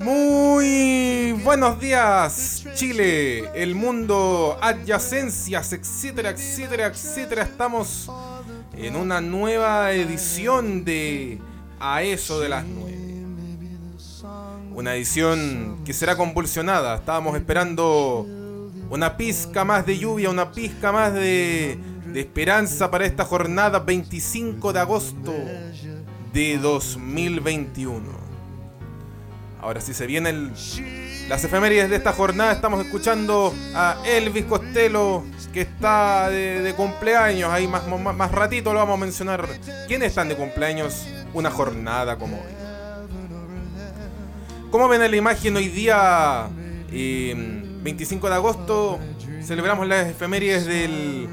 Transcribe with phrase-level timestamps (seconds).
[0.00, 7.44] Muy buenos días, Chile, el mundo, adyacencias, etcétera, etcétera, etcétera.
[7.44, 8.10] Estamos
[8.76, 11.40] en una nueva edición de
[11.80, 12.98] A eso de las nueve.
[14.74, 16.96] Una edición que será convulsionada.
[16.96, 18.26] Estábamos esperando
[18.90, 21.78] una pizca más de lluvia, una pizca más de,
[22.12, 25.32] de esperanza para esta jornada 25 de agosto
[26.32, 28.02] de 2021.
[29.60, 30.52] Ahora sí se vienen
[31.28, 32.52] las efemérides de esta jornada.
[32.52, 37.50] Estamos escuchando a Elvis Costello que está de, cumpleaños.
[37.50, 39.46] Ahí más, más, ratito lo vamos a mencionar.
[39.86, 42.52] ¿Quiénes están de cumpleaños una jornada como hoy?
[44.70, 46.48] ¿Cómo ven en la imagen hoy día?
[46.90, 48.98] 25 de agosto
[49.42, 51.28] celebramos las efemérides de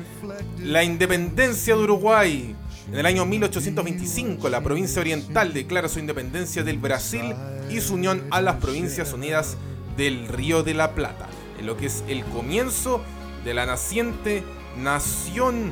[0.60, 2.56] la independencia de Uruguay.
[2.92, 7.36] En el año 1825, la provincia oriental declara su independencia del Brasil
[7.70, 9.58] y su unión a las Provincias Unidas
[9.96, 11.28] del Río de la Plata,
[11.60, 13.04] en lo que es el comienzo
[13.46, 14.44] de la naciente
[14.76, 15.72] Nación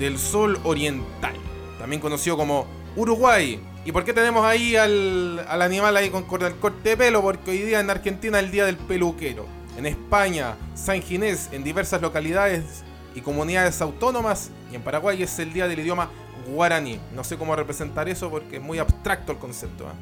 [0.00, 1.36] del Sol Oriental,
[1.78, 3.60] también conocido como Uruguay.
[3.84, 7.22] ¿Y por qué tenemos ahí al, animal ahí con el corte de pelo?
[7.22, 9.46] Porque hoy día en Argentina es el Día del Peluquero.
[9.76, 12.82] En España, San Ginés, en diversas localidades
[13.14, 14.50] y comunidades autónomas.
[14.72, 16.10] Y en Paraguay es el Día del Idioma
[16.48, 17.00] Guaraní.
[17.14, 19.84] No sé cómo representar eso porque es muy abstracto el concepto.
[19.84, 19.92] ¿eh?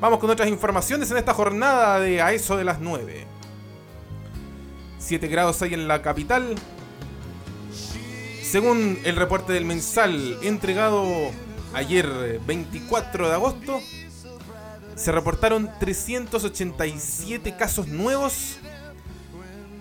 [0.00, 3.26] Vamos con otras informaciones en esta jornada de a eso de las 9.
[4.98, 6.54] 7 grados hay en la capital.
[8.42, 11.04] Según el reporte del mensal entregado
[11.74, 13.80] ayer 24 de agosto,
[14.94, 18.58] se reportaron 387 casos nuevos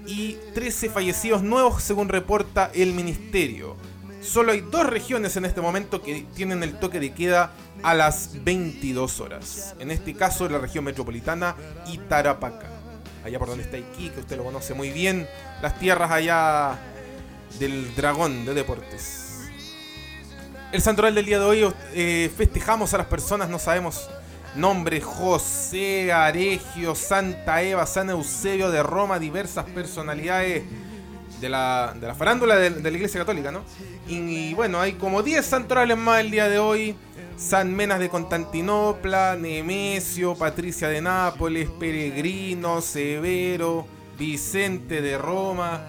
[0.05, 3.75] y 13 fallecidos nuevos según reporta el ministerio.
[4.23, 7.51] Solo hay dos regiones en este momento que tienen el toque de queda
[7.83, 9.75] a las 22 horas.
[9.79, 11.55] En este caso, la región metropolitana
[11.87, 12.69] y Tarapacá.
[13.25, 15.27] Allá por donde está Iquique, usted lo conoce muy bien.
[15.61, 16.79] Las tierras allá
[17.59, 19.41] del dragón de deportes.
[20.71, 24.09] El santoral del día de hoy eh, festejamos a las personas, no sabemos
[24.55, 30.63] nombres, José, Aregio, Santa Eva, San Eusebio de Roma, diversas personalidades
[31.43, 33.63] de la, de la farándula de, la Iglesia Católica, ¿no?
[34.07, 36.95] Y, bueno, hay como 10 santorales más el día de hoy.
[37.37, 43.85] San Menas de Constantinopla, Nemesio, Patricia de Nápoles, Peregrino, Severo,
[44.17, 45.81] Vicente de Roma,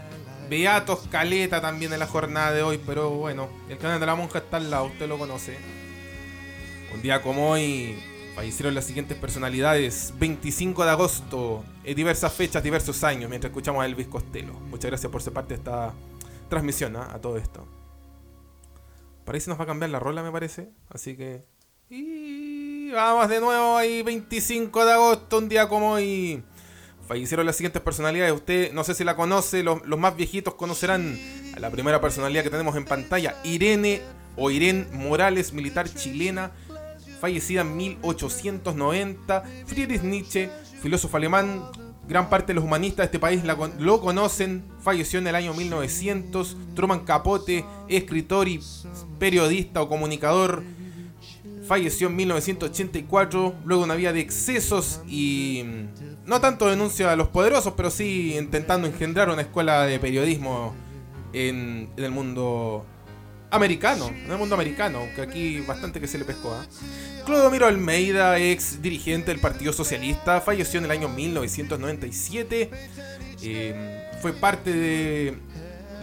[0.48, 4.38] Beatos Caleta también en la jornada de hoy, pero bueno, el canal de la monja
[4.38, 5.56] está al lado, usted lo conoce.
[6.92, 7.94] Un día como hoy,
[8.34, 10.12] Fallecieron las siguientes personalidades.
[10.18, 14.54] 25 de agosto, en diversas fechas, diversos años, mientras escuchamos a Elvis Costello.
[14.54, 15.94] Muchas gracias por ser parte de esta
[16.48, 17.10] transmisión ¿ah?
[17.12, 17.64] a todo esto.
[19.24, 20.70] Parece nos va a cambiar la rola, me parece.
[20.88, 21.44] Así que.
[21.88, 26.42] Y vamos de nuevo ahí, 25 de agosto, un día como hoy.
[27.06, 28.34] Fallecieron las siguientes personalidades.
[28.34, 31.16] Usted, no sé si la conoce, los, los más viejitos conocerán
[31.54, 34.02] a la primera personalidad que tenemos en pantalla, Irene
[34.36, 36.50] o Irene Morales, militar chilena
[37.24, 39.44] fallecida en 1890.
[39.64, 40.50] Friedrich Nietzsche,
[40.82, 41.62] filósofo alemán,
[42.06, 43.42] gran parte de los humanistas de este país
[43.78, 46.54] lo conocen, falleció en el año 1900.
[46.74, 48.60] Truman Capote, escritor y
[49.18, 50.62] periodista o comunicador,
[51.66, 57.28] falleció en 1984, luego una vida de excesos y mm, no tanto denuncia a los
[57.28, 60.74] poderosos, pero sí intentando engendrar una escuela de periodismo
[61.32, 62.84] en el mundo
[63.54, 66.54] americano, en el mundo americano, que aquí bastante que se le pescó.
[66.54, 66.66] ¿eh?
[67.24, 72.70] Clodomiro Almeida, ex dirigente del Partido Socialista, falleció en el año 1997.
[73.42, 73.76] Em,
[74.20, 75.34] fue parte de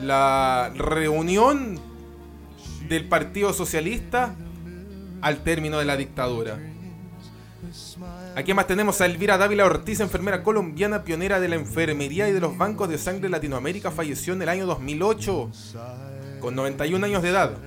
[0.01, 1.79] la reunión
[2.87, 4.35] del Partido Socialista
[5.21, 6.59] al término de la dictadura.
[8.35, 12.39] Aquí más tenemos a Elvira Dávila Ortiz, enfermera colombiana, pionera de la enfermería y de
[12.39, 15.51] los bancos de sangre de Latinoamérica, falleció en el año 2008
[16.41, 17.57] con 91 años de edad.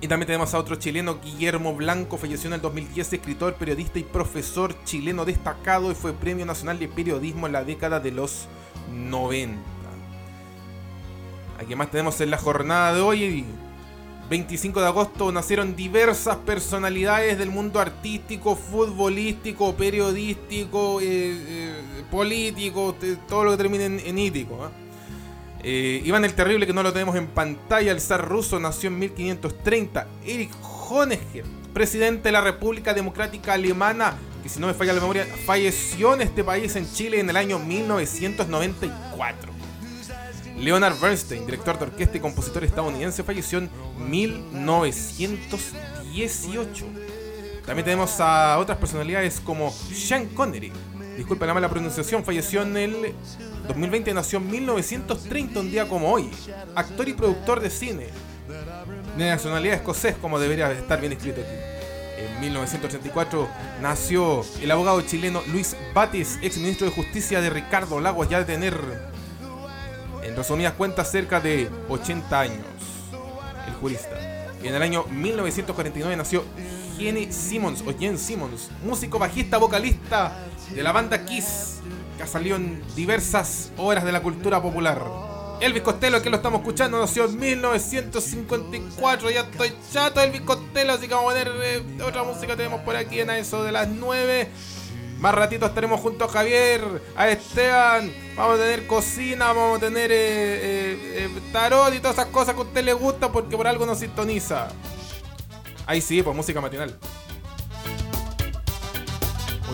[0.00, 4.02] Y también tenemos a otro chileno, Guillermo Blanco, falleció en el 2010, escritor, periodista y
[4.02, 8.46] profesor chileno destacado y fue Premio Nacional de Periodismo en la década de los
[8.92, 9.58] 90.
[11.58, 13.46] Aquí más tenemos en la jornada de hoy,
[14.28, 22.94] 25 de agosto, nacieron diversas personalidades del mundo artístico, futbolístico, periodístico, eh, eh, político,
[23.26, 24.62] todo lo que termine en, ítico.
[24.62, 24.70] ¿ah?
[25.68, 29.00] Eh, Iván el Terrible, que no lo tenemos en pantalla, el zar ruso nació en
[29.00, 30.06] 1530.
[30.24, 35.26] Erich Honecker, presidente de la República Democrática Alemana, que si no me falla la memoria,
[35.44, 39.52] falleció en este país, en Chile, en el año 1994.
[40.56, 43.68] Leonard Bernstein, director de orquesta y compositor estadounidense, falleció en
[44.08, 46.86] 1918.
[47.66, 50.70] También tenemos a otras personalidades como Sean Connery.
[51.16, 53.14] Disculpen la mala pronunciación, falleció en el
[53.68, 56.30] 2020, nació en 1930, un día como hoy.
[56.74, 58.08] Actor y productor de cine.
[59.16, 61.54] De nacionalidad escocés, como debería estar bien escrito aquí.
[62.18, 63.48] En 1984
[63.80, 68.44] nació el abogado chileno Luis Batis, ex ministro de Justicia de Ricardo Lagos, ya de
[68.44, 68.78] tener,
[70.22, 72.66] en resumidas cuentas, cerca de 80 años.
[73.66, 74.16] El jurista.
[74.62, 76.44] En el año 1949 nació
[76.98, 80.32] Jenny Simmons o Jen Simmons, músico, bajista, vocalista
[80.74, 81.80] de la banda Kiss,
[82.16, 85.02] que ha salido en diversas obras de la cultura popular.
[85.60, 89.30] Elvis Costello, que lo estamos escuchando, nació en 1954.
[89.30, 92.56] Ya estoy chato Elvis Costello, así que vamos a poner eh, otra música.
[92.56, 94.50] Tenemos por aquí en eso de las 9.
[95.18, 96.82] Más ratito estaremos junto a Javier,
[97.16, 98.12] a Esteban.
[98.36, 102.60] Vamos a tener cocina, vamos a tener eh, eh, tarot y todas esas cosas que
[102.60, 104.68] a usted le gusta porque por algo nos sintoniza.
[105.86, 106.98] Ahí sí, pues música matinal.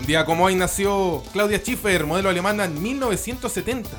[0.03, 3.89] Un día como hoy nació Claudia Schiffer, modelo alemana en 1970.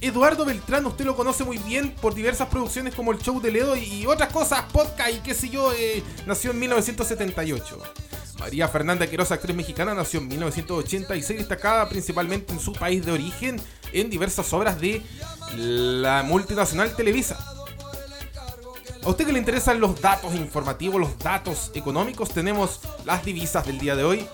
[0.00, 3.74] Eduardo Beltrán, usted lo conoce muy bien por diversas producciones como El Show de Ledo
[3.74, 7.76] y otras cosas, podcast y qué sé yo, eh, nació en 1978.
[8.38, 13.60] María Fernanda Querosa, actriz mexicana, nació en 1986, destacada principalmente en su país de origen
[13.92, 15.02] en diversas obras de
[15.56, 17.36] la multinacional Televisa.
[19.02, 23.80] A usted que le interesan los datos informativos, los datos económicos, tenemos las divisas del
[23.80, 24.24] día de hoy.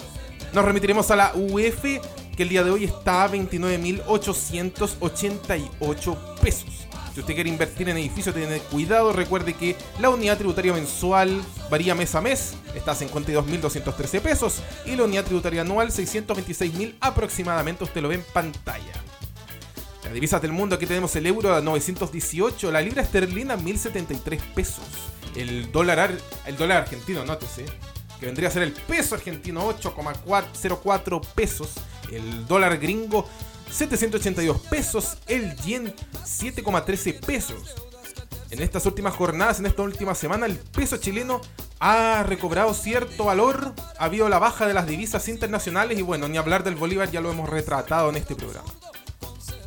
[0.54, 6.86] Nos remitiremos a la UF, que el día de hoy está a 29.888 pesos.
[7.12, 9.12] Si usted quiere invertir en edificios, tiene cuidado.
[9.12, 14.62] Recuerde que la unidad tributaria mensual varía mes a mes, está a 52.213 pesos.
[14.86, 17.82] Y la unidad tributaria anual, 626.000 aproximadamente.
[17.82, 18.92] Usted lo ve en pantalla.
[20.04, 24.40] Las divisas del mundo, aquí tenemos el euro a 918, la libra esterlina a 1073
[24.54, 24.84] pesos.
[25.34, 26.16] El dólar,
[26.46, 27.64] el dólar argentino, nótese,
[28.24, 31.72] que vendría a ser el peso argentino 8,04 pesos.
[32.10, 33.28] El dólar gringo
[33.70, 35.18] 782 pesos.
[35.26, 35.94] El yen
[36.24, 37.74] 7,13 pesos.
[38.48, 41.42] En estas últimas jornadas, en esta última semana, el peso chileno
[41.80, 43.74] ha recobrado cierto valor.
[43.98, 47.20] Ha habido la baja de las divisas internacionales y bueno, ni hablar del Bolívar ya
[47.20, 48.72] lo hemos retratado en este programa.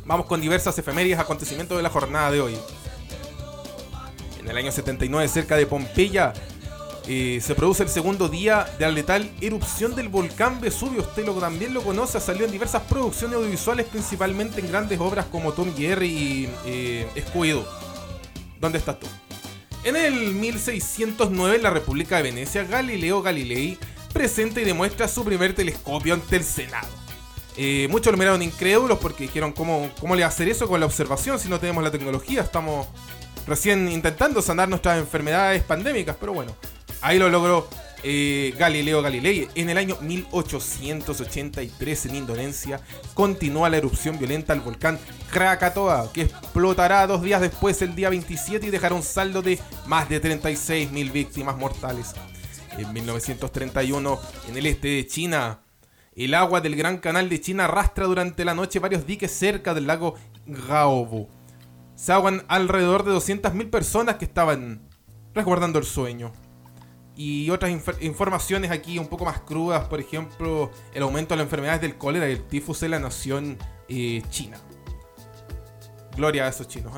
[0.04, 2.58] Vamos con diversas efemérides acontecimientos de la jornada de hoy.
[4.40, 6.32] En el año 79, cerca de Pompeya,
[7.10, 11.00] eh, se produce el segundo día de la letal erupción del volcán Vesubio.
[11.00, 15.54] Usted lo, también lo conoce, salió en diversas producciones audiovisuales, principalmente en grandes obras como
[15.54, 17.06] Tom Jerry y eh,
[18.60, 19.06] ¿Dónde estás tú?
[19.84, 23.78] En el 1609, en la República de Venecia, Galileo Galilei
[24.12, 26.88] presenta y demuestra su primer telescopio ante el Senado.
[27.56, 30.78] Eh, muchos lo miraron incrédulos porque dijeron, ¿cómo, ¿cómo le va a hacer eso con
[30.78, 32.42] la observación si no tenemos la tecnología?
[32.42, 32.86] Estamos
[33.46, 36.54] recién intentando sanar nuestras enfermedades pandémicas, pero bueno,
[37.00, 37.68] ahí lo logró
[38.02, 39.48] eh, Galileo Galilei.
[39.54, 42.80] En el año 1883 en Indonesia
[43.14, 44.98] continúa la erupción violenta del volcán
[45.30, 50.08] Krakatoa, que explotará dos días después, el día 27, y dejará un saldo de más
[50.08, 52.14] de 36.000 víctimas mortales.
[52.76, 55.60] En 1931, en el este de China,
[56.14, 59.86] el agua del Gran Canal de China arrastra durante la noche varios diques cerca del
[59.86, 60.14] lago
[60.46, 61.28] Gaobu.
[61.96, 64.88] Se ahogan alrededor de 200.000 personas que estaban
[65.34, 66.32] resguardando el sueño.
[67.20, 71.80] Y otras informaciones aquí un poco más crudas, por ejemplo, el aumento de las enfermedades
[71.80, 73.58] del cólera y el tifus en la nación
[73.88, 74.56] eh, china.
[76.16, 76.92] Gloria a esos chinos.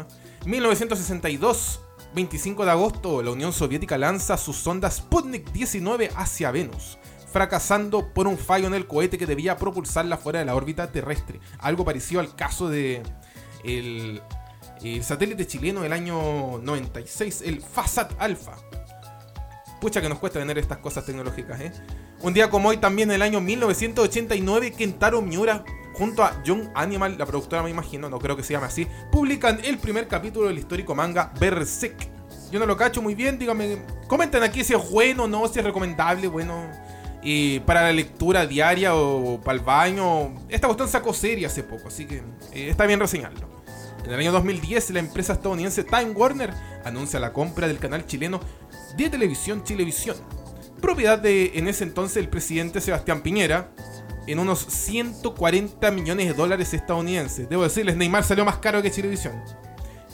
[0.45, 2.05] 1962, ¿eh?
[2.15, 6.99] 25 de agosto, la Unión Soviética lanza sus sondas Sputnik 19 hacia Venus
[7.33, 11.41] fracasando por un fallo en el cohete que debía propulsarla fuera de la órbita terrestre.
[11.61, 13.03] Algo parecido al caso de
[13.65, 14.21] el,
[15.03, 18.57] satélite chileno del año 96, el FASAT Alpha.
[19.81, 21.73] Pucha que nos cuesta tener estas cosas tecnológicas, ¿eh?
[22.21, 27.17] Un día como hoy, también en el año 1989, Kentaro Miura junto a Young Animal,
[27.19, 30.59] la productora me imagino, no creo que se llame así, publican el primer capítulo del
[30.59, 32.09] histórico manga Berserk.
[32.53, 35.59] Yo no lo cacho muy bien, díganme, comenten aquí si es bueno o no, si
[35.59, 36.71] es recomendable, bueno,
[37.65, 40.35] para la lectura diaria o para el baño.
[40.49, 42.17] Esta cuestión sacó serie hace poco, así que
[42.53, 43.49] eh, está bien reseñarlo.
[44.05, 46.53] En el año 2010, la empresa estadounidense Time Warner
[46.85, 48.41] anuncia la compra del canal chileno
[48.97, 50.17] de televisión Chilevisión,
[50.81, 53.71] propiedad de en ese entonces el presidente Sebastián Piñera,
[54.27, 57.49] en unos 140 millones de dólares estadounidenses.
[57.49, 59.35] Debo decirles, Neymar salió más caro que Chilevisión.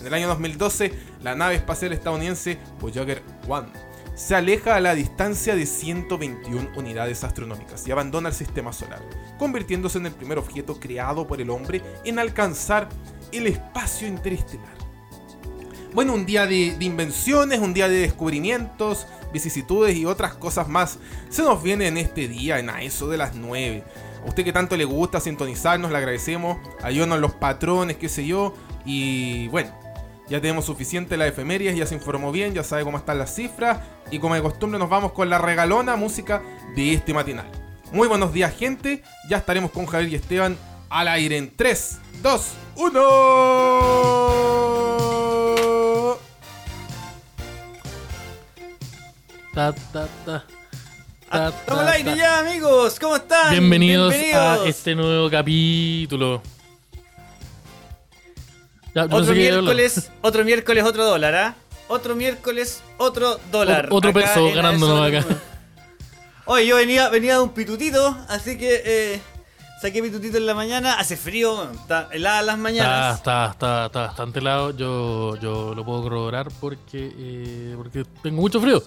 [0.00, 0.92] En el año 2012,
[1.22, 7.86] la nave espacial estadounidense Voyager 1 se aleja a la distancia de 121 unidades astronómicas
[7.86, 9.02] y abandona el sistema solar,
[9.38, 12.88] convirtiéndose en el primer objeto creado por el hombre en alcanzar
[13.30, 14.75] el espacio interestelar.
[15.96, 20.98] Bueno, un día de, invenciones, un día de descubrimientos, vicisitudes y otras cosas más.
[21.30, 23.82] Se nos viene en este día, en a eso de las 9.
[24.22, 26.58] A usted que tanto le gusta sintonizarnos, le agradecemos.
[26.82, 28.52] Ayúdanos los patrones, qué sé yo.
[28.84, 29.70] Y bueno,
[30.28, 33.78] ya tenemos suficiente la efemérides, ya se informó bien, ya sabe cómo están las cifras.
[34.10, 36.42] Y como de costumbre nos vamos con la regalona música
[36.76, 37.50] de este matinal.
[37.90, 40.58] Muy buenos días gente, ya estaremos con Javier y Esteban
[40.90, 45.15] al aire en 3, 2, 1.
[49.56, 50.42] Estamos
[51.70, 53.00] al aire ya, amigos.
[53.00, 53.52] ¿Cómo están?
[53.52, 56.42] Bienvenidos, a este nuevo capítulo.
[58.94, 61.54] otro miércoles, otro miércoles, otro dólar, ¿ah?
[61.88, 63.88] Otro miércoles, otro dólar.
[63.90, 65.24] Otro, peso ganándonos acá.
[66.44, 69.20] Oye, yo venía, venía de un pitutito, así que eh,
[69.80, 70.98] saqué pitutito en la mañana.
[70.98, 73.16] Hace frío, está helada las mañanas.
[73.16, 74.76] Está, está, está, bastante helado.
[74.76, 78.82] Yo, yo lo puedo corroborar porque, eh, porque tengo mucho frío.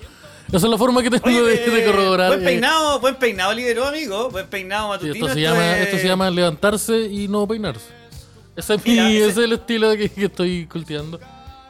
[0.52, 2.30] Esa es la forma que tengo de, corroborar.
[2.30, 2.46] Buen eh.
[2.46, 4.30] peinado, buen peinado lideró, amigo.
[4.32, 5.14] Buen peinado matutino.
[5.14, 7.88] esto, se llama, esto se llama levantarse y no peinarse.
[8.56, 9.28] Ese es, ese...
[9.28, 11.20] es el estilo que, que estoy cultivando.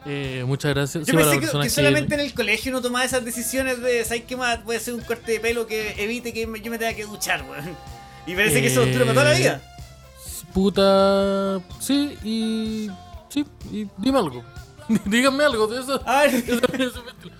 [0.06, 1.06] Eh, muchas gracias.
[1.06, 4.64] Yo pensé que, solamente en el colegio uno tomaba esas decisiones de, ¿sabes qué más?
[4.64, 7.46] Voy a hacer un corte de pelo que evite que yo me tenga que duchar,
[7.50, 7.76] weón.
[8.26, 9.62] Y parece que eso dura para toda la vida.
[10.54, 11.60] Puta.
[11.80, 12.90] Sí, y.
[13.28, 14.44] Sí, y dime algo.
[15.06, 16.02] Díganme algo de eso.
[16.06, 16.44] Ay.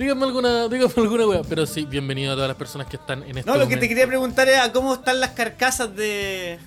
[0.00, 1.42] Dígame alguna, dígame alguna wea.
[1.46, 3.86] Pero sí, bienvenido a todas las personas que están en este No, lo que te
[3.86, 6.58] quería preguntar era cómo están las carcasas de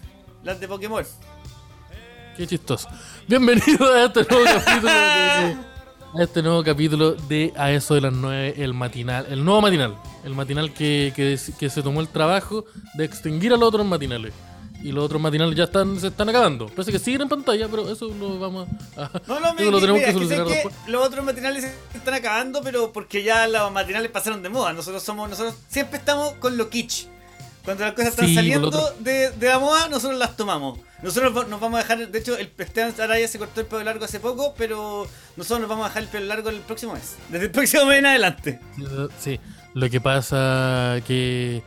[0.43, 1.03] las de Pokémon.
[2.37, 2.87] Qué chistoso.
[3.27, 5.57] Bienvenido a este nuevo capítulo de,
[6.13, 9.95] a este nuevo capítulo de A eso de las 9, el matinal, el nuevo matinal.
[10.23, 14.31] El matinal que, que, que se tomó el trabajo de extinguir a los otros matinales
[14.83, 16.67] y los otros matinales ya están se están acabando.
[16.67, 19.09] Parece que siguen en pantalla, pero eso lo vamos a.
[19.27, 19.39] No,
[19.71, 20.75] lo tenemos que solucionar que después.
[20.87, 24.73] Los otros matinales se están acabando, pero porque ya los matinales pasaron de moda.
[24.73, 27.07] Nosotros somos, nosotros siempre estamos con lo kitsch.
[27.63, 30.79] Cuando las cosas están saliendo de, de, la moda, nosotros las tomamos.
[31.01, 34.03] Nosotros nos vamos a dejar, de hecho, el Esteban Araya se cortó el pelo largo
[34.03, 37.15] hace poco, pero nosotros nos vamos a dejar el pelo largo el próximo mes.
[37.29, 38.59] Desde el próximo mes en adelante.
[39.17, 39.39] Sí,
[39.75, 41.63] lo que pasa que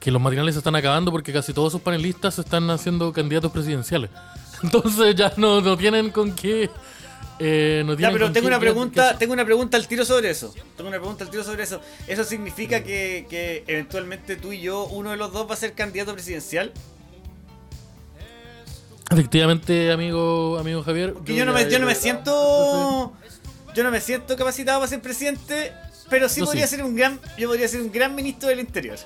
[0.00, 4.10] que los matinales se están acabando porque casi todos sus panelistas están haciendo candidatos presidenciales.
[4.62, 6.70] Entonces ya no, no tienen con qué.
[7.38, 10.52] Eh, no ya, pero tengo una pregunta, tengo una pregunta al tiro sobre eso.
[10.76, 11.80] Tengo una pregunta al tiro sobre eso.
[12.06, 15.74] ¿Eso significa que, que eventualmente tú y yo, uno de los dos va a ser
[15.74, 16.72] candidato presidencial?
[19.10, 21.14] Efectivamente, amigo, amigo Javier.
[21.14, 23.12] Porque yo no me, yo no me siento.
[23.74, 25.72] Yo no me siento capacitado para ser presidente,
[26.08, 27.20] pero sí podría ser un gran.
[27.38, 28.98] Yo podría ser un gran ministro del interior.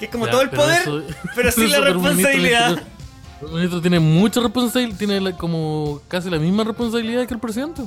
[0.00, 0.82] Que es como todo el poder,
[1.36, 2.82] pero sin la responsabilidad.
[3.42, 7.82] El ministro tiene mucha responsabilidad, tiene como casi la misma responsabilidad que el presidente.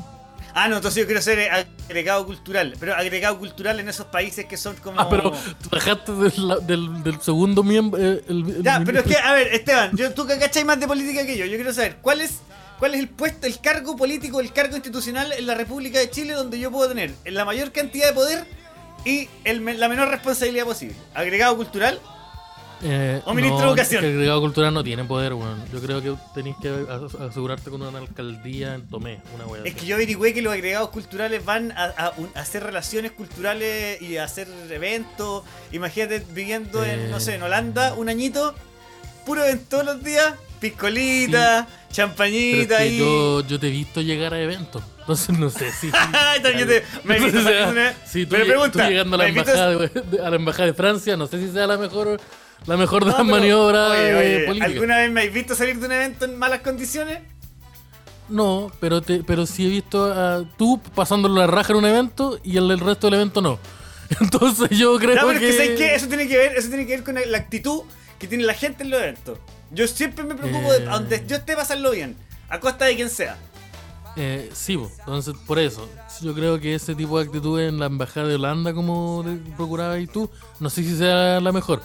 [0.55, 1.49] Ah, no, entonces yo quiero ser
[1.87, 5.01] agregado cultural, pero agregado cultural en esos países que son como...
[5.01, 5.33] Ah, pero
[5.71, 7.99] bajaste del, del, segundo miembro...
[7.99, 8.23] Eh,
[8.61, 11.35] ya, pero es que, a ver, Esteban, yo, tú que cachai más de política que
[11.37, 12.41] yo, yo quiero saber, ¿cuál es,
[12.77, 16.33] ¿cuál es el puesto, el cargo político, el cargo institucional en la República de Chile
[16.33, 18.45] donde yo puedo tener la mayor cantidad de poder
[19.05, 20.95] y la menor responsabilidad posible.
[21.13, 21.99] ¿Agregado cultural?
[22.85, 24.03] Eh, o ministro de Educación.
[24.03, 25.57] el agregado cultural no tiene poder, bueno.
[25.71, 26.69] Yo creo que tenéis que
[27.19, 30.89] asegurarte con una alcaldía en Tomé, una wea Es que yo averigüé que los agregados
[30.89, 35.43] culturales van a, hacer relaciones culturales y a hacer eventos.
[35.71, 38.53] Imagínate viviendo en, no sé, en Holanda, un añito,
[39.25, 40.33] puro evento todos los días,
[40.63, 42.97] piscolita, champañita y...
[42.97, 44.81] yo, yo te he visto llegar a eventos.
[44.99, 45.91] Entonces no sé si.
[47.03, 47.39] me he visto
[48.05, 51.39] si tú, pregunta, llegando a la, embajada de, a la embajada de Francia, no sé
[51.39, 52.17] si sea la mejor
[52.65, 53.91] la mejor de las maniobras
[54.61, 57.19] ¿Alguna vez me habéis visto salir de un evento en malas condiciones?
[58.29, 62.39] No, pero te, pero sí he visto a tú pasándolo la raja en un evento
[62.41, 63.59] y el, el resto del evento no.
[64.21, 65.49] Entonces yo creo no, pero que...
[65.49, 67.81] Es que eso tiene que ver, eso tiene que ver con la actitud
[68.17, 69.37] que tiene la gente en los eventos.
[69.73, 72.15] Yo siempre me preocupo de a donde yo esté pasarlo bien,
[72.49, 73.37] a costa de quien sea.
[74.15, 75.89] Eh, sí, entonces por eso.
[76.21, 79.25] Yo creo que ese tipo de actitud en la embajada de Holanda, como
[79.57, 81.81] procuraba y tú, no sé si sea la mejor.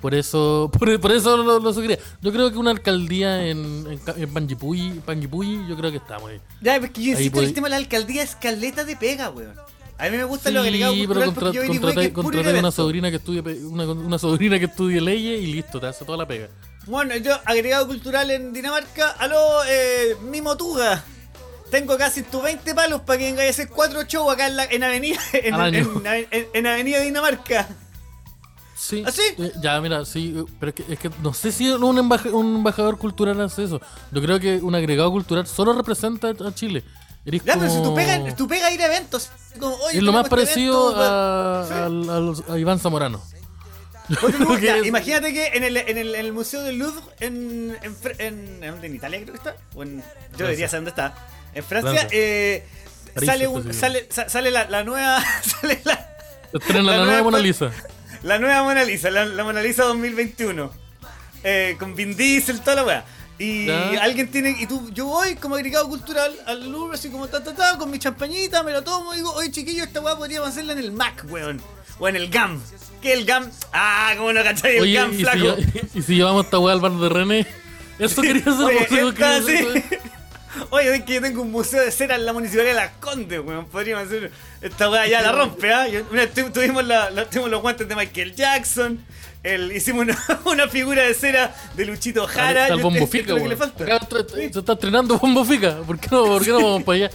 [0.00, 4.30] Por eso, por, eso lo, lo Yo creo que una alcaldía en, en, en
[5.02, 8.22] Panguipulli, yo creo que está muy Ya, porque yo insisto, el tema de la alcaldía
[8.22, 9.54] es caleta de pega, weón.
[9.98, 13.40] A mí me gusta lo agregado Sí, pero contra, contraté, contraté una sobrina que estudie
[13.64, 16.48] una, una, sobrina que estudie leyes y listo, te hace toda la pega.
[16.86, 21.02] Bueno, yo agregado cultural en Dinamarca, aló, eh, mi motuga.
[21.70, 24.64] Tengo casi tus 20 palos para que vengáis a hacer cuatro shows acá en, la,
[24.64, 27.68] en Avenida en, en, en Avenida Dinamarca.
[28.82, 29.04] Sí.
[29.06, 33.40] ¿Ah, eh, ya, mira, sí, eh, pero es que, no sé si un, embajador cultural
[33.40, 33.80] hace eso.
[34.10, 36.82] Yo creo que un agregado cultural solo representa a Chile.
[37.24, 39.30] ya, pero si tú pegas, tú pegas ir a eventos.
[39.92, 41.86] es lo más este parecido a,
[42.48, 43.22] a, Iván Zamorano.
[44.84, 47.76] imagínate que en el, en, el, en el, Museo del Louvre, en,
[48.18, 50.02] en, en, Italia creo que está, o en,
[50.36, 51.14] yo debería saber dónde está,
[51.54, 52.66] en Francia, eh,
[53.24, 55.22] sale, un, sale, sale la, la nueva...
[55.42, 56.08] Sale la,
[56.52, 57.70] la, la, nueva Mona Lisa.
[58.22, 60.70] La nueva Mona Lisa, la, Mona Lisa 2021.
[61.44, 63.04] Eh, con Vin Diesel, toda la weá.
[63.38, 64.56] Y alguien tiene.
[64.60, 67.90] Y tú, yo voy como agregado cultural al Louvre, así como ta ta ta, con
[67.90, 70.92] mi champañita, me lo tomo y digo, oye chiquillo, esta weá podríamos hacerla en el
[70.92, 71.60] Mac, weón.
[71.98, 72.62] O en el GAM.
[73.02, 73.50] ¿Qué el GAM?
[73.72, 75.56] Ah, ¿cómo no cachai el GAM, y flaco?
[75.92, 77.46] Si, y si llevamos esta weá al bar de René,
[77.98, 78.64] eso quería hacer.
[78.64, 79.84] Oye,
[80.70, 83.40] Oye, es que yo tengo un museo de cera en la municipalidad de Las Condes,
[83.40, 83.66] weón.
[83.66, 84.30] Podríamos hacer.
[84.60, 85.86] Esta weá ya la rompe, ¿ah?
[86.52, 89.04] Tuvimos, la, tuvimos los guantes de Michael Jackson.
[89.42, 92.62] El, hicimos una, una, figura de cera de Luchito Jara.
[92.62, 93.56] Está el Bombo Fica, weón.
[94.52, 95.78] Se está estrenando Bombo Fica.
[95.78, 97.10] ¿Por qué no, por qué no vamos para allá?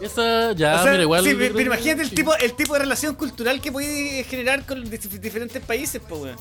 [0.00, 1.24] Esa, ya, mira, igual.
[1.24, 5.62] Sí, pero imagínate el tipo, el tipo de relación cultural que puede generar con diferentes
[5.64, 6.36] países, pues, weón.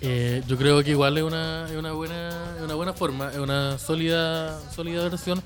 [0.00, 3.78] Eh, yo creo que igual es una, es una, buena, una buena forma, es una
[3.78, 5.42] sólida, sólida versión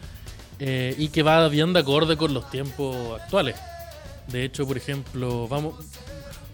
[0.59, 3.55] eh, y que va bien de acorde con los tiempos actuales.
[4.27, 5.75] De hecho, por ejemplo, vamos.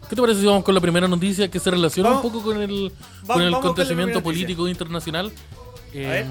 [0.09, 2.61] ¿Qué te parece si vamos con la primera noticia que se relaciona un poco con
[2.61, 2.93] el,
[3.27, 5.33] con el acontecimiento político internacional?
[5.95, 6.27] Eh,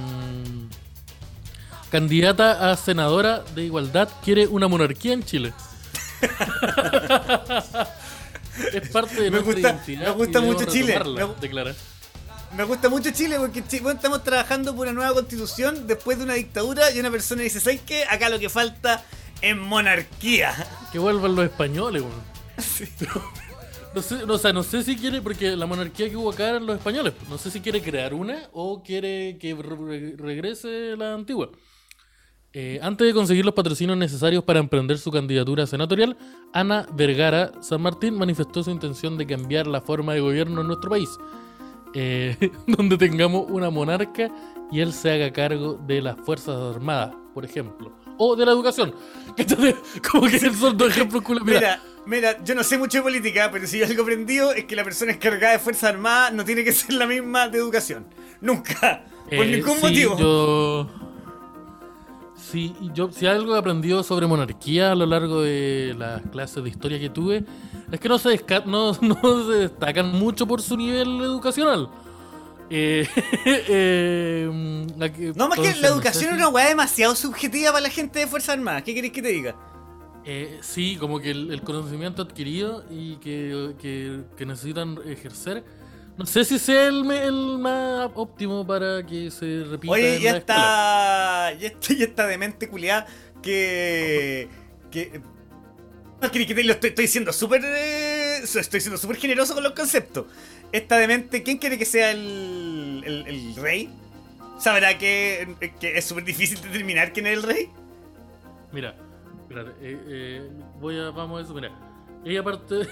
[1.94, 5.54] candidata a senadora de igualdad quiere una monarquía en Chile.
[8.74, 10.08] es parte de me nuestra identidad.
[10.08, 11.00] Me gusta mucho Chile.
[12.58, 16.90] Me, gusta mucho Chile porque estamos trabajando por una nueva constitución después de una dictadura
[16.90, 18.06] y una persona dice, ¿sabes qué?
[18.06, 19.06] Acá lo que falta
[19.40, 20.52] es monarquía.
[20.92, 22.02] Que vuelvan los españoles,
[23.94, 26.66] No sé, o sea, no sé si quiere, porque la monarquía que hubo acá eran
[26.66, 27.14] los españoles.
[27.30, 29.54] No sé si quiere crear una o quiere que
[30.18, 31.52] regrese la antigua.
[32.56, 36.16] Eh, antes de conseguir los patrocinios necesarios para emprender su candidatura senatorial,
[36.54, 40.92] Ana Vergara San Martín manifestó su intención de cambiar la forma de gobierno en nuestro
[40.92, 41.10] país,
[41.96, 42.38] eh,
[42.68, 44.30] donde tengamos una monarca
[44.72, 48.94] y él se haga cargo de las Fuerzas Armadas, por ejemplo, o de la educación.
[50.12, 51.82] Como que son dos ejemplos Mira.
[52.06, 54.84] mira, yo no sé mucho de política, pero si yo algo aprendido es que la
[54.84, 58.06] persona encargada de Fuerzas Armadas no tiene que ser la misma de educación.
[58.42, 59.06] Nunca.
[59.26, 60.20] Por eh, ningún motivo.
[60.20, 61.03] Yo
[62.54, 66.70] Sí, yo si algo he aprendido sobre monarquía a lo largo de las clases de
[66.70, 67.44] historia que tuve,
[67.92, 68.30] es que no se,
[68.68, 71.89] no, se destacan mucho por su nivel educacional.
[72.70, 73.08] Eh,
[73.46, 74.48] eh,
[75.36, 78.56] no, más que la educación es una weá demasiado subjetiva para la gente de Fuerzas
[78.56, 78.84] Armadas.
[78.84, 79.56] ¿Qué querés que te diga?
[80.24, 83.74] Eh, sí, como que el, conocimiento adquirido y que,
[84.38, 85.63] que necesitan ejercer
[86.17, 89.93] no sé si sea el, el, más óptimo para que se repita.
[89.93, 91.93] Oye, ya está, ya está.
[91.93, 93.06] Ya está demente culiada
[93.41, 94.47] que.
[94.91, 95.21] que.
[96.32, 97.62] Que, que lo estoy, estoy siendo súper.
[97.65, 100.28] Eh, estoy siendo súper generoso con los conceptos.
[100.71, 103.89] Esta demente, ¿quién quiere que sea el, el, el rey?
[104.58, 107.69] ¿Sabrá que, que es súper difícil determinar quién es el rey?
[108.71, 108.95] Mira,
[109.41, 111.71] espérate, eh, eh, voy a, vamos a eso, mira.
[112.23, 112.88] Ella aparte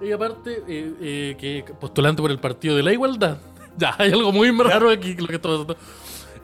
[0.00, 3.38] Y aparte, eh, eh, que postulante por el Partido de la Igualdad,
[3.76, 5.76] ya, hay algo muy raro aquí lo que está pasando.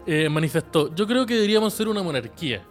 [0.07, 2.62] Eh, manifestó, yo creo que deberíamos ser una monarquía.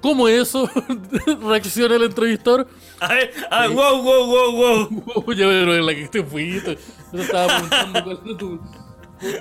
[0.00, 0.70] ¿Cómo eso?
[1.42, 2.66] Reacciona el entrevistador.
[3.00, 5.32] A ver, ah, wow, wow, wow, wow.
[5.34, 6.78] ya pero en la que te fuiste.
[7.12, 8.60] Yo estaba preguntando cuál era tu,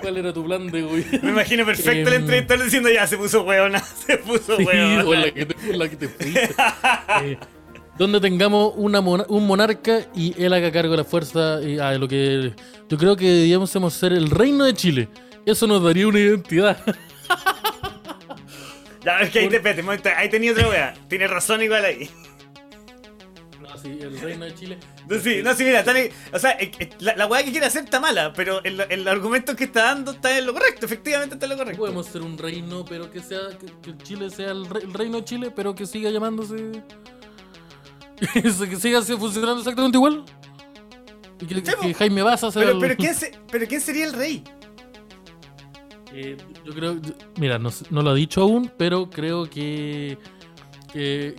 [0.01, 1.19] cuál era tu plan de gobierno.
[1.21, 5.05] Me imagino perfecto el em, entrevistador diciendo ya se puso hueona, se puso sí, hueona.
[5.05, 6.55] O en la que te, en la que te fuiste.
[7.99, 11.61] Eh, donde tengamos una un monarca y él haga cargo de la fuerza.
[11.61, 12.53] Y, ah, lo que
[12.87, 15.09] yo creo que deberíamos ser el reino de Chile.
[15.45, 16.77] Eso nos daría una identidad.
[19.03, 20.93] ya, es que ahí te pete, ahí tenía otra wea.
[21.07, 22.09] Tienes razón igual ahí.
[23.61, 24.77] No, sí, el reino de Chile.
[25.07, 25.85] No, sí, no, sí, mira,
[26.33, 29.07] o sea, eh, eh, la, la weá que quiere hacer está mala, pero el, el,
[29.07, 31.79] argumento que está dando está en lo correcto, efectivamente está en lo correcto.
[31.79, 33.41] Podemos ser un reino, pero que sea,
[33.81, 36.81] que, Chile sea el, el reino de Chile, pero que siga llamándose
[38.33, 40.25] que siga funcionando exactamente igual.
[41.41, 43.15] Y que, Jaime Baza pero, pero, ¿quién
[43.51, 44.43] pero ¿quién sería el rey?
[46.13, 46.99] Eh, yo creo.
[47.37, 50.17] Mira, no, no, lo ha dicho aún, pero creo que.
[50.91, 51.35] que,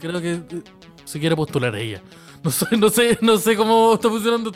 [0.00, 0.42] creo que
[1.04, 2.02] se quiere postular a ella.
[2.42, 4.52] No sé, no sé, no sé cómo está funcionando.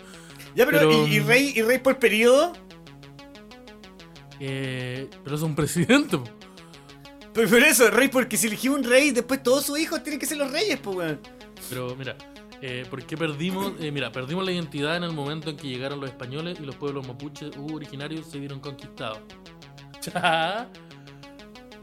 [0.54, 2.52] Ya, pero, ¿y, rey, ¿y rey por periodo?
[4.40, 6.18] Eh, pero es un presidente.
[7.36, 10.24] Pero por eso, rey, porque si elegimos un rey, después todos sus hijos tienen que
[10.24, 11.20] ser los reyes, pues, weón.
[11.68, 12.16] Pero mira,
[12.62, 13.74] eh, ¿por qué perdimos?
[13.78, 16.76] Eh, mira, perdimos la identidad en el momento en que llegaron los españoles y los
[16.76, 19.20] pueblos mapuches originarios se vieron conquistados.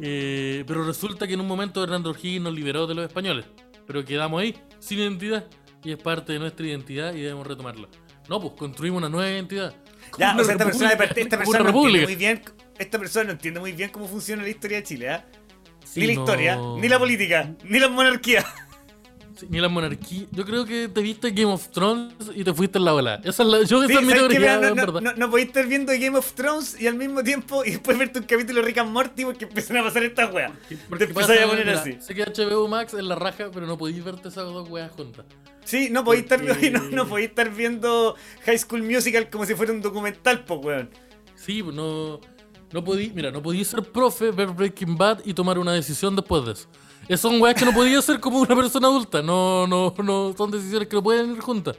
[0.01, 3.45] Eh, pero resulta que en un momento Hernando O'Higgins nos liberó de los españoles.
[3.85, 5.45] Pero quedamos ahí, sin identidad.
[5.83, 7.87] Y es parte de nuestra identidad y debemos retomarla.
[8.27, 9.75] No, pues construimos una nueva identidad.
[10.17, 12.41] Ya, o sea, esta persona, esta persona no entiende muy bien.
[12.79, 15.23] Esta persona no entiende muy bien cómo funciona la historia de Chile, ¿eh?
[15.95, 18.45] Ni la historia, ni la política, ni la monarquía
[19.49, 20.27] ni la monarquía.
[20.32, 23.21] Yo creo que te viste Game of Thrones y te fuiste en la ola.
[23.23, 25.91] Esa es la, yo esa es mi teoría, no, no, no, no, podéis estar viendo
[25.93, 28.91] Game of Thrones y al mismo tiempo y después verte un capítulo de Rick and
[28.91, 30.51] Morty porque empiezan a pasar estas weas.
[30.67, 30.75] Te
[31.06, 31.97] empiezas a poner así.
[31.99, 35.25] Sé que HBO Max es la raja, pero no podéis verte esas dos weas juntas.
[35.65, 36.41] Sí, no podéis estar,
[36.91, 40.89] no, podéis estar viendo High School Musical como si fuera un documental, pues weón.
[41.36, 42.19] Sí, pues no.
[42.73, 46.43] No podí, mira, no podí ser profe, ver Breaking Bad y tomar una decisión después
[46.43, 46.67] de eso.
[47.03, 49.21] Esas son weas que no podía hacer como una persona adulta.
[49.21, 51.77] No, no, no, son decisiones que no pueden ir juntas.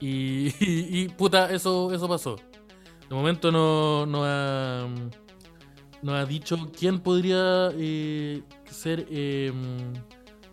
[0.00, 2.36] Y, y, puta, eso, eso pasó.
[3.10, 4.88] De momento no, no ha,
[6.00, 9.52] no ha dicho quién podría eh, ser, eh,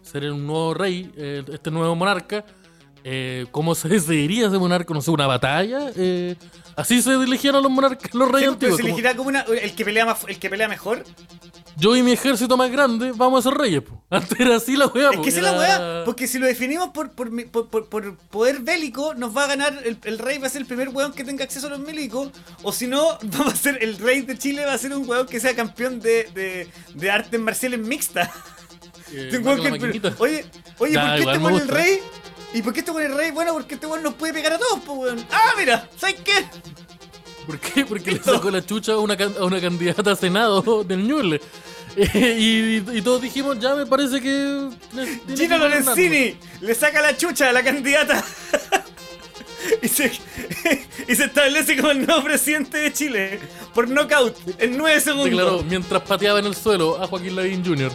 [0.02, 2.44] ser un nuevo rey, eh, este nuevo monarca.
[3.10, 4.94] Eh, ¿Cómo se decidiría ese monarca?
[4.94, 5.92] No sé, una batalla.
[5.96, 6.36] Eh,
[6.76, 8.78] así se elegían los monarcas, los reyes antiguos.
[8.78, 11.06] ¿Se elegirá como una, el, que pelea más, el que pelea mejor?
[11.78, 13.84] yo y mi ejército más grande vamos a ser reyes.
[13.84, 14.04] Po.
[14.10, 15.12] Antes era así la weá.
[15.12, 17.30] Es que es la weá, porque si lo definimos por, por,
[17.70, 21.14] por, poder bélico, nos va a ganar, el, rey va a ser el primer weón
[21.14, 22.32] que tenga acceso a los milicos,
[22.64, 25.28] o si no, vamos a ser, el rey de Chile va a ser un weón
[25.28, 28.30] que sea campeón de, de, de artes marciales mixtas.
[29.14, 29.42] Eh,
[30.20, 30.46] oye,
[30.80, 32.00] oye, ¿por qué este weón el rey?
[32.54, 33.32] ¿Y por qué este weón el rey?
[33.32, 35.26] Bueno, porque este weón nos puede pegar a todos, pues weón.
[35.32, 36.46] Ah, mira, ¿sabes qué?
[37.46, 37.86] ¿Por qué?
[37.86, 41.42] Porque le sacó la chucha a una, a una candidata a Senado del Ñuble.
[41.98, 44.70] y, y, todos dijimos, ya me parece que.
[45.36, 48.24] Gino Lorenzini le saca la chucha a la candidata.
[49.82, 50.12] y, se,
[51.08, 53.40] y se establece como el nuevo presidente de Chile
[53.74, 55.30] por knockout en 9 segundos.
[55.30, 57.92] Claro, mientras pateaba en el suelo a Joaquín Lavín Jr.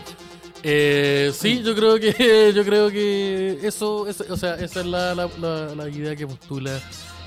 [0.62, 5.28] Eh, sí, yo creo que yo creo que eso, o sea, esa es la, la,
[5.40, 6.80] la, la idea que postula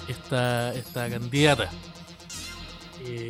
[0.08, 1.69] esta, esta candidata.
[3.08, 3.30] Eh,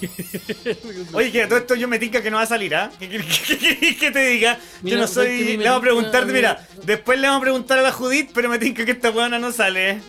[1.12, 2.90] Oye, que todo esto yo me tinca que no va a salir, ¿ah?
[2.98, 4.58] ¿Qué que, te diga?
[4.82, 5.56] yo no soy.
[5.56, 8.58] Le vamos a preguntar, mira, después le vamos a preguntar a la Judith, pero me
[8.58, 10.00] tinca que esta buena no sale.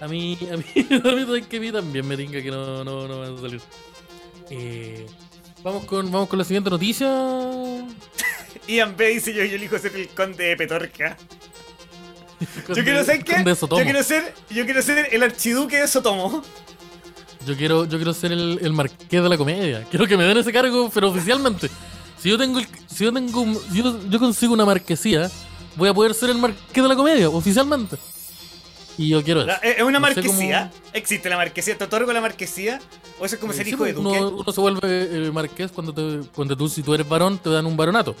[0.00, 3.06] A mí, a mí, a mí, que a mí también me tinca que no, no,
[3.06, 3.60] no va a salir.
[4.50, 5.06] Eh,
[5.66, 7.08] vamos, con, vamos con la siguiente noticia.
[8.68, 11.16] Ian B dice yo, yo elijo ser el conde de Petorca.
[12.68, 13.44] yo quiero ser qué?
[13.44, 16.42] Yo quiero ser, yo quiero ser el archiduque de Sotomo.
[17.44, 19.84] Yo quiero, yo quiero ser el, el marqués de la comedia.
[19.90, 21.68] Quiero que me den ese cargo, pero oficialmente.
[22.18, 25.30] Si yo tengo, si yo tengo, yo, yo consigo una marquesía,
[25.76, 27.96] voy a poder ser el marqués de la comedia, oficialmente.
[28.98, 29.52] Y yo quiero eso.
[29.62, 30.70] ¿Es una marquesía?
[30.92, 31.76] ¿Existe la marquesía?
[31.76, 32.80] ¿Te otorgo la marquesía?
[33.18, 34.18] ¿O eso es como ser hijo de duque?
[34.18, 37.66] Uno, se vuelve el marqués cuando, te, cuando tú, si tú eres varón, te dan
[37.66, 38.14] un baronato.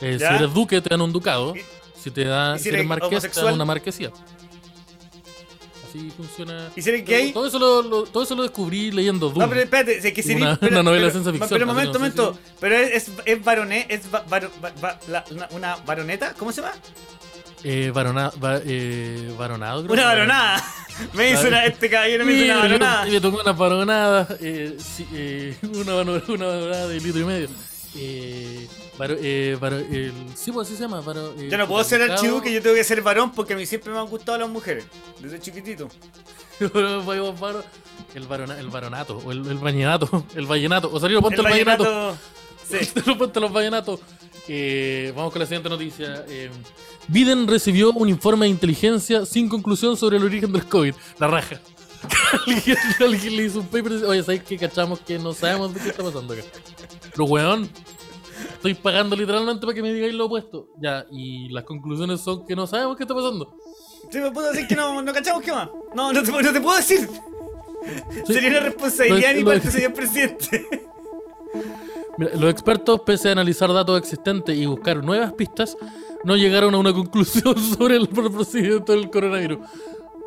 [0.00, 1.54] Eh, si eres duque, te dan un ducado.
[2.02, 4.10] Si, te da, si, eres marqués, te dan una marquesía
[5.94, 6.70] así funciona.
[6.74, 7.32] ¿Y ser gay?
[7.32, 9.38] Todo, eso lo, todo eso lo descubrí leyendo Doom.
[9.40, 11.50] No, pero espérate, que sería, una, una, novela de ciencia ficción.
[11.50, 12.38] Pero momento, momento.
[12.60, 14.02] Pero es, es, varoné, es
[15.50, 16.74] una, varoneta, ¿cómo se llama?
[17.64, 18.30] Eh, varona,
[18.66, 20.62] eh, varonado, Una varonada.
[21.14, 23.04] Me hizo una, este caballero me hizo una varonada.
[23.06, 27.48] Me una varonada, eh, sí, eh, una, una varonada de litro y medio.
[27.96, 28.68] Eh,
[29.00, 31.02] eh, el, sí, pues así se llama.
[31.38, 33.92] Eh, yo no puedo ser archiduque, yo tengo que ser varón porque a mí siempre
[33.92, 34.84] me han gustado las mujeres,
[35.20, 35.88] desde chiquitito.
[36.60, 36.70] el,
[38.28, 42.16] varona, el varonato, o el, el vallenato, el vallenato, o salir ponte el, el vallenato.
[42.68, 42.78] Sí.
[43.18, 44.00] ponte los vallenatos.
[44.48, 46.24] Eh, vamos con la siguiente noticia.
[46.28, 46.50] Eh,
[47.08, 50.94] Biden recibió un informe de inteligencia sin conclusión sobre el origen del COVID.
[51.18, 51.60] La raja.
[53.00, 53.92] alguien, le hizo un paper.
[54.04, 54.58] Oye, ¿sabes qué?
[54.58, 56.42] Cachamos que no sabemos de qué está pasando acá.
[57.10, 57.70] Pero, weón,
[58.54, 60.68] estoy pagando literalmente para que me digáis lo opuesto.
[60.80, 63.56] Ya, y las conclusiones son que no sabemos qué está pasando.
[64.10, 65.68] Sí, me puedo decir que no, no cachamos qué más.
[65.94, 67.08] No, no te, no te puedo decir.
[68.26, 70.66] Sería una responsabilidad ni parte señor presidente.
[72.18, 75.76] Los expertos, pese a analizar datos existentes y buscar nuevas pistas,
[76.24, 79.58] no llegaron a una conclusión sobre el procedimiento del coronavirus.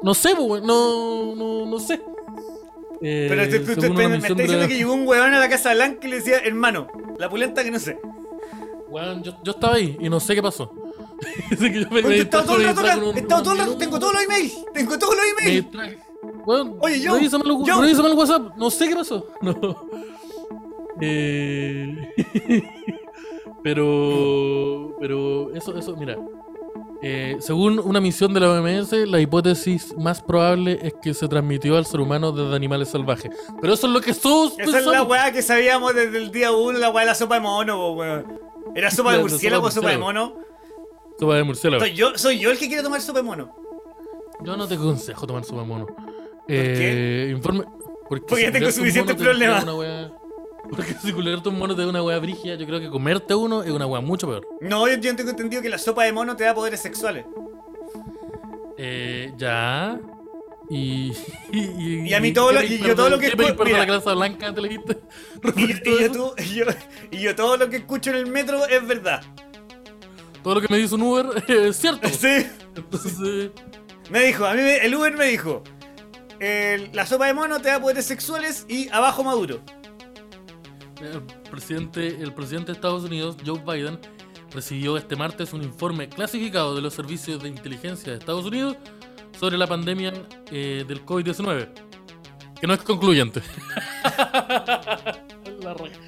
[0.02, 2.02] No sé, no, no, no sé.
[3.02, 6.16] Eh, Pero me estás diciendo que llegó un weón a la Casa Blanca y le
[6.18, 8.00] decía, hermano, la pulenta que no sé.
[8.90, 10.72] Weón, yo, yo estaba ahí y no sé qué pasó.
[11.50, 14.14] que yo me, me estaba todo el rato acá, estaba todo el rato, tengo todos
[14.14, 15.68] los emails, tengo todos los emails.
[16.46, 17.82] Weón, Oye, yo, revísame, el, yo.
[17.82, 19.26] revísame el WhatsApp, no sé qué pasó.
[19.42, 19.88] No.
[21.02, 21.96] Eh...
[23.64, 26.18] pero, pero eso, eso, mira,
[27.04, 31.78] Eh, según una misión de la OMS, la hipótesis más probable es que se transmitió
[31.78, 33.32] al ser humano desde animales salvajes.
[33.62, 34.58] Pero eso es lo que sos.
[34.58, 37.36] Esa es la weá que sabíamos desde el día 1, la weá de la sopa
[37.36, 38.40] de mono, weón.
[38.74, 40.36] ¿Era sopa de murciélago o sopa de mono?
[41.20, 41.82] Sopa de murciélago.
[41.82, 43.56] Soy yo, soy yo el que quiere tomar sopa de mono.
[44.44, 45.86] Yo no te aconsejo tomar sopa de mono.
[45.86, 47.28] ¿Por qué?
[47.28, 47.64] Eh, informe.
[48.10, 49.66] Porque ya tengo suficientes problemas.
[50.70, 53.64] Porque si culerte un mono te da una weá brigia, yo creo que comerte uno
[53.64, 54.48] es una weá mucho peor.
[54.62, 57.26] No, yo, tengo entendido que la sopa de mono te da poderes sexuales.
[58.78, 60.00] Eh, ya.
[60.70, 61.14] Y,
[61.52, 63.64] y, y, a mí todo lo, yo todo lo que escucho.
[63.66, 64.98] la clase blanca te leíste?
[65.56, 66.66] Y, yo,
[67.12, 69.24] y yo todo lo que escucho en el metro es verdad.
[70.44, 72.08] Todo lo que me dice un Uber es cierto.
[72.10, 72.48] Sí.
[72.76, 73.52] Entonces.
[74.10, 75.64] Me dijo, a mí el Uber me dijo:
[76.94, 79.62] La sopa de mono te da poderes sexuales y abajo maduro.
[81.02, 84.00] El presidente, el presidente de Estados Unidos, Joe Biden,
[84.52, 88.78] recibió este martes un informe clasificado de los servicios de inteligencia de Estados Unidos
[89.40, 90.14] sobre la pandemia
[90.52, 91.70] eh, del COVID-19,
[92.60, 93.42] que no es concluyente.
[94.04, 96.00] la raja.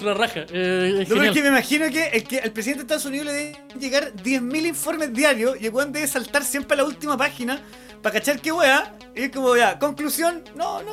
[0.00, 0.46] la raja.
[0.50, 3.32] Eh, no, es que me imagino que el, que el presidente de Estados Unidos le
[3.32, 7.60] debe llegar 10.000 informes diarios y el weón debe saltar siempre a la última página
[8.00, 8.94] para cachar qué wea.
[9.16, 10.92] Y es como, ya, conclusión, no, no,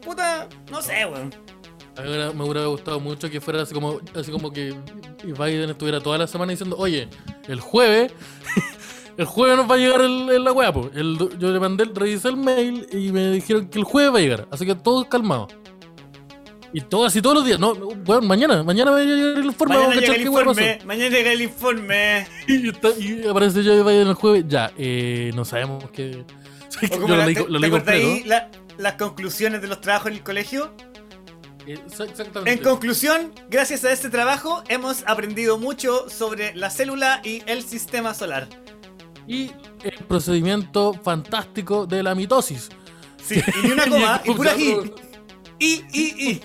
[0.00, 1.32] puta, no sé, weón.
[1.96, 4.74] A mí me hubiera gustado mucho que fuera así como, así como que
[5.24, 7.08] Biden estuviera toda la semana diciendo, oye,
[7.48, 8.12] el jueves,
[9.16, 12.86] el jueves nos va a llegar el, la weá, yo le mandé, revisé el mail
[12.92, 15.48] y me dijeron que el jueves va a llegar, así que todo calmado.
[16.72, 19.74] Y todo así todos los días, no, bueno, mañana, mañana va a llegar el informe.
[19.76, 22.26] Mañana llega el informe, mañana llega el informe.
[22.46, 26.24] Y, aparece yo Biden el jueves, ya, eh, no sabemos qué...
[26.90, 28.36] yo lo, leí, lo
[28.78, 30.72] las conclusiones de los trabajos en el colegio?
[32.46, 38.14] En conclusión, gracias a este trabajo hemos aprendido mucho sobre la célula y el sistema
[38.14, 38.48] solar.
[39.26, 39.50] Y
[39.82, 42.68] el procedimiento fantástico de la mitosis.
[43.22, 44.92] Sí, y una coma, y pura y.
[45.58, 46.40] Y, y,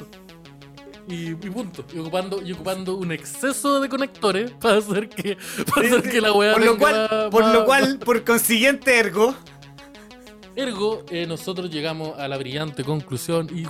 [1.07, 1.35] y.
[1.49, 1.85] punto.
[1.93, 5.37] Y ocupando, y ocupando un exceso de conectores para hacer que,
[5.73, 9.33] para hacer que la weá Por lo cual, por, lo cual por consiguiente, ergo.
[10.55, 13.65] Ergo, eh, nosotros llegamos a la brillante conclusión y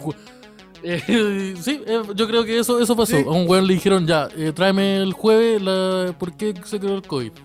[0.86, 3.18] eh, sí, eh, yo creo que eso, eso pasó.
[3.18, 6.96] A un weón le dijeron, ya, eh, tráeme el jueves la, por qué se creó
[6.96, 7.32] el COVID.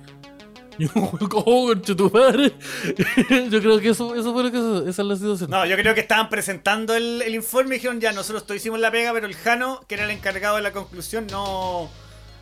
[0.79, 2.55] Y un weón, oh, tu padre.
[3.51, 5.51] yo creo que eso, eso fue lo que esa es la situación.
[5.51, 8.81] No, yo creo que estaban presentando el, el informe y dijeron, ya, nosotros todos hicimos
[8.81, 11.91] la pega, pero el Jano, que era el encargado de la conclusión, no...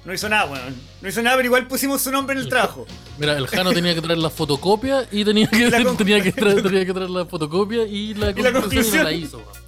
[0.05, 0.77] No hizo nada, weón.
[1.03, 2.87] No hizo nada, pero igual pusimos su nombre en el trabajo.
[3.19, 6.87] Mira, el Jano tenía que traer la fotocopia y tenía que, tenía que, traer, tenía
[6.87, 9.05] que traer la fotocopia y la conclusión, y la, conclusión.
[9.05, 9.68] la hizo, weón.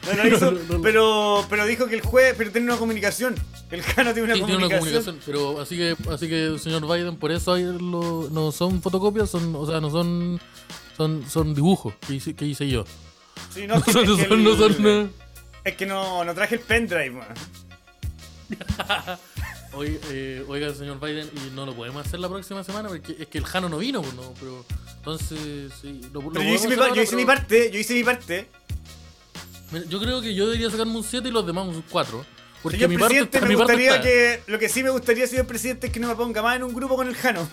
[0.82, 3.34] pero, pero dijo que el juez pero tiene una comunicación.
[3.70, 5.20] El Jano tiene una, comunicación.
[5.24, 9.80] Pero así que, así que, señor Biden, por eso no son fotocopias, son, o sea,
[9.80, 10.40] no son,
[10.96, 12.84] son, son dibujos que hice, que hice yo.
[13.52, 15.12] Sí, no, es que, no, son, no son,
[15.64, 17.20] es que no, no traje el pendrive,
[19.72, 23.28] Oiga, eh, oiga, señor Biden, y no lo podemos hacer la próxima semana porque es
[23.28, 24.64] que el Jano no vino, pues, no, pero
[24.96, 28.48] entonces sí, lo, pero yo, hice mi, yo hice mi parte, yo hice mi parte.
[29.88, 32.24] Yo creo que yo debería sacarme un 7 y los demás un 4.
[32.62, 34.42] Porque señor mi presidente, parte, me mi gustaría parte que.
[34.52, 36.74] Lo que sí me gustaría, señor presidente, es que no me ponga más en un
[36.74, 37.48] grupo con el Jano.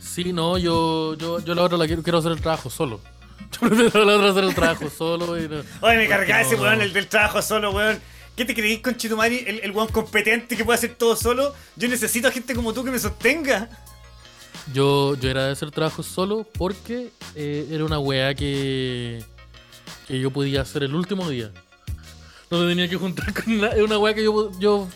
[0.00, 3.00] Sí, no, yo, yo, yo la otra la quiero, quiero hacer el trabajo solo.
[3.52, 5.38] Yo prefiero la otra hacer el trabajo solo.
[5.38, 8.00] Y no, Oye, me cargaba ese weón, el del trabajo solo, weón.
[8.36, 11.54] ¿Qué te creís con Chitumari, el, el weón competente que puede hacer todo solo?
[11.76, 13.68] Yo necesito a gente como tú que me sostenga.
[14.72, 19.24] Yo, yo era de hacer trabajo solo porque eh, era una weá que
[20.08, 21.52] que yo podía hacer el último día.
[22.50, 23.76] No me tenía que juntar con nada.
[23.76, 24.88] Es una weá que yo, yo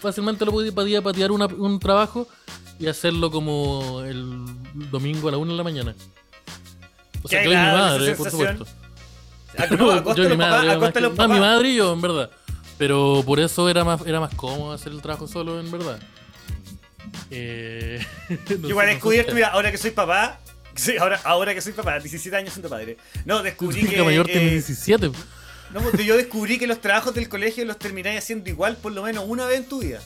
[0.00, 2.28] fácilmente lo podía, patear un trabajo
[2.78, 4.44] y hacerlo como el
[4.90, 5.94] domingo a la una de la mañana.
[7.22, 8.66] O sea, que mi madre, por supuesto.
[9.56, 12.30] A, mi madre, a mi madre y yo, en verdad.
[12.76, 15.98] Pero por eso era más, era más cómodo hacer el trabajo solo, en verdad.
[17.30, 18.06] Eh,
[18.64, 20.38] Igual he descubierto, mira, ahora que soy papá,
[20.88, 22.96] Sí, ahora, ahora que soy papá, 17 años siendo padre.
[23.24, 24.00] No, descubrí que.
[24.02, 25.06] mayor tiene 17.
[25.06, 25.10] Eh,
[25.72, 29.02] no, porque yo descubrí que los trabajos del colegio los termináis haciendo igual por lo
[29.02, 30.00] menos una vez en tu vida.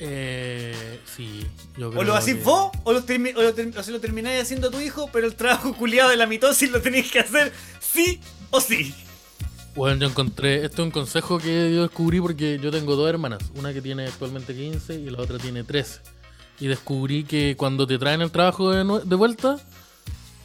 [0.00, 4.70] Eh, sí, yo creo O lo hacís vos, o lo, o lo, termináis haciendo a
[4.70, 8.60] tu hijo, pero el trabajo culiado de la mitosis lo tenéis que hacer sí o
[8.60, 8.94] sí.
[9.76, 13.40] Bueno, yo encontré, esto es un consejo que yo descubrí porque yo tengo dos hermanas,
[13.54, 16.00] una que tiene actualmente 15 y la otra tiene 13
[16.60, 19.58] y descubrí que cuando te traen el trabajo de, vuelta,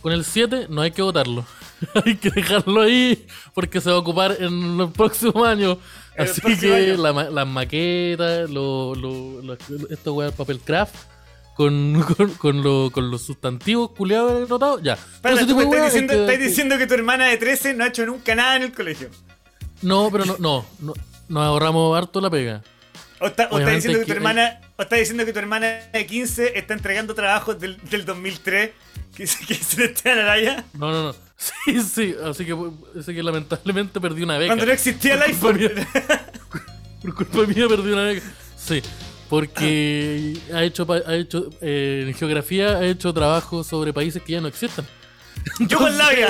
[0.02, 1.46] con el 7 no hay que votarlo.
[2.06, 5.78] hay que dejarlo ahí porque se va a ocupar en los próximos años.
[6.18, 9.54] Así que las maquetas, lo, lo,
[9.90, 10.96] esto weá, papel craft,
[11.56, 12.02] con,
[12.38, 14.98] con, con, los sustantivos culiados notados, ya.
[15.22, 18.06] Pero tú me estás diciendo, que, diciendo que tu hermana de 13 no ha hecho
[18.06, 19.10] nunca nada en el colegio.
[19.82, 20.94] No, pero no, no, no
[21.28, 22.62] nos ahorramos harto la pega.
[23.20, 26.74] O está, diciendo que, tu hermana, o está diciendo que tu hermana de 15 está
[26.74, 28.72] entregando trabajos del, del 2003
[29.16, 31.16] que, que se le está la No, no, no.
[31.38, 32.56] Sí, sí, así que,
[32.98, 34.50] así que lamentablemente perdí una beca.
[34.50, 35.60] Cuando no existía el iPhone.
[37.02, 38.26] Por culpa mía perdí una beca.
[38.58, 38.82] Sí,
[39.30, 44.42] porque ha hecho, ha hecho eh, en geografía ha hecho trabajo sobre países que ya
[44.42, 44.86] no existen.
[45.60, 46.30] Yugoslavia.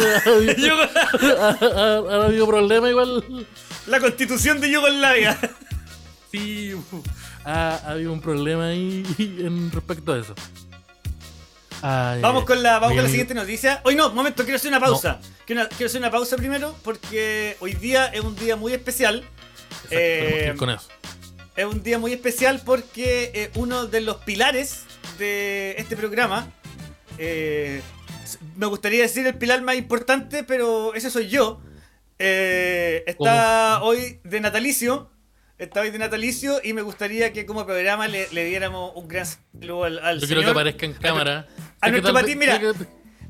[1.39, 1.57] ha,
[2.09, 3.47] ha, habido problemas igual.
[3.87, 5.37] La constitución de Yugoslavia.
[6.35, 6.73] Sí,
[7.45, 10.35] ha, habido un problema ahí en respecto a eso.
[11.81, 13.81] vamos con la, vamos con la siguiente noticia.
[13.83, 15.19] Hoy no, momento, quiero hacer una pausa.
[15.45, 19.23] Quiero, hacer una pausa primero porque hoy día es un día muy especial.
[19.91, 20.87] Eh, con eso.
[21.55, 24.83] Es un día muy especial porque eh, uno de los pilares
[25.17, 26.51] de este programa,
[27.17, 27.81] eh,
[28.57, 31.61] me gustaría decir el pilar más importante, pero ese soy yo.
[32.17, 35.14] está hoy de natalicio.
[35.57, 39.85] Está hoy de natalicio y me gustaría que como programa le, diéramos un gran saludo
[39.85, 41.47] al, al Yo quiero que aparezca en cámara.
[41.79, 42.59] A, nuestro patín, mira,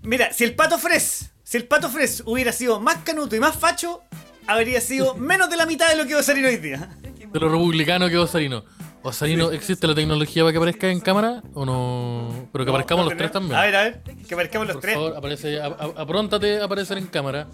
[0.01, 3.55] mira, si el pato Fres, si el pato Fres hubiera sido más canuto y más
[3.55, 4.01] facho,
[4.47, 6.89] habría sido menos de la mitad de lo que Osarino hoy día.
[7.31, 8.65] De lo republicano que Osarino.
[9.03, 12.49] Osarino, ¿existe la tecnología para que aparezca en cámara o no?
[12.51, 13.55] Pero que aparezcamos los tres también.
[13.55, 14.95] A ver, a ver, que aparezcamos los Por tres.
[14.95, 17.47] Favor, aparece, apróntate a aparecer en cámara.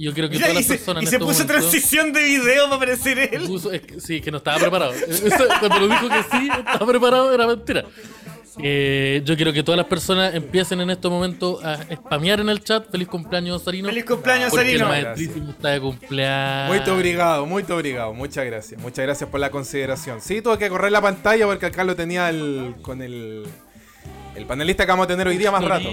[0.00, 1.02] Y yo quiero que todas las personas.
[1.02, 3.48] Y se, y se puso transición de video para aparecer él.
[3.98, 4.92] sí, que no estaba preparado.
[5.60, 7.84] Pero dijo que sí, estaba preparado, era mentira.
[8.60, 12.62] Eh, yo quiero que todas las personas empiecen en este momento a spamear en el
[12.62, 12.88] chat.
[12.88, 13.88] Feliz cumpleaños, Sarino.
[13.88, 14.92] Feliz cumpleaños, Sarino.
[14.94, 16.86] El maestrísimo está de cumpleaños.
[16.86, 18.14] Muy obrigado, muy obrigado.
[18.14, 18.80] Muchas gracias.
[18.80, 20.20] Muchas gracias por la consideración.
[20.20, 23.44] Sí, tuve que correr la pantalla porque acá lo tenía el, con el,
[24.36, 25.88] el panelista que vamos a tener hoy día más rato.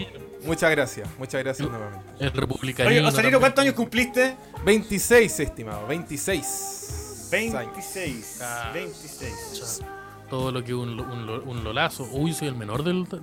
[0.46, 2.06] Muchas gracias, muchas gracias nuevamente.
[2.20, 2.90] El republicano.
[2.90, 4.36] Oye, Osarino, ¿cuántos años cumpliste?
[4.64, 7.28] 26, estimado, 26.
[7.32, 8.40] 26.
[8.74, 9.82] 26.
[10.30, 12.08] Todo lo que un, un, un, lolazo.
[12.12, 13.22] Uy, soy el menor del, del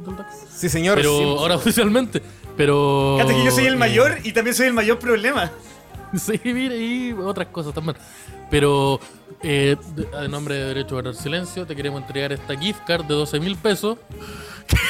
[0.55, 0.97] Sí, señor.
[0.97, 2.23] Pero ahora oficialmente.
[2.57, 3.17] Pero.
[3.19, 5.51] Fíjate que yo soy el eh, mayor y también soy el mayor problema.
[6.15, 7.97] Sí, mire, y otras cosas también.
[8.51, 9.01] Pero,
[9.43, 9.77] eh,
[10.21, 13.41] en nombre de Derecho a Guardar Silencio, te queremos entregar esta gift card de 12
[13.41, 13.99] mil pesos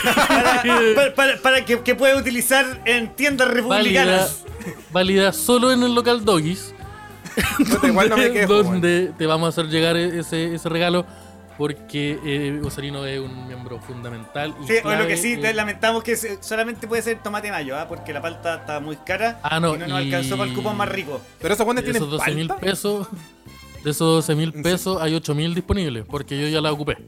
[1.42, 4.44] para, que, que, pueda utilizar en tiendas republicanas.
[4.90, 6.74] Válida, solo en el local Doggies.
[8.48, 11.06] donde, te vamos a hacer llegar ese, ese regalo
[11.56, 14.54] porque eh, Osarino es un miembro fundamental.
[14.62, 17.86] Y sí, o lo que sí, lamentamos que solamente puede ser tomate mayo, ¿ah?
[17.88, 20.76] porque la palta está muy cara ah, no, y no nos alcanzó para el cupón
[20.76, 21.20] más rico.
[21.40, 23.06] Pero esos tienen esos 12 mil pesos.
[23.84, 26.98] De esos 12 mil pesos hay 8 mil disponibles, porque yo ya la ocupé.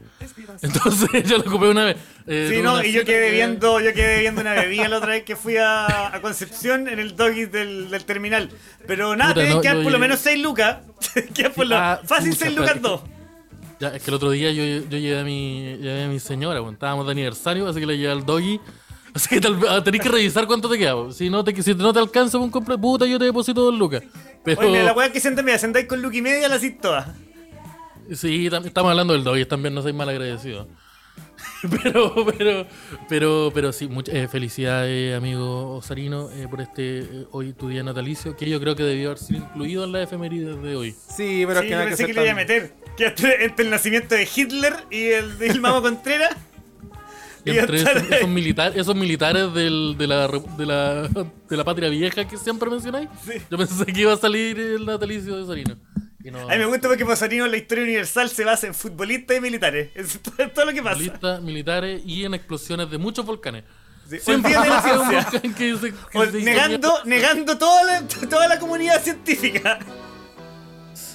[0.61, 1.97] Entonces yo la ocupé una vez.
[2.27, 5.23] Eh, sí, no, y yo quedé viendo, yo quedé viendo una bebida la otra vez
[5.23, 8.49] que fui a, a Concepción en el doggy del, del terminal.
[8.87, 10.79] Pero nada, Puta, que por lo menos 6 lucas.
[11.33, 13.01] que por lo ah, fácil 6 lucas 2.
[13.79, 16.59] Ya, es que el otro día yo, yo llevé, a mi, llevé a mi señora,
[16.61, 18.59] bueno, estábamos de aniversario, así que le llevé al doggy.
[19.29, 21.11] Que tal, ah, tenés que revisar cuánto te queda.
[21.11, 24.03] Si no te, si no te alcanza un completo, puta, yo te deposito dos lucas.
[24.43, 24.61] Pero...
[24.61, 27.15] Oye, la weá que se mira, sentáis con Luke y media, la hacís toda.
[28.13, 30.67] Sí, estamos hablando del doggy, también no soy mal agradecido.
[31.83, 32.67] pero, pero,
[33.09, 37.83] pero, pero sí, muchas eh, felicidades, amigo Osarino, eh, por este eh, hoy tu día
[37.83, 40.91] natalicio, que yo creo que debió haber sido incluido en la efeméride de hoy.
[40.91, 42.73] Sí, pero es que, pensé que, le iba a meter.
[42.95, 46.35] Que entre, el nacimiento de Hitler y el del Mamo Contreras.
[47.45, 52.27] Y entre esos, militares, esos militares del, de, la, de, la, de la patria vieja
[52.27, 53.07] que siempre mencionáis,
[53.49, 55.77] yo pensé que iba a salir el natalicio de Sarino.
[56.33, 59.41] A mí me gusta porque Pasarino en la historia universal se basa en futbolistas y
[59.41, 59.91] militares.
[59.93, 60.19] Es
[60.53, 60.95] todo lo que pasa.
[60.95, 63.63] Futbolistas, militares y en explosiones de muchos volcanes.
[64.21, 64.81] Siempre de la
[65.31, 65.81] ciencia.
[66.41, 69.79] negando, negando toda la, toda la comunidad científica.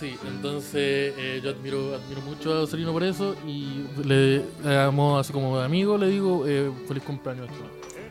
[0.01, 5.31] Sí, entonces eh, yo admiro, admiro mucho a Serino por eso y le damos así
[5.31, 7.49] como amigo, le digo eh, feliz cumpleaños.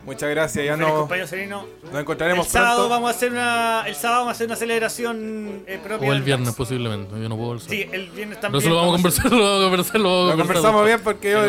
[0.05, 4.29] Muchas gracias, ya no, nos encontraremos el sábado Vamos a hacer una, el sábado vamos
[4.29, 6.07] a hacer una celebración eh, propia.
[6.07, 8.53] O el viernes posiblemente, yo no puedo el Sí, el viernes también.
[8.53, 10.55] No se lo vamos a conversar, lo vamos a conversar, lo vamos a conversar.
[10.55, 11.43] conversamos bien porque yo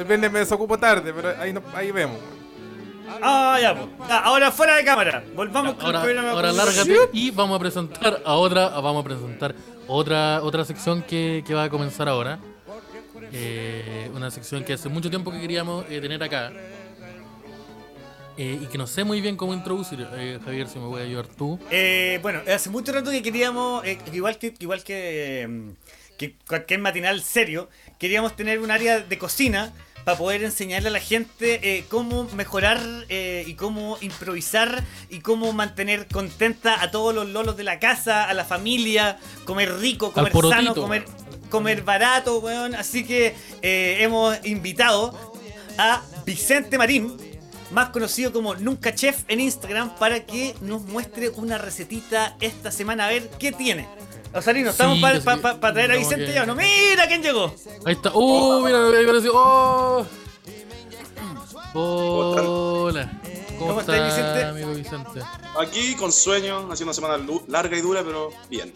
[0.00, 2.16] el viernes me desocupo tarde, pero ahí, ahí vemos.
[3.22, 4.10] Ah, ya, pues.
[4.10, 5.24] ahora fuera de cámara.
[5.34, 9.54] Volvamos con ahora, el Ahora lárgate y vamos a presentar a otra, vamos a presentar
[9.86, 12.38] otra, otra sección que, que va a comenzar ahora.
[13.32, 16.52] Eh, una sección que hace mucho tiempo que queríamos eh, tener acá.
[18.36, 20.06] Eh, y que no sé muy bien cómo introducir,
[20.44, 21.58] Javier, si me voy a ayudar tú.
[22.22, 25.74] bueno, hace mucho rato que queríamos, igual que igual que,
[26.16, 29.72] que cualquier matinal serio, queríamos tener un área de cocina
[30.04, 35.52] para poder enseñarle a la gente eh, cómo mejorar eh, y cómo improvisar y cómo
[35.52, 40.32] mantener contenta a todos los lolos de la casa, a la familia, comer rico, comer
[40.48, 41.04] sano, comer,
[41.50, 42.74] comer barato, weón.
[42.74, 45.34] Así que eh, hemos invitado
[45.76, 47.16] a Vicente Marín,
[47.70, 53.06] más conocido como Nunca Chef en Instagram, para que nos muestre una recetita esta semana
[53.06, 53.88] a ver qué tiene.
[54.32, 56.54] Osalino, ¿estamos para traer a Vicente ya no?
[56.54, 57.54] ¡Mira quién llegó!
[57.84, 58.10] Ahí está.
[58.14, 58.62] ¡Uh!
[58.64, 59.32] Mira, me apareció.
[59.34, 60.06] ¡Oh!
[61.74, 63.10] Hola.
[63.58, 64.44] ¿Cómo, ¿Cómo estás, Vicente?
[64.44, 65.20] amigo Vicente?
[65.60, 68.72] Aquí con sueño, haciendo una semana larga y dura, pero bien.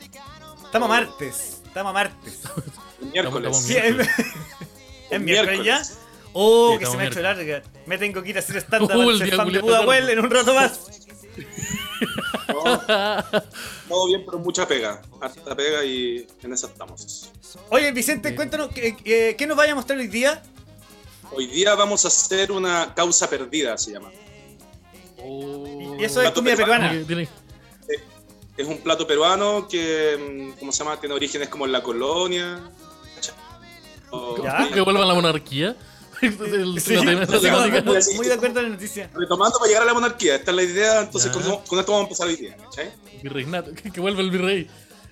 [0.65, 1.63] Estamos a martes.
[1.65, 2.41] Estamos a martes.
[3.13, 3.57] miércoles.
[3.57, 3.77] Sí,
[5.11, 5.83] ¿Es miércoles ya?
[6.33, 7.63] Oh, que se me ha hecho larga.
[7.87, 10.55] Me tengo que ir a hacer estándar uh, al fan de Budahuel en un rato
[10.55, 10.81] más.
[13.89, 15.03] todo bien, pero mucha pega.
[15.21, 17.31] Harta pega y en eso estamos.
[17.71, 20.43] Oye, Vicente, cuéntanos, ¿qué, nos vaya a mostrar hoy día?
[21.33, 24.11] Hoy día vamos a hacer una causa perdida, se llama.
[25.25, 26.93] y eso es comida peruana.
[28.57, 31.01] Es un plato peruano que, mm, ¿cómo se llama?
[31.01, 32.61] Tiene orígenes como en la colonia.
[34.73, 35.75] ¿Que vuelva a la monarquía?
[38.17, 39.11] Muy de acuerdo en la noticia.
[39.15, 42.03] Retomando para llegar a la monarquía, esta es la idea, entonces con, esto vamos a
[42.03, 42.57] empezar hoy día.
[43.23, 44.69] Virreinato, que, que vuelva el virrey.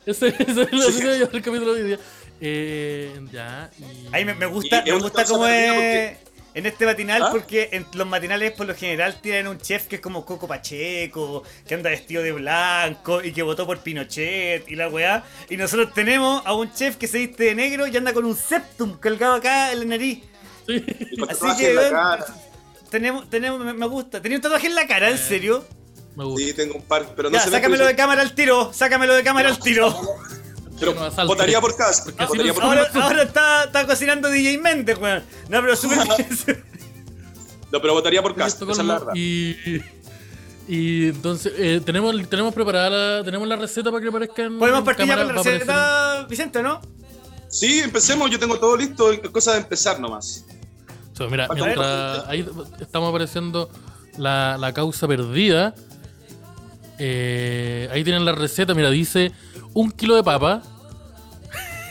[0.07, 1.99] Ese, es la idea del capítulo de hoy día.
[2.41, 3.71] Eh, ya.
[3.79, 4.09] Y...
[4.13, 6.17] Ahí me, gusta, me gusta cómo es
[6.55, 7.29] en este matinal, ¿Ah?
[7.31, 11.43] porque en los matinales por lo general tienen un chef que es como Coco Pacheco,
[11.67, 15.25] que anda vestido de blanco y que votó por Pinochet y la weá.
[15.49, 18.37] Y nosotros tenemos a un chef que se viste de negro y anda con un
[18.37, 20.25] septum colgado acá en la nariz.
[21.29, 21.79] Así que,
[22.91, 24.21] tenemos, tenemos, me gusta.
[24.21, 25.65] ¿Tenía un tatuaje en la cara, en eh, serio?
[26.17, 26.47] Me gusta.
[26.47, 29.49] Sí, tengo un par, pero no ya, sácamelo de cámara al tiro, sácamelo de cámara
[29.49, 29.95] al tiro.
[30.81, 30.95] Pero
[31.27, 32.05] votaría por casa.
[32.61, 35.23] ahora, ahora está, está, cocinando DJ Mente weón.
[35.49, 35.99] No, pero súper
[37.71, 38.65] No, pero votaría por casa.
[38.65, 39.13] Esa es la verdad.
[39.15, 39.57] Y,
[40.67, 44.59] y entonces, eh, tenemos, tenemos preparada la, tenemos la receta para que aparezcan.
[44.59, 46.81] Podemos partir ya con la receta, Vicente, ¿no?
[47.49, 50.47] Sí, empecemos, yo tengo todo listo, es cosa de empezar nomás.
[51.29, 51.49] Mira,
[52.27, 52.47] ahí
[52.81, 53.71] estamos apareciendo
[54.17, 55.75] la, la causa perdida.
[56.99, 59.33] Eh, ahí tienen la receta, mira, dice
[59.75, 60.63] un kilo de papa.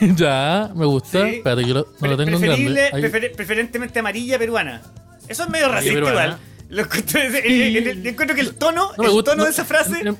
[0.00, 1.28] ya, me gusta.
[1.28, 3.32] Espérate, yo no lo tengo en grande.
[3.36, 4.82] preferentemente amarilla peruana.
[5.28, 6.38] Eso es medio racista igual.
[6.68, 10.00] Lo encuentro, encuentro que el tono, el tono de esa frase.
[10.00, 10.16] En,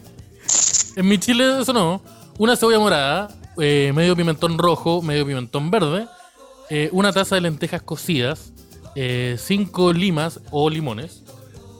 [0.97, 2.03] en, mi chile eso no.
[2.39, 6.07] Una cebolla morada, eh, medio pimentón rojo, medio pimentón verde,
[6.69, 8.53] eh, una taza de lentejas cocidas,
[8.95, 11.23] eh, cinco limas o limones,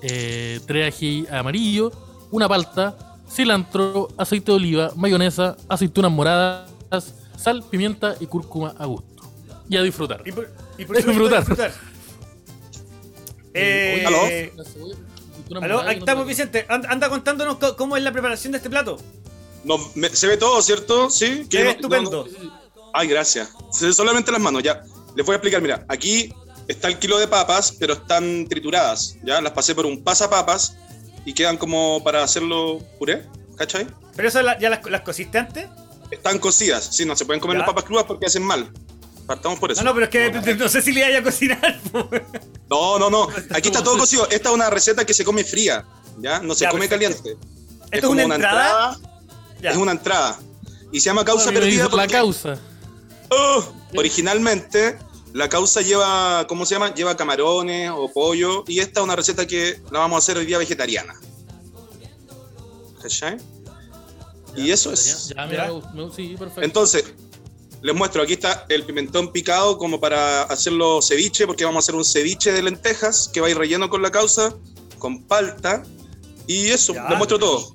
[0.01, 1.93] tres ají amarillo,
[2.31, 2.97] una palta,
[3.31, 9.09] cilantro, aceite de oliva, mayonesa, aceitunas moradas, sal, pimienta y cúrcuma a gusto.
[9.69, 10.23] Y a disfrutar.
[10.27, 10.49] Y por,
[10.97, 11.41] disfrutar.
[11.41, 11.73] disfrutar.
[14.07, 14.19] ¿Aló?
[15.61, 15.81] ¿Aló?
[15.81, 16.67] Ahí estamos, Vicente.
[16.69, 18.99] Anda contándonos cómo es la preparación de este plato.
[19.65, 19.77] No,
[20.13, 21.11] se ve todo, ¿cierto?
[21.11, 21.47] Sí.
[21.51, 22.27] Se ve estupendo.
[22.93, 23.51] Ay, gracias.
[23.71, 24.83] Solamente las manos, ya.
[25.17, 26.33] Les voy a explicar, mira, aquí
[26.71, 29.41] está el kilo de papas, pero están trituradas, ¿ya?
[29.41, 30.77] Las pasé por un pasapapas
[31.25, 33.87] y quedan como para hacerlo puré, ¿cachai?
[34.17, 35.67] ¿Pero eso ya las, las cosiste antes?
[36.11, 38.71] Están cocidas, sí, no se pueden comer las papas crudas porque hacen mal.
[39.27, 39.83] Partamos por eso.
[39.83, 41.81] No, no, pero es que no, sé si le vaya a cocinar.
[42.69, 43.29] no, no, no.
[43.55, 44.29] Aquí está todo cocido.
[44.29, 45.85] Esta es una receta que se come fría,
[46.19, 46.41] ¿ya?
[46.41, 47.37] No se come caliente.
[47.93, 48.99] ¿Esto es, como una entrada
[49.63, 50.39] es una entrada.
[50.93, 52.07] Y se llama causa perdida porque...
[52.07, 52.59] La causa.
[53.29, 53.65] Oh,
[53.97, 54.99] originalmente,
[55.33, 56.95] la causa lleva, ¿cómo se llama?
[56.95, 58.65] Lleva camarones o pollo.
[58.67, 61.15] Y esta es una receta que la vamos a hacer hoy día vegetariana.
[63.01, 63.39] ¿Cachai?
[64.57, 65.33] Y eso es.
[66.11, 66.63] sí, perfecto.
[66.63, 67.05] Entonces,
[67.83, 71.95] les muestro, aquí está el pimentón picado como para hacerlo ceviche, porque vamos a hacer
[71.95, 74.55] un ceviche de lentejas que va a ir relleno con la causa,
[74.99, 75.83] con palta.
[76.47, 77.73] Y eso, les muestro todo.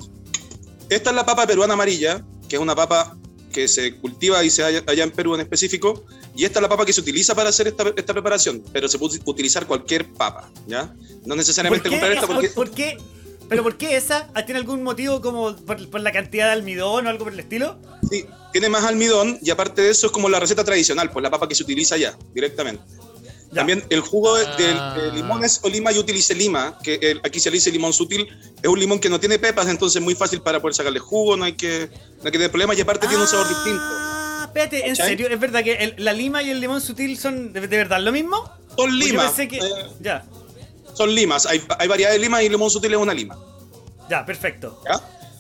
[0.89, 3.17] Esta es la papa peruana amarilla, que es una papa
[3.55, 6.03] que se cultiva y se allá en Perú en específico,
[6.35, 9.17] y esta es la papa que se utiliza para hacer esta, preparación, pero se puede
[9.23, 10.93] utilizar cualquier papa, ¿ya?
[11.25, 12.49] No necesariamente comprar esta porque...
[12.49, 12.97] ¿Por qué?
[13.47, 14.27] ¿Pero por qué esa?
[14.45, 17.79] ¿Tiene algún motivo como por, la cantidad de almidón o algo por el estilo?
[18.09, 21.31] Sí, tiene más almidón y aparte de eso es como la receta tradicional, pues la
[21.31, 22.83] papa que se utiliza allá, directamente.
[23.55, 25.11] También el jugo de, ah.
[25.13, 28.27] limones o lima, yo utilicé lima, que aquí se le dice limón sutil,
[28.61, 31.37] es un limón que no tiene pepas, entonces es muy fácil para poder sacarle jugo,
[31.37, 33.81] no hay que, no hay que tener problemas y aparte tiene un sabor distinto.
[33.81, 35.27] Ah, espérate, ¿en serio?
[35.29, 38.37] ¿Es verdad que la lima y el limón sutil son de, verdad lo mismo?
[38.77, 39.31] Son limas.
[39.33, 39.57] Que...
[39.57, 39.61] Eh,
[40.01, 40.25] ya.
[40.93, 43.37] Son limas, hay, hay variedades de lima y limón sutil es una lima.
[44.09, 44.81] Ya, perfecto.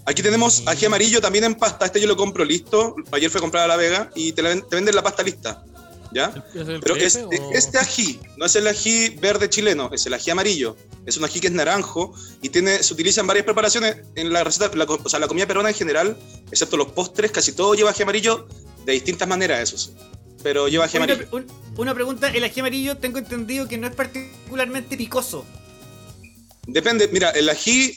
[0.05, 1.85] Aquí tenemos ají amarillo también en pasta.
[1.85, 2.95] Este yo lo compro listo.
[3.11, 5.63] Ayer fue a comprar a La Vega y te, te venden la pasta lista.
[6.15, 6.33] ¿Ya?
[6.53, 7.19] Pero es,
[7.51, 10.77] este ají no es el ají verde chileno, es el ají amarillo.
[11.05, 14.43] Es un ají que es naranjo y tiene, se utiliza en varias preparaciones en la
[14.43, 16.17] receta, o sea, la comida peruana en general,
[16.49, 18.47] excepto los postres, casi todo lleva ají amarillo
[18.85, 19.93] de distintas maneras, eso sí.
[20.41, 21.27] Pero lleva ají amarillo.
[21.77, 25.45] Una, pregunta, el ají amarillo tengo entendido que no es particularmente picoso.
[26.65, 27.93] Depende, mira, el ají,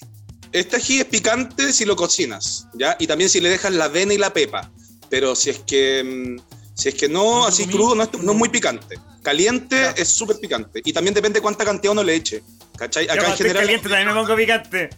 [0.50, 2.96] este ají es picante si lo cocinas, ¿ya?
[2.98, 4.72] Y también si le dejas la avena y la pepa.
[5.08, 8.38] Pero si es que mm, si es que no, así crudo, no es, no es,
[8.38, 9.00] muy picante.
[9.20, 10.80] Caliente es súper picante.
[10.84, 12.44] Y también depende cuánta cantidad uno le eche.
[12.76, 13.08] ¿Cachai?
[13.08, 13.62] Acá en general.
[13.64, 14.90] caliente también me pongo picante.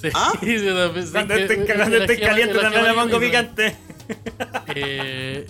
[0.00, 0.32] Sí, ¿Ah?
[1.10, 3.76] cuando estoy, caliente también me pongo picante.
[4.72, 5.48] Eh,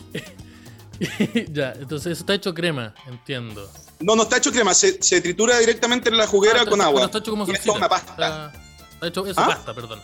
[1.53, 3.70] ya, entonces eso está hecho crema, entiendo.
[4.01, 7.05] No, no está hecho crema, se, se tritura directamente en la juguera ah, con agua.
[7.05, 8.51] está hecho como y esto es una pasta.
[8.95, 9.49] Está, hecho eso, ¿Ah?
[9.49, 10.01] pasta, perdón.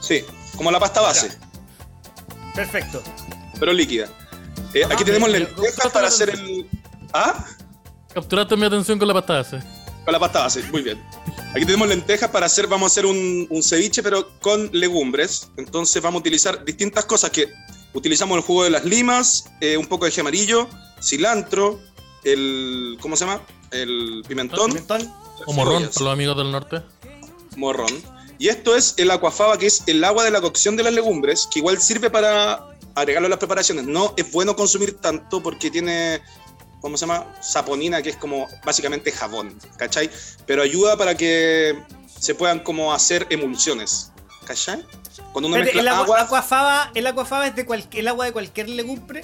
[0.00, 0.24] Sí,
[0.56, 1.38] como la pasta base.
[2.56, 3.00] Perfecto.
[3.60, 4.08] Pero líquida.
[4.74, 6.68] Eh, aquí tenemos lentejas para hacer el.
[7.12, 7.44] ¿Ah?
[8.12, 9.62] Capturaste mi atención con la pasta base.
[10.04, 11.02] Con la pasta base, muy bien.
[11.54, 15.48] Aquí tenemos lentejas para hacer, vamos a hacer un, ceviche, pero con legumbres.
[15.56, 17.50] Entonces vamos a utilizar distintas cosas que
[17.94, 20.68] utilizamos el jugo de las limas, eh, un poco de eje amarillo,
[21.02, 21.80] cilantro,
[22.24, 22.98] el.
[23.00, 23.42] ¿Cómo se llama?
[23.70, 24.68] El pimentón.
[24.68, 25.12] ¿Pimentón?
[25.46, 26.82] O morrón, para los amigos del norte.
[27.56, 27.92] Morrón.
[28.38, 31.48] Y esto es el aquafaba, que es el agua de la cocción de las legumbres,
[31.50, 33.84] que igual sirve para agregarlo a las preparaciones.
[33.84, 36.20] No es bueno consumir tanto porque tiene,
[36.80, 37.26] ¿cómo se llama?
[37.40, 40.10] Saponina, que es como básicamente jabón, ¿cachai?
[40.46, 41.78] Pero ayuda para que
[42.18, 44.12] se puedan como hacer emulsiones,
[44.46, 44.84] ¿cachai?
[45.32, 49.22] Cuando uno mezcla el agua, aquafaba, ¿El aquafaba es de el agua de cualquier legumbre?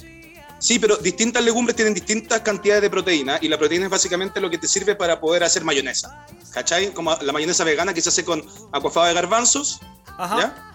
[0.59, 4.49] Sí, pero distintas legumbres tienen distintas cantidades de proteína y la proteína es básicamente lo
[4.49, 6.25] que te sirve para poder hacer mayonesa.
[6.53, 6.91] ¿Cachai?
[6.93, 9.81] Como la mayonesa vegana que se hace con aquafaba de garbanzos.
[10.16, 10.39] Ajá.
[10.39, 10.72] ¿ya?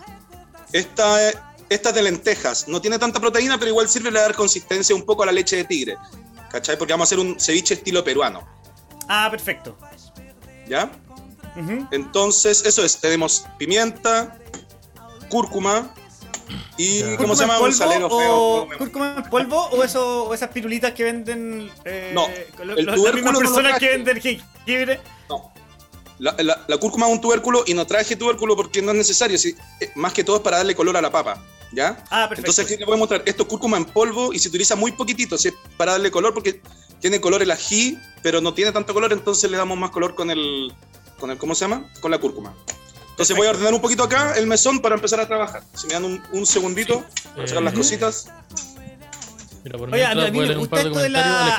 [0.74, 2.68] Esta esta de lentejas.
[2.68, 5.56] No tiene tanta proteína, pero igual sirve para dar consistencia un poco a la leche
[5.56, 5.98] de tigre.
[6.52, 6.78] ¿Cachai?
[6.78, 8.48] Porque vamos a hacer un ceviche estilo peruano.
[9.08, 9.78] Ah, perfecto.
[10.68, 10.92] ¿Ya?
[11.92, 12.98] Entonces, eso es.
[13.00, 14.38] Tenemos pimienta,
[15.30, 15.94] cúrcuma
[16.78, 17.02] y.
[17.18, 17.60] ¿Cómo se llama?
[17.60, 18.68] Un salero feo.
[18.78, 21.70] ¿Cúrcuma en polvo o, eso, o esas pirulitas que venden.
[21.86, 22.28] Eh, no.
[22.62, 25.02] el las mismas personas que venden jengibre.
[25.28, 25.52] No.
[26.20, 26.36] La,
[26.68, 30.12] la, cúrcuma es un tubérculo y no traje tubérculo porque no es necesario, eh, más
[30.12, 31.42] que todo es para darle color a la papa.
[31.72, 32.04] ¿Ya?
[32.10, 32.52] Ah, perfecto.
[32.52, 34.92] Entonces aquí le voy a mostrar, esto es cúrcuma en polvo y se utiliza muy
[34.92, 35.52] poquitito, ¿sí?
[35.78, 36.62] para darle color porque
[37.00, 40.32] tiene color el ají, pero no tiene tanto color, entonces le damos más color con
[40.32, 40.74] el,
[41.20, 41.86] con el ¿cómo se llama?
[42.02, 42.54] Con la cúrcuma.
[43.12, 45.62] Entonces voy a ordenar un poquito acá el mesón para empezar a trabajar.
[45.74, 47.04] Si me dan un, un segundito
[47.36, 48.30] para sacar las cositas.
[49.64, 51.56] Mira, por Oye, a mí, me gusta esto de la...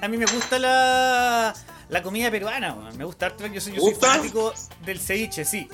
[0.00, 1.54] a mí me gusta la
[1.88, 3.46] la comida peruana, me gusta harto.
[3.46, 4.52] Yo soy, yo soy fanático
[4.84, 5.68] del ceviche, sí.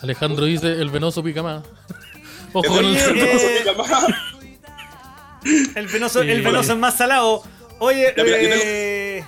[0.00, 1.64] Alejandro dice el venoso pica más.
[2.56, 3.64] Ojo con el, eh,
[5.74, 6.22] el venoso.
[6.22, 7.42] el venoso es más salado.
[7.80, 9.22] Oye, eh,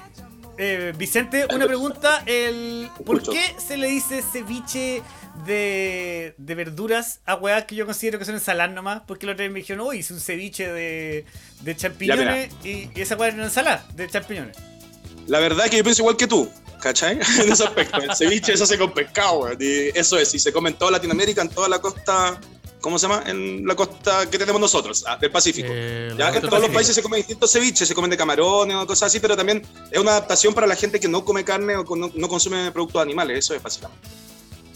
[0.56, 2.22] eh, Vicente, una pregunta.
[2.24, 5.02] El, ¿Por qué se le dice ceviche
[5.44, 9.02] de, de verduras a weas que yo considero que son ensaladas nomás?
[9.06, 11.26] Porque la otra vez me dijeron, uy, hice un ceviche de,
[11.60, 14.56] de champiñones y, y, esa wea era una ensalada de champiñones.
[15.26, 16.50] La verdad es que yo pienso igual que tú,
[16.80, 17.16] ¿cachai?
[17.42, 18.00] en ese aspecto.
[18.00, 21.50] El ceviche se hace con pescado, eso es, y se come en toda Latinoamérica, en
[21.50, 22.40] toda la costa,
[22.80, 23.22] ¿cómo se llama?
[23.26, 25.68] En la costa que tenemos nosotros, ah, del Pacífico.
[25.70, 26.34] Eh, ¿Ya?
[26.34, 29.20] En todos los países se comen distintos ceviches, se comen de camarones o cosas así,
[29.20, 32.70] pero también es una adaptación para la gente que no come carne o no, consume
[32.72, 34.08] productos animales, eso es básicamente.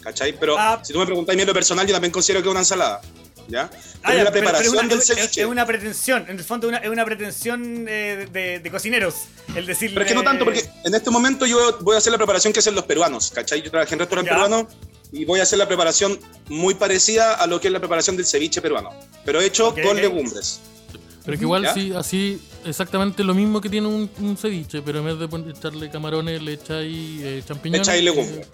[0.03, 0.39] ¿Cachai?
[0.39, 0.81] Pero ah.
[0.83, 2.61] si tú me preguntas a mí en lo personal, yo también considero que es una
[2.61, 3.01] ensalada.
[3.49, 3.71] ¿ya?
[4.03, 5.43] Ah, la preparación del ceviche.
[5.43, 8.27] Es una pretensión, en el fondo es una pretensión eh,
[8.63, 9.15] de, cocineros,
[9.55, 9.95] el decirle...
[9.95, 12.53] Pero es que no tanto, porque en este momento yo voy a hacer la preparación
[12.53, 13.63] que hacen los peruanos, ¿cachai?
[13.63, 14.69] Yo trabajé en restaurante peruano
[15.13, 18.27] y voy a hacer la preparación muy parecida a lo que es la preparación del
[18.27, 18.91] ceviche peruano,
[19.25, 20.61] pero hecho con legumbres.
[21.25, 25.19] Pero que igual sí, así exactamente lo mismo que tiene un, ceviche, pero en vez
[25.19, 27.87] de echarle camarones le echáis eh, champiñones.
[27.87, 28.49] Le echáis legumbres.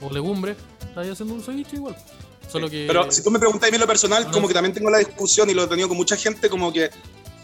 [0.00, 1.96] o legumbres, estáis haciendo un ceviche igual.
[2.52, 5.50] Pero si tú me preguntas a mí lo personal, como que también tengo la discusión
[5.50, 6.90] y lo he tenido con mucha gente, como que,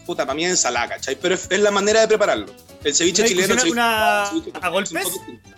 [0.06, 1.16] puta, para mí es ensalada, ¿cachai?
[1.20, 2.46] Pero es, la manera de prepararlo.
[2.82, 3.54] El ceviche chileno...
[3.70, 4.24] una...
[4.60, 5.06] ¿A golpes?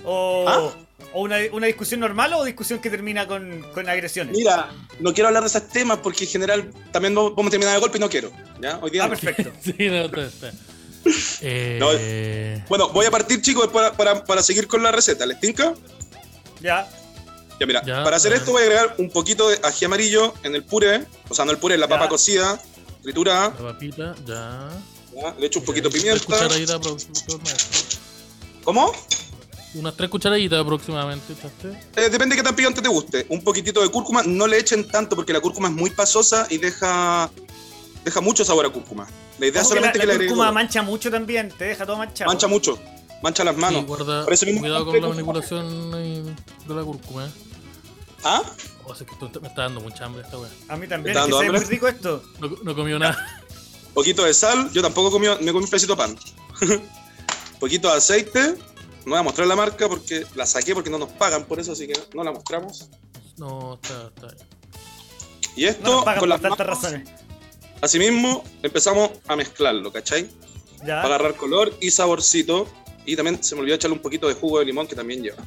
[0.05, 0.72] ¿O, ¿Ah?
[1.12, 4.36] ¿O una, una, discusión normal o discusión que termina con, con, agresiones?
[4.36, 7.80] Mira, no quiero hablar de esos temas porque en general también vamos a terminar de
[7.80, 8.30] golpe y no quiero.
[8.61, 8.78] ¿ya?
[8.82, 9.52] Hoy día ah, perfecto.
[9.62, 10.09] sí, no,
[11.42, 12.64] eh...
[12.68, 15.26] bueno, voy a partir, chicos, para, para, para seguir con la receta.
[15.26, 15.74] ¿Les tinca?
[16.61, 16.88] Ya.
[17.61, 20.64] Ya, mira, para hacer esto voy a agregar un poquito de ají amarillo en el
[20.64, 21.07] puré.
[21.28, 22.61] O sea, no el puré, la papa cocida,
[23.02, 23.50] triturada.
[23.50, 24.70] La papita, ya.
[25.38, 26.24] Le echo un poquito de pimienta.
[26.24, 26.80] Cucharaditas
[28.64, 28.92] ¿Cómo?
[29.75, 31.35] Unas tres cucharaditas aproximadamente.
[31.97, 33.27] Eh, depende de qué tan picante te guste.
[33.29, 34.22] Un poquitito de cúrcuma.
[34.22, 37.31] No le echen tanto porque la cúrcuma es muy pasosa y deja,
[38.05, 39.07] deja mucho sabor a cúrcuma.
[39.39, 42.31] La idea es solamente que la, le la mancha mucho también, te deja todo manchado.
[42.31, 42.79] Mancha mucho,
[43.22, 43.85] mancha las manos.
[43.85, 47.27] Por eso mismo cuidado con la manipulación de la cúrcuma.
[47.27, 47.31] ¿eh?
[48.22, 48.43] ¿Ah?
[48.85, 50.51] O oh, sea, que tú, me está dando mucha hambre esta weá.
[50.68, 52.22] A mí también, es que muy rico esto.
[52.39, 53.43] No, no comió nada.
[53.95, 56.18] Poquito de sal, yo tampoco comí, me comí un pedacito de pan.
[57.61, 58.57] Poquito de aceite,
[59.05, 61.72] no voy a mostrar la marca porque la saqué porque no nos pagan por eso,
[61.72, 62.88] así que no la mostramos.
[63.36, 64.44] No, está, está.
[65.57, 67.09] Y esto, con las tantas razones.
[67.80, 70.28] Asimismo, empezamos a mezclarlo, ¿cachai?
[70.80, 71.02] Ya.
[71.02, 72.66] Para agarrar color y saborcito.
[73.07, 75.44] Y también se me olvidó echarle un poquito de jugo de limón que también lleva.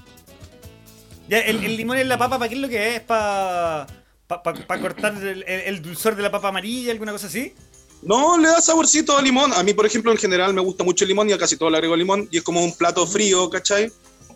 [1.27, 3.01] Ya, el, limón en la papa, ¿para qué es lo que es?
[3.01, 3.87] ¿Para
[4.27, 7.53] pa, cortar el, dulzor de la papa amarilla, alguna cosa así?
[8.01, 9.53] No, le da saborcito a limón.
[9.53, 11.69] A mí, por ejemplo, en general me gusta mucho el limón y a casi todo
[11.69, 12.27] le agrego limón.
[12.31, 13.91] Y es como un plato frío, ¿cachai?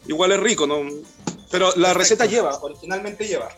[0.08, 0.82] Igual es rico, ¿no?
[1.50, 3.50] Pero la receta lleva, originalmente lleva.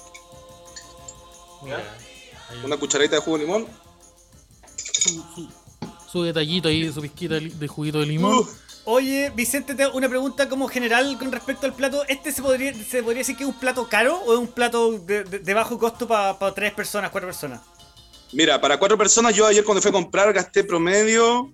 [2.64, 3.68] Una cucharadita de jugo de limón.
[6.12, 8.46] Su, detallito ahí, su pizquita de juguito de limón.
[8.86, 12.04] Oye, Vicente, te una pregunta como general con respecto al plato.
[12.08, 15.00] ¿Este se podría, se podría decir que es un plato caro o es un plato
[15.00, 17.62] de, bajo costo para tres personas, cuatro personas?
[18.34, 21.54] Mira, para cuatro personas, yo ayer cuando fui a comprar gasté promedio,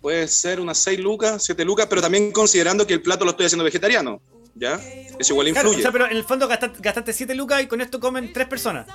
[0.00, 3.46] puede ser unas seis lucas, siete lucas, pero también considerando que el plato lo estoy
[3.46, 4.20] haciendo vegetariano.
[4.54, 4.74] ¿Ya?
[5.18, 5.78] Eso igual influye.
[5.78, 8.46] o sea, pero en el fondo gastaste, gastaste siete lucas y con esto comen tres
[8.46, 8.86] personas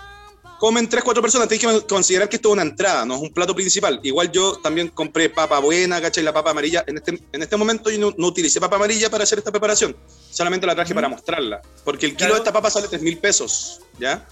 [0.57, 3.31] comen 3, 4 personas, tienes que considerar que esto es una entrada, no es un
[3.31, 3.99] plato principal.
[4.03, 6.23] Igual yo también compré papa buena, ¿cachai?
[6.23, 6.83] La papa amarilla.
[6.87, 9.95] En este, en este momento yo no, utilicé papa amarilla para hacer esta preparación,
[10.31, 11.61] solamente la traje para mostrarla.
[11.83, 14.27] Porque el kilo de esta papa sale 3 mil pesos, ¿ya?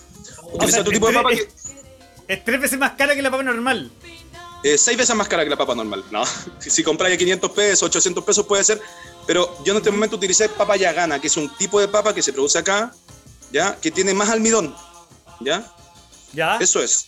[0.52, 1.48] Utiliza otro tipo de papa que...
[2.28, 3.92] Es tres veces más cara que la papa normal.
[4.64, 6.24] Eh, seis veces más cara que la papa normal, ¿no?
[6.60, 8.82] Si, compras a 500 pesos, 800 pesos puede ser,
[9.28, 12.24] pero yo en este momento utilicé papa yagana, que es un tipo de papa que
[12.24, 12.92] se produce acá,
[13.52, 13.76] ¿ya?
[13.80, 14.76] Que tiene más almidón,
[15.40, 15.72] ¿ya?
[16.60, 17.08] Eso es.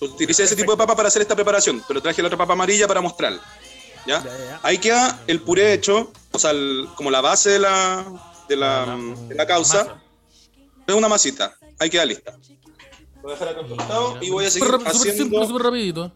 [0.00, 2.88] Utilicé ese tipo de papa para hacer esta preparación, pero traje la otra papa amarilla
[2.88, 3.40] para mostrar.
[4.06, 4.22] ¿ya?
[4.62, 6.52] Ahí queda el puré hecho, o sea,
[6.96, 8.04] como la base de la,
[8.48, 10.00] de la, de la causa.
[10.86, 11.56] Es una masita.
[11.78, 12.36] Ahí queda lista.
[13.24, 15.46] Voy a dejar acá costado y voy a seguir super, haciendo...
[15.46, 16.12] Súper rapidito.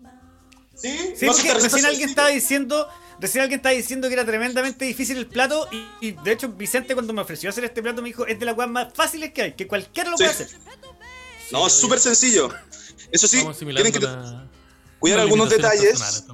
[0.74, 2.86] Sí, sí porque recién alguien estaba diciendo...
[3.18, 5.68] Recién alguien estaba diciendo que era tremendamente difícil el plato
[6.02, 8.54] y, de hecho Vicente cuando me ofreció hacer este plato me dijo es de las
[8.54, 10.48] cosas más fáciles que hay, que cualquiera lo puede hacer.
[11.50, 12.50] No, es súper sencillo.
[13.10, 14.06] Eso sí, tienen que
[15.00, 16.26] cuidar algunos detalles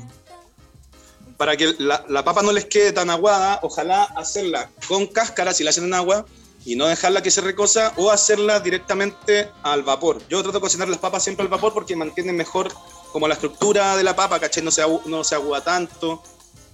[1.36, 3.60] para que la, papa no les quede tan aguada.
[3.62, 6.26] Ojalá hacerla con cáscara si la hacen en agua
[6.64, 10.22] y no dejarla que se recosa o hacerla directamente al vapor.
[10.28, 12.72] Yo trato de cocinar las papas siempre al vapor porque mantienen mejor
[13.12, 14.62] como la estructura de la papa, ¿caché?
[14.62, 16.22] No se, no se agua tanto.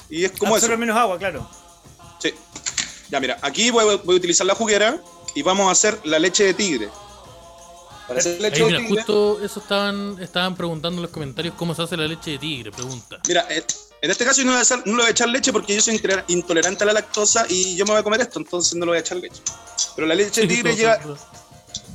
[0.08, 1.48] Y es como Absorbe menos agua, claro.
[2.18, 2.34] Sí.
[3.10, 5.02] Ya, mira, aquí voy a utilizar la juguera
[5.34, 6.88] y vamos a hacer la leche de tigre.
[8.08, 12.32] Ahí, mira, justo eso estaban, estaban preguntando en los comentarios cómo se hace la leche
[12.32, 13.20] de tigre, pregunta.
[13.28, 13.64] Mira, eh,
[14.02, 16.86] en este caso yo no, le voy a echar leche porque yo soy intolerante a
[16.86, 19.18] la lactosa y yo me voy a comer esto, entonces no le voy a echar
[19.18, 19.42] leche.
[19.94, 20.98] Pero la leche tigre lleva,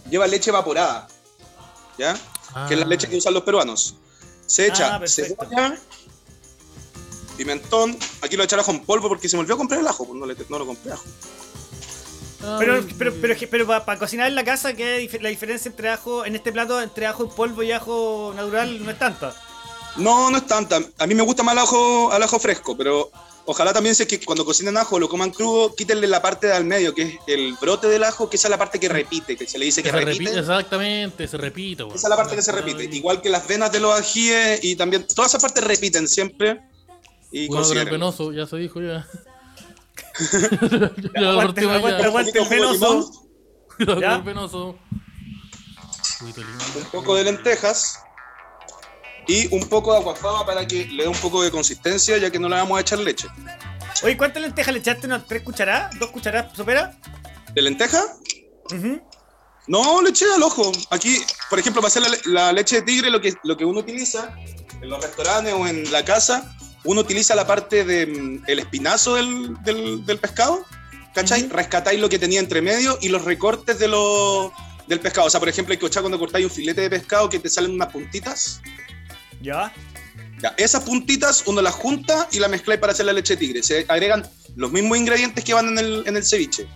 [0.10, 1.08] lleva leche evaporada,
[1.97, 2.16] ¿ya?
[2.68, 3.95] Que es la leche que usan los peruanos.
[4.45, 5.78] Se echa ah, cebolla,
[7.36, 9.88] pimentón, aquí lo voy a echar ajo en polvo porque se me olvidó comprar el
[9.88, 11.06] ajo, pues no, le, no lo compré ajo.
[12.60, 16.36] Pero, pero, pero, pero para, cocinar en la casa, ¿qué la diferencia entre ajo, en
[16.36, 19.36] este plato, entre ajo en polvo y ajo natural no es tanta?
[19.98, 20.82] No, no es tanta.
[20.98, 23.12] A mí me gusta más el ajo, al ajo fresco, pero
[23.46, 26.66] ojalá también sé que cuando cocinen ajo lo coman crudo, quítenle la parte de al
[26.66, 29.48] medio, que es el brote del ajo, que esa es la parte que repite, que
[29.48, 30.38] se le dice que, repite.
[30.38, 31.84] Exactamente, se repite.
[31.88, 32.84] Esa es la parte que se repite.
[32.84, 36.62] Igual que las venas de los ajíes y también, todas esas partes repiten siempre.
[37.32, 39.08] Y bueno, penoso, ya se dijo ya.
[41.16, 43.12] aguante, aguante, penoso.
[44.24, 44.80] penoso.
[46.22, 48.05] Un poco de lentejas.
[49.28, 52.39] Y un poco de aguafaba para que le dé un poco de consistencia, ya que
[52.39, 53.28] no le vamos a echar leche.
[54.03, 55.07] Oye, ¿cuántas lentejas le echaste?
[55.07, 55.97] ¿Unas tres cucharadas?
[55.99, 56.97] ¿Dos cucharadas sopera?
[57.53, 58.03] ¿De lenteja?
[59.67, 60.71] No, le eché al ojo.
[60.91, 61.17] Aquí,
[61.49, 64.36] por ejemplo, para hacer la, leche de tigre, lo que, lo que uno utiliza
[64.82, 66.55] en los restaurantes o en la casa
[66.86, 70.63] uno utiliza la parte del mm, el espinazo del, del, pescado,
[71.13, 71.49] ¿cachai?
[71.49, 74.53] Rescatáis lo que tenía entre medio y los recortes de lo,
[74.88, 75.28] del pescado.
[75.28, 77.49] O sea, por ejemplo, hay que echar cuando cortáis un filete de pescado que te
[77.49, 78.61] salen unas puntitas.
[79.46, 79.74] ¿Ya?
[80.41, 83.64] Ya, esas puntitas uno las junta y la mezcláis para hacer la leche de tigre.
[83.64, 86.68] Se agregan los mismos ingredientes que van en el, en el ceviche.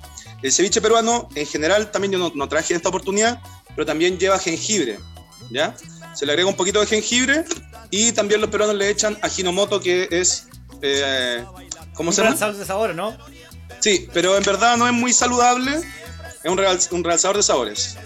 [0.41, 3.41] El ceviche peruano, en general, también yo no, no traje en esta oportunidad,
[3.75, 4.99] pero también lleva jengibre,
[5.49, 5.75] ¿ya?
[6.13, 7.43] Se le agrega un poquito de jengibre
[7.91, 10.47] y también los peruanos le echan ajinomoto, que es.
[10.81, 11.43] Eh,
[11.93, 12.31] ¿Cómo se llama?
[12.31, 13.17] Un realzador de sabores, ¿no?
[13.79, 15.81] Sí, pero en verdad no es muy saludable.
[16.43, 17.97] Es un, realzador de sabores.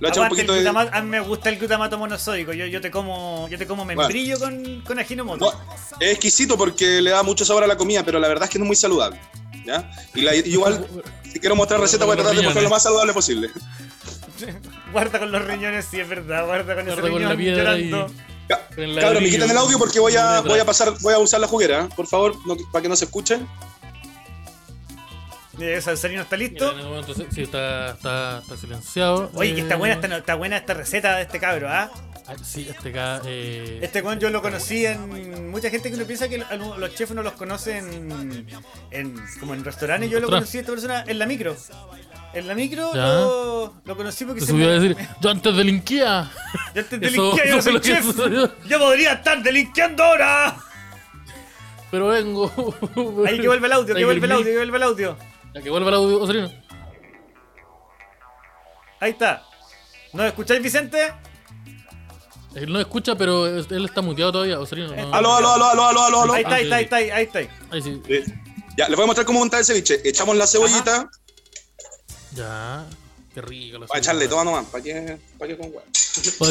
[0.00, 0.68] Lo un poquito de...
[0.68, 2.52] A mí me gusta el glutamato monosódico.
[2.52, 5.52] Yo, yo te como yo te como membrillo con, con ajinomoto.
[6.00, 8.58] es exquisito porque le da mucho sabor a la comida, pero la verdad es que
[8.58, 9.18] no es muy saludable.
[9.64, 9.90] ¿ya?
[10.14, 10.86] Y, la, igual,
[11.32, 13.50] si quiero mostrar receta, voy a tratar de mostrar lo más saludable posible.
[14.92, 16.46] guarda con los riñones, sí, es verdad.
[16.46, 18.06] Guarda con guarda ese con la piedra llorando.
[18.10, 18.36] Y...
[19.00, 21.48] Cabrón, me quitan el audio porque voy a, voy a pasar, voy a usar la
[21.48, 21.88] juguera, ¿eh?
[21.96, 22.36] por favor,
[22.70, 23.40] para que no se escuche.
[25.80, 26.74] ¿Salserino está listo?
[27.30, 29.30] sí, está, está, está silenciado.
[29.34, 31.90] Oye, que está buena, eh, está, está, buena esta receta de este cabro, ¿ah?
[32.26, 33.80] ah sí, este ca eh...
[33.82, 35.50] Este con yo lo conocí en.
[35.50, 38.46] Mucha gente que no piensa que los chefs no los conocen
[38.90, 40.10] en, como en restaurantes.
[40.10, 41.56] Yo lo conocí a esta persona en la micro.
[42.34, 46.30] En la micro lo, lo, conocí porque se, subió a decir, yo antes delinquía.
[46.74, 48.04] Yo antes delinquía, yo soy chef.
[48.68, 50.58] Yo podría estar delinquiendo ahora.
[51.90, 52.74] Pero vengo.
[53.26, 55.16] Ahí que vuelve el audio, que vuelve el audio, que vuelve el audio.
[55.56, 56.52] Ya que vuelva el audio, Osorino.
[59.00, 59.42] Ahí está.
[60.12, 61.14] ¿Nos escucháis, Vicente?
[62.54, 64.94] Él no escucha, pero él está muteado todavía, Osorino.
[64.94, 65.14] No.
[65.14, 66.32] Aló, aló, aló, aló, aló, aló.
[66.34, 67.74] Ahí está, ahí está, ahí está, ahí está.
[67.74, 68.02] Ahí sí.
[68.76, 69.98] Ya, les voy a mostrar cómo montar el ceviche.
[70.04, 71.08] Echamos la cebollita.
[72.34, 72.84] Ya.
[73.32, 73.80] Qué rico.
[73.86, 74.66] Para echarle todo nomás.
[74.66, 75.84] ¿Para qué, para qué con huevo?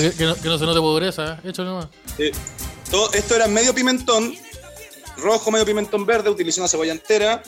[0.01, 1.49] que, que, no, que no se note pobreza, ¿eh?
[1.49, 1.89] Échale nomás.
[2.89, 4.36] todo esto era medio pimentón
[5.18, 6.32] rojo, medio pimentón verde.
[6.32, 7.43] Utilicé una cebolla entera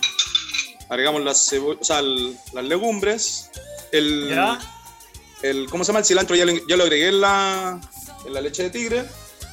[0.89, 3.49] agregamos las, o sea, las legumbres,
[3.91, 4.37] el,
[5.41, 5.99] el, ¿cómo se llama?
[5.99, 7.79] El cilantro ya lo, ya lo agregué en la,
[8.25, 9.05] en la leche de tigre.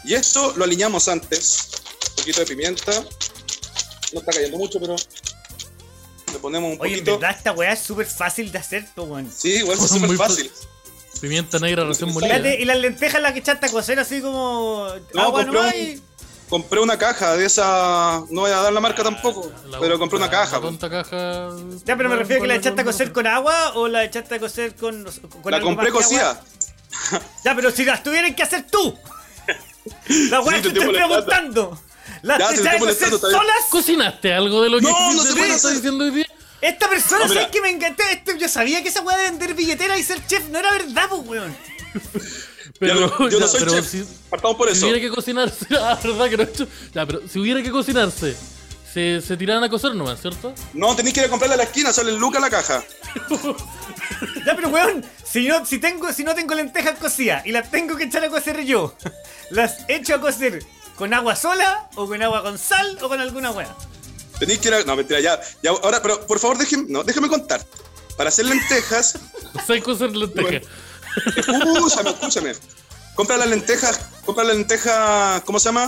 [0.04, 1.70] Y esto lo aliñamos antes.
[2.10, 2.92] Un poquito de pimienta.
[4.12, 4.96] No está cayendo mucho, pero
[6.32, 7.14] le ponemos un Oye, poquito.
[7.14, 9.32] en verdad esta weá es súper fácil de hacer, pues, weón.
[9.34, 10.50] Sí, weón, es súper fácil.
[11.20, 12.36] Pimienta negra recién molida.
[12.54, 16.02] Y las lentejas las que echaste a cocer así como no, agua no hay
[16.48, 18.22] compré una caja de esa.
[18.30, 20.60] No voy a dar la marca tampoco, pero compré una caja.
[20.78, 21.50] caja.
[21.84, 24.36] Ya, pero me refiero a que la echaste a cocer con agua o la echaste
[24.36, 25.04] a cocer con.
[25.42, 26.40] con la compré cocida.
[27.44, 28.96] Ya, pero si las tuvieran que hacer tú.
[30.30, 31.78] La weá te estoy preguntando.
[32.22, 33.64] ¿Las ya, te solas?
[33.70, 36.26] ¿Cocinaste algo de lo que no, no se puede está diciendo hoy día?
[36.60, 38.02] Esta persona, ¿sabes que me encanté?
[38.12, 41.08] Este, yo sabía que esa weá de vender billetera y ser chef no era verdad,
[41.10, 41.56] pues, weón.
[42.92, 43.86] Pero, yo no soy chef.
[43.86, 44.80] Si, Partamos por eso.
[44.80, 46.66] Si hubiera que cocinarse, la verdad que no he hecho.
[46.94, 48.36] Ya, pero si hubiera que cocinarse,
[48.92, 50.54] se, se tiraran a cocer nomás, ¿cierto?
[50.72, 52.84] No, tenéis que ir a comprarle a la esquina, sale el Luca a la caja.
[54.46, 57.96] ya, pero weón, si no, si tengo, si no tengo lentejas cocidas y las tengo
[57.96, 58.94] que echar a cocer yo,
[59.50, 60.62] ¿las echo a cocer
[60.96, 63.74] con agua sola o con agua con sal o con alguna weá?
[64.38, 64.84] Tenéis que ir a.
[64.84, 65.40] No, mentira, ya.
[65.62, 67.64] ya ahora, pero por favor, déjeme, no, déjame contar.
[68.16, 69.18] Para hacer lentejas.
[69.66, 70.62] sé cocer lentejas.
[71.36, 72.52] Escúchame, escúchame.
[73.14, 75.86] Compra las lentejas, compra las lentejas, ¿cómo se llama?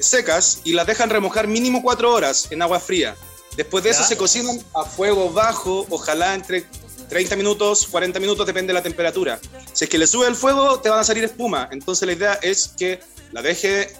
[0.00, 3.16] Secas y las dejan remojar mínimo 4 horas en agua fría.
[3.56, 6.64] Después de eso se cocinan a fuego bajo, ojalá entre
[7.08, 9.40] 30 minutos, 40 minutos, depende de la temperatura.
[9.72, 11.68] Si es que le sube el fuego, te van a salir espuma.
[11.72, 13.00] Entonces la idea es que
[13.32, 13.92] la deje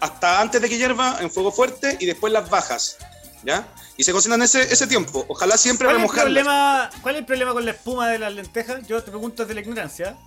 [0.00, 2.96] hasta antes de que hierva en fuego fuerte y después las bajas.
[3.44, 3.68] ¿Ya?
[4.02, 5.24] Y se cocinan ese, ese tiempo.
[5.28, 8.34] Ojalá siempre ¿Cuál Es el problema, ¿Cuál es el problema con la espuma de las
[8.34, 8.84] lentejas?
[8.88, 10.18] Yo te pregunto desde la ignorancia.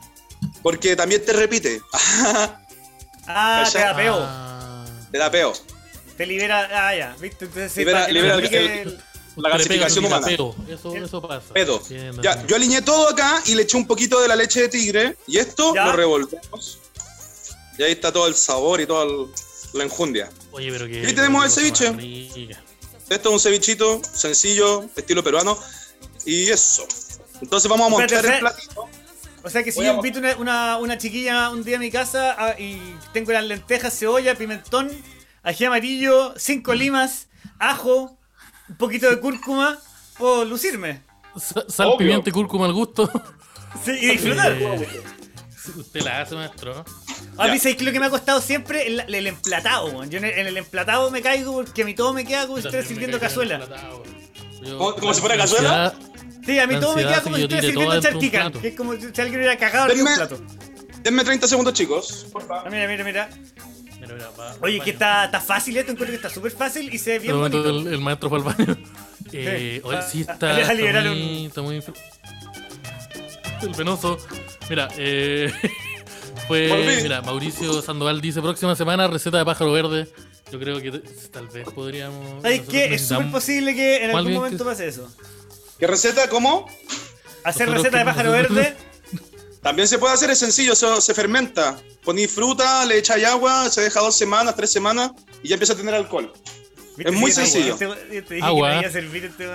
[0.64, 1.82] Porque también te repite.
[3.28, 4.16] ah, te da peo.
[4.18, 4.86] Ah.
[5.12, 5.52] Te da peo.
[6.16, 6.70] Te libera.
[6.72, 7.44] Ah, ya, ¿viste?
[7.44, 8.98] Entonces, libera, libera el,
[9.36, 10.26] la gasificación humana.
[10.26, 10.56] Eso,
[10.96, 11.54] eso pasa.
[11.54, 11.82] Pedo.
[12.24, 15.18] Ya, yo alineé todo acá y le eché un poquito de la leche de tigre.
[15.28, 16.80] Y esto lo revolvemos.
[17.78, 19.06] Y ahí está todo el sabor y toda
[19.74, 20.30] la enjundia.
[20.54, 21.02] Oye, pero que.
[21.02, 22.56] Y ahí tenemos el ceviche.
[23.10, 25.58] Esto es un cevichito sencillo, estilo peruano.
[26.26, 26.88] Y eso.
[27.42, 28.88] Entonces vamos a montar el platito.
[29.44, 32.56] O sea que si yo invito una, una, chiquilla un día a mi casa ah,
[32.58, 32.82] y
[33.14, 34.90] tengo las lentejas, cebolla, pimentón,
[35.44, 37.28] ají amarillo, cinco limas,
[37.60, 38.18] ajo,
[38.68, 39.78] un poquito de cúrcuma,
[40.18, 41.04] puedo lucirme.
[41.68, 43.10] Sal, pimienta y cúrcuma al gusto.
[43.84, 44.54] Sí, y disfrutar.
[44.54, 45.04] Eh,
[45.76, 46.84] usted la hace, maestro.
[47.38, 48.88] A mí, ¿sabéis que lo que me ha costado siempre?
[48.88, 52.48] El, el emplatado, Yo en el, emplatado me caigo porque a mí todo me queda
[52.48, 53.62] como si estuviera sirviendo cazuela.
[54.78, 55.94] ¿Como, si fuera cazuela?
[56.46, 58.52] Sí, a mí todo me queda como si estuviera sirviendo charquicán.
[58.54, 60.40] Que es como si alguien hubiera cagado en un plato.
[61.04, 62.28] Denme 30 segundos, chicos.
[62.32, 62.64] Por favor.
[62.66, 63.30] Ah, mira, mira, mira.
[64.62, 67.38] Oye, que está, está fácil esto, encuentro que está súper fácil y se ve bien
[67.38, 67.70] bonito.
[67.70, 68.78] El, maestro fue al baño.
[69.38, 71.76] Eh, oye, sí, está, está, muy, está muy...
[73.62, 74.18] El penoso.
[74.70, 75.52] Mira, eh...
[76.48, 80.08] Pues, mira, Mauricio Sandoval dice: próxima semana receta de pájaro verde.
[80.52, 80.92] Yo creo que
[81.32, 82.42] tal vez podríamos.
[82.42, 82.94] ¿Sabes qué?
[82.94, 85.12] Es súper posible que en algún momento pase eso.
[85.80, 86.30] ¿Qué receta?
[86.30, 86.68] ¿Cómo?
[87.44, 88.76] Hacer receta de pájaro verde.
[89.62, 91.76] También se puede hacer, es sencillo, eso se fermenta.
[92.04, 95.76] Poní fruta, le echáis agua, se deja dos semanas, tres semanas y ya empieza a
[95.76, 96.32] tener alcohol.
[97.00, 97.74] Es muy sencillo.
[97.74, 97.88] Este,
[98.22, 99.48] te dije que iba a servir este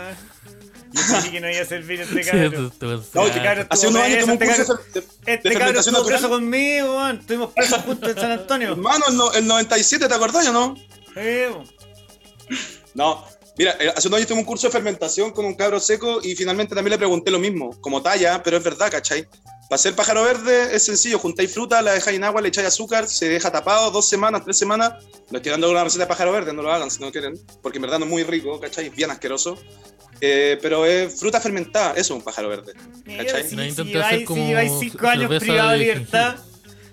[0.93, 2.73] Yo te dije que no iba a servir este cabrón.
[3.15, 6.97] No, este cabrón Hace unos años tomó un curso de, Este cabrón estuvo preso conmigo,
[6.97, 7.19] man.
[7.21, 8.71] Estuvimos presos juntos en San Antonio.
[8.71, 10.77] Hermano, el 97, ¿te acordás o no?
[11.15, 12.57] Sí,
[12.95, 13.25] No,
[13.61, 16.35] Mira, eh, hace unos años tuve un curso de fermentación con un cabro seco y
[16.35, 19.29] finalmente también le pregunté lo mismo, como talla, pero es verdad, ¿cachai?
[19.71, 23.07] Para hacer pájaro verde es sencillo, juntáis fruta, la dejáis en agua, le echáis azúcar,
[23.07, 24.95] se deja tapado dos semanas, tres semanas.
[25.31, 27.77] No estoy dando una receta de pájaro verde, no lo hagan si no quieren, porque
[27.77, 28.87] en verdad no es muy rico, ¿cachai?
[28.87, 29.59] Es bien asqueroso.
[30.21, 32.75] Eh, pero es fruta fermentada, eso es un pájaro verde.
[33.05, 33.43] ¿cachai?
[33.43, 36.37] Si, si, lleváis, si lleváis cinco años privado de libertad,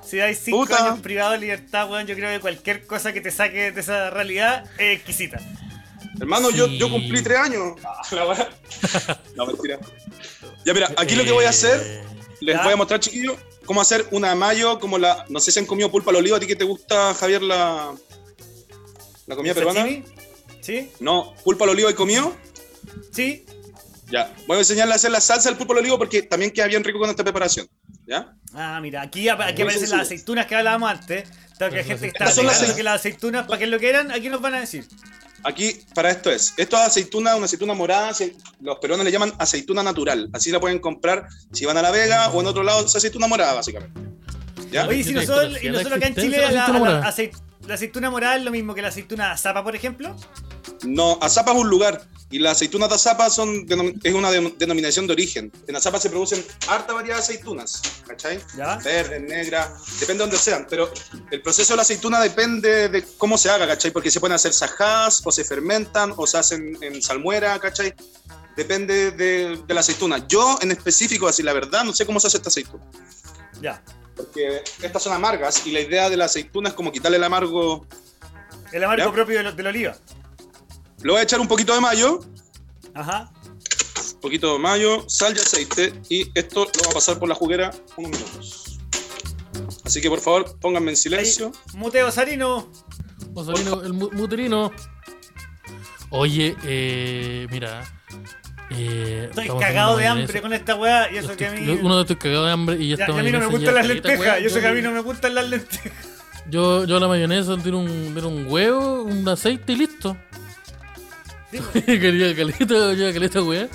[0.05, 3.31] si lleváis cinco años privado de libertad, bueno, yo creo que cualquier cosa que te
[3.31, 5.39] saque de esa realidad es exquisita.
[6.19, 7.73] Hermano, yo, yo cumplí tres años.
[9.35, 9.79] no, mentira.
[10.65, 12.03] Ya, mira, aquí lo que voy a hacer,
[12.39, 15.25] les voy a mostrar, chiquillos, cómo hacer una mayo como la.
[15.29, 16.35] No sé si han comido pulpa al olivo.
[16.35, 17.93] ¿A ti que te gusta, Javier, la,
[19.27, 19.85] la comida peruana?
[20.61, 20.89] ¿Sí?
[20.99, 22.33] No, pulpa al olivo he comido.
[23.11, 23.45] Sí.
[24.09, 26.67] Ya, voy a enseñarle a hacer la salsa del pulpo al olivo porque también queda
[26.67, 27.67] bien rico con esta preparación.
[28.07, 28.33] ¿Ya?
[28.53, 31.29] Ah, mira, aquí, aquí aparecen las aceitunas que hablábamos antes.
[31.59, 34.29] que la gente está son las, que las aceitunas, para que lo que eran, aquí
[34.29, 34.87] nos van a decir.
[35.43, 36.53] Aquí, para esto es.
[36.57, 38.11] Esto es aceituna, una aceituna morada.
[38.61, 40.29] Los peruanos le llaman aceituna natural.
[40.33, 42.85] Así la pueden comprar si van a La Vega o en otro lado.
[42.85, 43.99] Es aceituna morada, básicamente.
[44.71, 44.87] ¿Ya?
[44.87, 47.03] Oye, si nosotros, y nosotros acá en Chile la,
[47.67, 50.15] la, aceituna morada es lo mismo que la aceituna zapa, por ejemplo.
[50.83, 53.65] No, Azapa es un lugar y las aceitunas de Azapa son,
[54.03, 55.51] es una denominación de origen.
[55.65, 58.39] En Azapa se producen harta variedad de aceitunas, ¿cachai?
[58.83, 59.69] Verdes, negras,
[59.99, 60.91] depende de donde sean, pero
[61.31, 63.91] el proceso de la aceituna depende de cómo se haga, ¿cachai?
[63.91, 67.93] Porque se pueden hacer sajás, o se fermentan, o se hacen en salmuera, ¿cachai?
[68.57, 70.27] Depende de, la aceituna.
[70.27, 72.83] Yo, en específico, así la verdad, no sé cómo se hace esta aceituna.
[73.61, 73.81] Ya.
[74.17, 77.85] Porque estas son amargas y la idea de la aceituna es como quitarle el amargo.
[78.73, 79.97] El amargo propio de, de la oliva.
[81.01, 82.21] Le voy a echar un poquito de mayo.
[82.93, 83.31] Ajá.
[84.13, 85.93] Un poquito de mayo, sal y aceite.
[86.09, 88.79] Y esto lo voy a pasar por la juguera unos minutos.
[89.85, 91.51] Así que por favor, pónganme en silencio.
[91.73, 92.71] muteo Sarino.
[93.45, 94.71] Sarino, el muterino.
[96.09, 97.83] Oye, eh, mira.
[98.71, 101.69] Eh, estoy cagado de hambre con esta weá y eso que a mí.
[101.81, 103.17] Uno de estoy cagado de hambre y ya, está.
[103.17, 104.41] a mí no me gustan las lentejas.
[104.41, 105.93] Yo sé que a mí no me gustan las lentejas.
[106.49, 110.17] Yo, yo la mayonesa tiro un, tiro un huevo, un aceite y listo.
[111.85, 113.69] Quería caleta, lleva caleta, weá.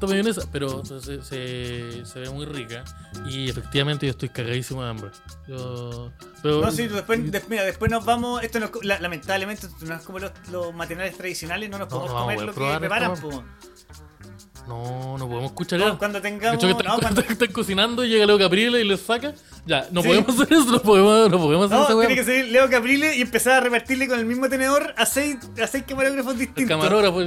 [0.00, 2.84] Esta mayonesa, pero se, se, se, ve muy rica.
[3.28, 5.10] Y efectivamente yo estoy cagadísimo de hambre.
[5.46, 6.10] Yo,
[6.42, 8.42] pero, no, sí, después, mira, después nos vamos.
[8.42, 12.54] Esto no, lamentablemente no es como los, los, materiales tradicionales, no nos podemos comer lo
[12.54, 13.12] que preparan,
[14.68, 16.60] no, no podemos escuchar no, Cuando tengamos.
[16.60, 17.20] De hecho, que están, no, cuando...
[17.28, 19.34] están cocinando, llega Leo Caprile y les saca.
[19.66, 22.68] Ya, no podemos hacer eso, no podemos, no podemos hacer no, Tiene que ser Leo
[22.70, 26.62] Caprile y empezar a repartirle con el mismo tenedor a seis, a seis camarógrafos distintos.
[26.62, 27.20] El camarógrafo,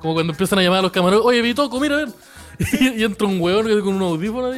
[0.00, 2.14] como cuando empiezan a llamar a los camarógrafos, oye, Vitoco, mira, ven.
[2.80, 4.52] y, entra un hueón con un audífono.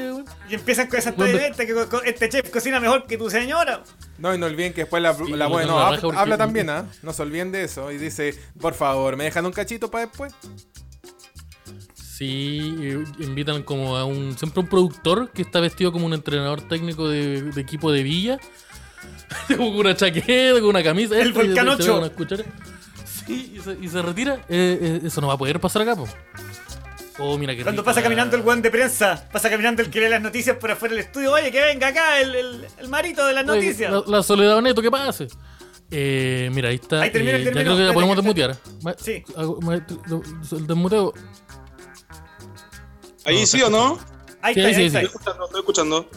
[0.48, 3.82] Y empiezan con esa talleretas que este chef cocina mejor que tu señora.
[4.18, 6.86] No, y no olviden que después la, la bueno, habla, también, ¿ah?
[7.02, 7.92] No se olviden de eso.
[7.92, 10.32] Y dice, por favor, ¿me dejan un cachito para después?
[12.20, 12.76] Sí,
[13.20, 14.36] invitan como a un.
[14.36, 18.38] Siempre un productor que está vestido como un entrenador técnico de, equipo de villa.
[19.56, 21.18] con una chaqueta, con una camisa.
[21.18, 22.12] El volcán 8.
[23.26, 24.34] Sí, y se, retira.
[24.50, 26.06] Eh, eh, eso no va a poder pasar acá, po.
[27.16, 30.10] Oh, mira que Cuando pasa caminando el buen de prensa, pasa caminando el que lee
[30.10, 31.32] las noticias por afuera del estudio.
[31.32, 33.90] Oye, que venga acá el, el, marito de las noticias.
[34.06, 35.28] La, Soledad Neto, ¿qué pase?
[35.90, 37.00] Eh, mira, ahí está.
[37.00, 38.58] Ahí termina, eh, ya creo que la podemos desmutear.
[38.98, 39.24] Sí.
[39.36, 41.14] El desmuteo.
[43.24, 43.98] ¿Ahí sí o no?
[44.42, 46.10] Ahí está, sí, Estoy escuchando, estoy escuchando.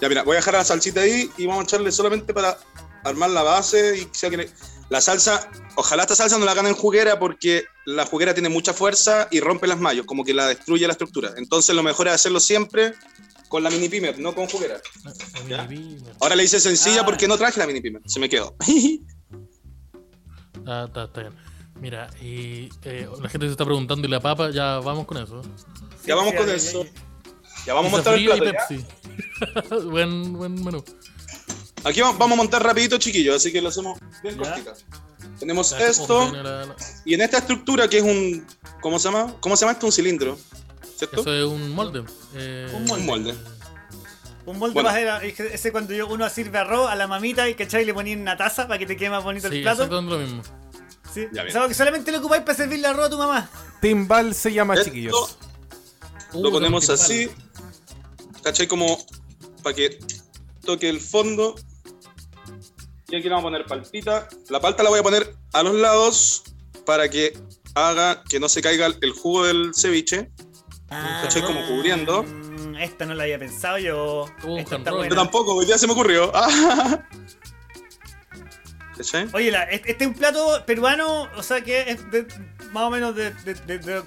[0.00, 2.56] Ya, mira, voy a dejar la salsita ahí y vamos a echarle solamente para
[3.04, 4.48] armar la base y sea que
[4.90, 8.72] la salsa, ojalá esta salsa no la hagan en juguera porque la juguera tiene mucha
[8.72, 11.32] fuerza y rompe las mallos, como que la destruye la estructura.
[11.36, 12.94] Entonces lo mejor es hacerlo siempre
[13.48, 14.80] con la mini pimer, no con juguera.
[16.20, 17.04] Ahora le hice sencilla ah.
[17.04, 18.54] porque no traje la mini pimer, se me quedó.
[20.66, 21.47] ah, está, está bien.
[21.80, 25.42] Mira, y eh, la gente se está preguntando y la papa, ya vamos con eso.
[26.04, 26.84] Ya vamos con eso.
[27.66, 28.44] Ya vamos a montar el plato.
[28.44, 28.84] Pepsi.
[29.90, 30.84] buen, buen menú.
[31.84, 34.74] Aquí vamos, a montar rapidito, chiquillos, así que lo hacemos bien cortita.
[35.38, 36.32] Tenemos esto.
[37.04, 38.46] Y en esta estructura que es un.
[38.80, 39.36] ¿Cómo se llama?
[39.40, 39.86] ¿Cómo se llama esto?
[39.86, 40.38] Un cilindro.
[40.96, 41.20] ¿Cierto?
[41.20, 42.02] Eso es un molde.
[42.34, 43.00] Eh, un molde.
[43.00, 43.34] Un molde.
[44.46, 47.68] Un molde más era, ese cuando yo, uno sirve arroz a la mamita y que
[47.70, 49.84] y le ponía en una taza para que te quede más bonito el plato.
[49.84, 50.42] Sí, lo mismo.
[51.12, 51.26] Sí.
[51.32, 53.50] o sea, que solamente lo ocupáis para servirle arroz a tu mamá.
[53.80, 55.38] Timbal se llama, chiquillos.
[56.34, 57.30] Lo ponemos así.
[58.42, 58.66] ¿Cachai?
[58.66, 58.98] Como
[59.62, 59.98] para que
[60.64, 61.54] toque el fondo.
[63.08, 64.28] Y aquí le vamos a poner palpita.
[64.50, 66.44] La palta la voy a poner a los lados.
[66.84, 67.38] para que
[67.74, 70.30] haga que no se caiga el jugo del ceviche.
[70.90, 71.42] Ah, ¿Cachai?
[71.42, 72.22] Como cubriendo.
[72.22, 74.26] Mm, esta no la había pensado yo.
[74.42, 76.32] yo tampoco, hoy día se me ocurrió.
[79.32, 82.00] Oye, este es un plato peruano, o sea que es
[82.72, 83.32] más o menos de,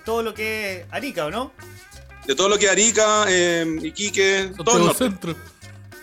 [0.05, 1.51] todo lo que es Arica, ¿o no?
[2.25, 5.35] De todo lo que es Arica, eh, Iquique, todo el Centro.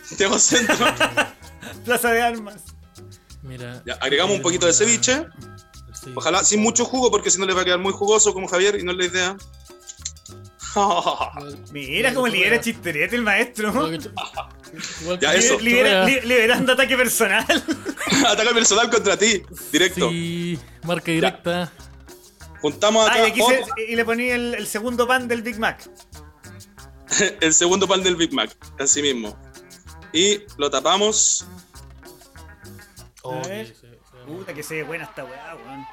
[0.05, 0.87] Santiago Centro.
[1.85, 2.63] Plaza de Armas.
[3.43, 3.83] Mira.
[4.01, 5.27] agregamos un poquito de ceviche.
[6.15, 8.77] Ojalá sin mucho jugo, porque si no le va a quedar muy jugoso como Javier
[8.79, 9.37] y no es la idea.
[11.73, 13.91] Mira cómo libera chisterete el maestro.
[15.21, 15.59] ya, eso.
[15.59, 17.45] liberando ataque personal.
[18.27, 19.43] ataque personal contra ti,
[19.73, 20.11] directo.
[20.11, 21.73] Sí, marca directa.
[22.61, 23.23] Juntamos acá.
[23.25, 25.89] Ah, y, le poní el, segundo pan del Big Mac.
[27.41, 29.39] el segundo pan del Big Mac, así mismo.
[30.13, 31.47] Y lo tapamos.
[33.23, 33.43] Oh,
[34.27, 35.87] Puta que se ve buena esta weá, weón.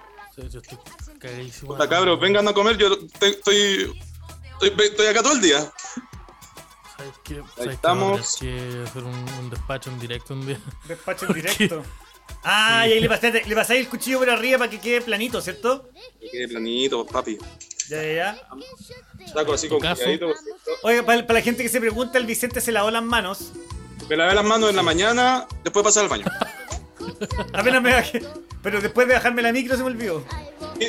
[0.51, 0.77] Yo estoy
[1.19, 1.71] cagadísimo.
[1.71, 3.93] Puta cabros, vengan a comer, yo estoy,
[4.61, 5.71] estoy, acá todo el día.
[6.97, 7.43] ¿Sabes qué?
[7.57, 8.37] Ahí estamos.
[8.39, 10.59] que hacer un, despacho en directo un día.
[10.87, 11.83] Despacho en directo.
[12.43, 15.41] Ah, y ahí le pasáis, le pasáis el cuchillo por arriba para que quede planito,
[15.41, 15.89] ¿cierto?
[16.19, 17.37] Que quede planito, papi.
[17.89, 18.47] Ya, ya, ya.
[19.31, 20.33] Saco así con cuidadito.
[20.83, 23.51] Oye, para, la gente que se pregunta, el Vicente se lavó las manos.
[24.09, 26.25] Me lavé las manos en la mañana, después de pasar al baño.
[27.53, 28.23] Apenas me bajé.
[28.61, 30.25] Pero después de bajarme la micro se me olvidó.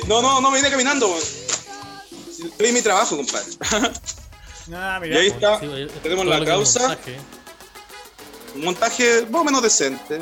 [0.08, 1.14] No, no, no, me vine caminando.
[2.49, 3.53] Estoy en mi trabajo, compadre.
[4.74, 5.01] Ah.
[5.05, 5.61] Y ahí está.
[6.03, 6.99] Tenemos la causa.
[8.55, 10.20] Un montaje más o menos decente.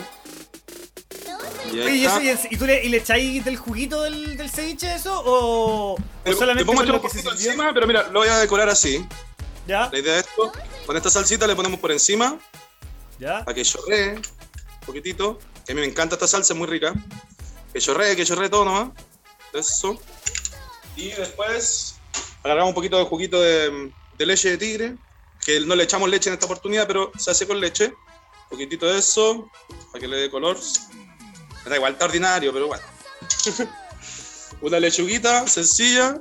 [1.73, 5.23] Y, ¿Y, eso, y, tú le, y le echáis del juguito del, del ceviche eso?
[5.25, 9.05] ¿O, solamente le pongo un poquito encima, pero mira, lo voy a decorar así.
[9.67, 9.89] ¿Ya?
[9.91, 10.53] La idea de esto,
[10.87, 12.39] con esta salsita le ponemos por encima.
[13.19, 13.45] ¿Ya?
[13.45, 15.39] Para que chorree un poquitito.
[15.69, 16.93] a mí me encanta esta salsa, es muy rica.
[17.73, 18.91] Que chorree, que chorree todo nomás.
[19.53, 19.99] Eso.
[20.97, 21.94] Y después
[22.45, 24.97] agarramos un poquito de juguito de, de leche de tigre.
[25.45, 27.87] Que no le echamos leche en esta oportunidad, pero se hace con leche.
[28.45, 29.51] Un poquitito de eso,
[29.91, 30.57] para que le dé color.
[31.67, 32.85] Da igual, está ordinario, pero bueno.
[34.61, 36.21] Una lechuguita sencilla.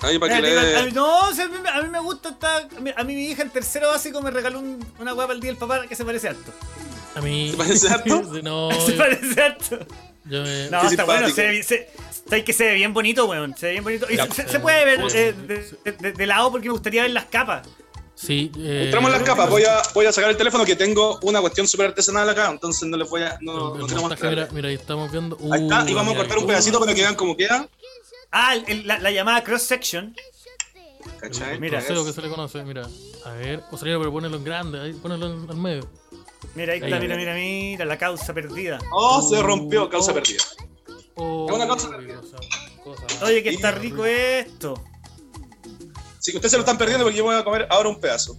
[0.00, 0.92] Ahí para que le dé...
[0.92, 2.68] No, a, mí, me gusta esta.
[2.96, 4.62] A mí mi hija en tercero básico me regaló
[4.98, 6.52] una guapa el día del papá que se parece harto.
[7.14, 7.50] A mí.
[7.50, 8.22] ¿Se parece harto?
[8.42, 8.70] no.
[8.86, 9.78] Se parece harto.
[10.24, 10.70] Yo me...
[10.70, 13.54] No, está bueno, se, se, que se ve bien bonito, weón.
[13.56, 14.06] Se ve bien bonito.
[14.10, 17.66] Y se, puede ver eh, de, lado porque me gustaría ver las capas.
[18.14, 18.50] Sí.
[18.56, 19.50] Eh, Mostramos las capas.
[19.50, 22.88] Voy a, voy a sacar el teléfono que tengo una cuestión súper artesanal acá, entonces
[22.88, 23.36] no les voy a.
[23.40, 25.36] No, no mira, mira, ahí estamos viendo.
[25.52, 27.68] ahí está, y vamos a cortar un pedacito para que vean cómo queda.
[28.30, 30.14] Ah, la, la, llamada cross section.
[31.20, 31.60] ¿Cachai?
[31.60, 32.88] Mira, sé lo que se le conoce, mira.
[33.24, 35.88] A ver, o sería, pero ponerlo en grande, ahí, ponerlo en, al medio.
[36.54, 38.78] Mira, ahí está, mira, mira, mira, la causa perdida.
[38.92, 40.14] Oh, se rompió, causa oh.
[40.14, 40.42] perdida.
[41.16, 42.20] Oh, es una causa perdida.
[43.22, 44.74] Oye, que está rico esto.
[46.18, 48.36] Sí, que ustedes se lo están perdiendo porque yo voy a comer ahora un pedazo.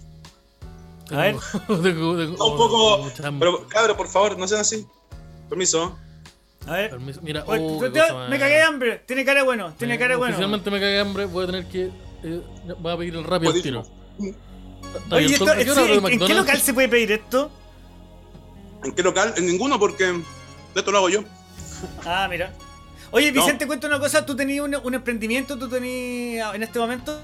[1.12, 1.36] A ver.
[1.68, 3.12] un poco.
[3.39, 4.88] Pero, cabrón, por favor, no sean así.
[5.49, 5.97] Permiso.
[6.66, 6.89] A ver.
[6.91, 7.22] Permiso.
[7.22, 7.80] Mira, oh,
[8.30, 9.03] me cagué de hambre.
[9.06, 9.74] Tiene cara bueno.
[9.78, 10.34] Tiene cara bueno.
[10.34, 11.26] Oficialmente me cagué de hambre.
[11.26, 11.91] Voy a tener que.
[12.24, 12.41] Eh,
[12.80, 13.86] voy a pedir el rápido al tiro.
[15.12, 17.51] Oye, esto, ¿en, qué local se puede pedir esto?
[18.86, 19.34] ¿En qué local?
[19.36, 20.24] En ninguno, porque de
[20.76, 21.24] esto lo hago yo.
[22.06, 22.54] Ah, mira.
[23.12, 24.26] Oye, Vicente, cuenta una cosa.
[24.26, 25.58] ¿Tú tenías un, un emprendimiento?
[25.58, 27.20] ¿Tú tenías en este momento?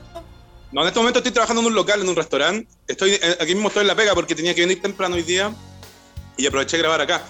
[0.72, 2.68] No, en este momento estoy trabajando en un local, en un restaurante.
[2.88, 5.53] Estoy eh, aquí mismo estoy en la pega porque tenía que venir temprano hoy día
[6.38, 7.24] y aproveché de grabar acá.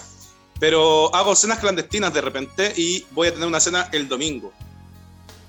[0.60, 4.52] Pero hago cenas clandestinas de repente y voy a tener una cena el domingo.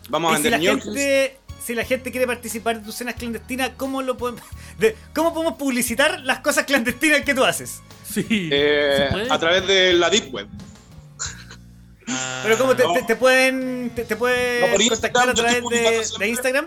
[0.09, 3.71] Vamos a vender si la, gente, si la gente quiere participar en tus cenas clandestinas,
[3.77, 4.41] ¿cómo lo podemos,
[5.15, 7.81] ¿cómo podemos publicitar las cosas clandestinas que tú haces?
[8.09, 8.49] Sí.
[8.51, 10.47] Eh, a través de la Deep Web.
[12.43, 15.63] Pero ¿cómo te, pueden, te, pueden contactar a través
[16.19, 16.65] de Instagram?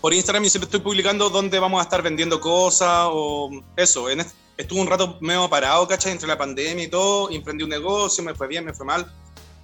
[0.00, 4.10] por Instagram y siempre estoy publicando dónde vamos a estar vendiendo cosas o eso.
[4.10, 4.24] En
[4.56, 6.12] estuve un rato medio parado, ¿cachai?
[6.12, 9.12] Entre la pandemia y todo, emprendí un negocio, me fue bien, me fue mal.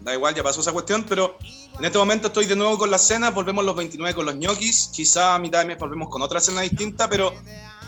[0.05, 1.39] Da igual, ya pasó esa cuestión, pero
[1.79, 4.91] en este momento estoy de nuevo con la cena, volvemos los 29 con los ñoquis,
[4.93, 7.33] quizá a mitad de mes volvemos con otra cena distinta, pero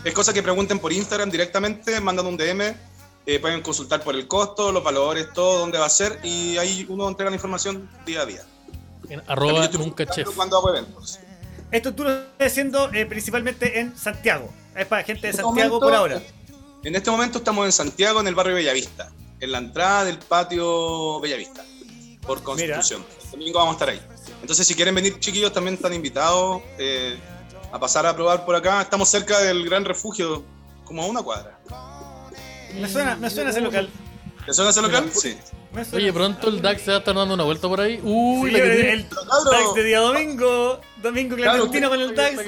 [0.03, 2.75] es cosa que pregunten por Instagram directamente, mandan un DM,
[3.27, 6.87] eh, pueden consultar por el costo, los valores, todo, dónde va a ser, y ahí
[6.89, 8.41] uno entrega la información día a día.
[9.09, 10.27] En arroba nunca chef.
[10.35, 11.19] Cuando hago eventos.
[11.71, 14.49] Esto tú lo estás haciendo eh, principalmente en Santiago.
[14.75, 16.19] Es para gente de este Santiago por ahora.
[16.83, 21.19] En este momento estamos en Santiago, en el barrio Bellavista, en la entrada del patio
[21.19, 21.65] Bellavista,
[22.27, 23.03] por Constitución.
[23.23, 24.01] El domingo vamos a estar ahí.
[24.41, 27.17] Entonces, si quieren venir chiquillos, también están invitados eh,
[27.71, 28.81] a pasar a probar por acá.
[28.81, 30.43] Estamos cerca del Gran Refugio,
[30.83, 31.59] como a una cuadra.
[32.75, 33.89] Me suena, me suena ese local.
[34.45, 35.09] ¿Te suena ese local?
[35.13, 35.37] Sí.
[35.93, 37.99] Oye, pronto el DAX se va a estar dando una vuelta por ahí.
[38.01, 40.79] Uy, sí, el, el DAX de día domingo.
[41.03, 42.39] Domingo clandestino con el DAX.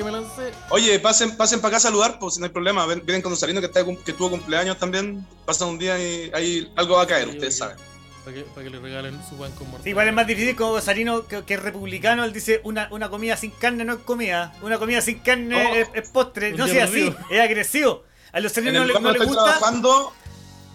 [0.69, 2.85] Oye, pasen, pasen para acá a saludar, pues no hay problema.
[2.85, 5.25] Vienen con Osarino que, está, que tuvo cumpleaños también.
[5.45, 7.75] Pasan un día y ahí algo va a caer, ustedes saben.
[8.23, 10.71] Para que, para que, le regalen su pan con Sí, igual es más difícil como
[10.71, 14.53] Osarino, que, que, es republicano, él dice una, una comida sin carne no es comida.
[14.61, 16.51] Una comida sin carne oh, es, es, postre.
[16.53, 18.03] No sea así, es agresivo.
[18.31, 19.59] A los osarinos no, no les gusta.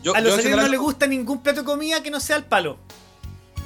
[0.02, 2.44] Yo, a los yo no les gusta ningún plato de comida que no sea el
[2.44, 2.78] palo.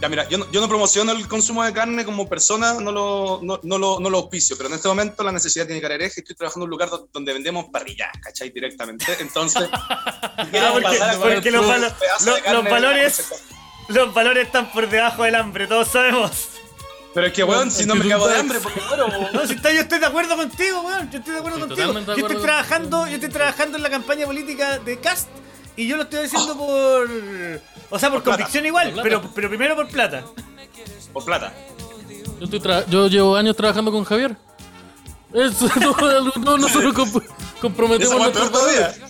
[0.00, 3.40] Ya, mira, yo no, yo no promociono el consumo de carne como persona, no lo,
[3.42, 6.20] no, no, lo, no lo auspicio, pero en este momento la necesidad tiene que hereje.
[6.20, 8.50] Estoy trabajando en un lugar donde vendemos parrillas, ¿cachai?
[8.50, 9.04] Directamente.
[9.18, 13.28] Entonces, ah, porque, porque los, los, valores,
[13.88, 16.48] los valores están por debajo del hambre, todos sabemos.
[17.14, 19.72] Pero es que, weón, si no me cago de hambre, porque bueno, No, si está,
[19.72, 21.10] yo estoy de acuerdo contigo, weón.
[21.10, 21.92] Yo estoy de acuerdo contigo.
[21.92, 25.28] yo estoy trabajando, yo estoy trabajando en la campaña política de Cast
[25.76, 27.08] y yo lo estoy diciendo por.
[27.90, 30.24] O sea, por, convicción igual, pero, pero primero por plata.
[31.12, 31.52] Por plata.
[32.38, 34.36] Yo, estoy yo llevo años trabajando con Javier.
[35.32, 35.68] Eso,
[36.40, 36.94] no, nosotros
[37.60, 39.00] comprometemos nuestros valores.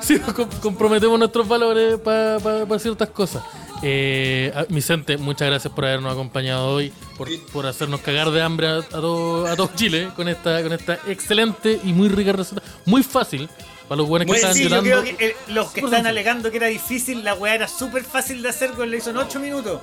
[0.00, 0.20] Sí,
[0.60, 3.42] comprometemos nuestros valores para ciertas cosas.
[3.82, 8.82] Eh, Vicente, muchas gracias por habernos acompañado hoy, por, por hacernos cagar de hambre a,
[8.82, 12.62] todo, a todo Chile con esta, con esta excelente y muy rica receta.
[12.86, 13.48] Muy fácil,
[13.86, 16.56] para los buenos que están sí, Yo creo que eh, los que están alegando que
[16.56, 19.80] era difícil, la weá era súper fácil de hacer, con le hizo en 8 minutos.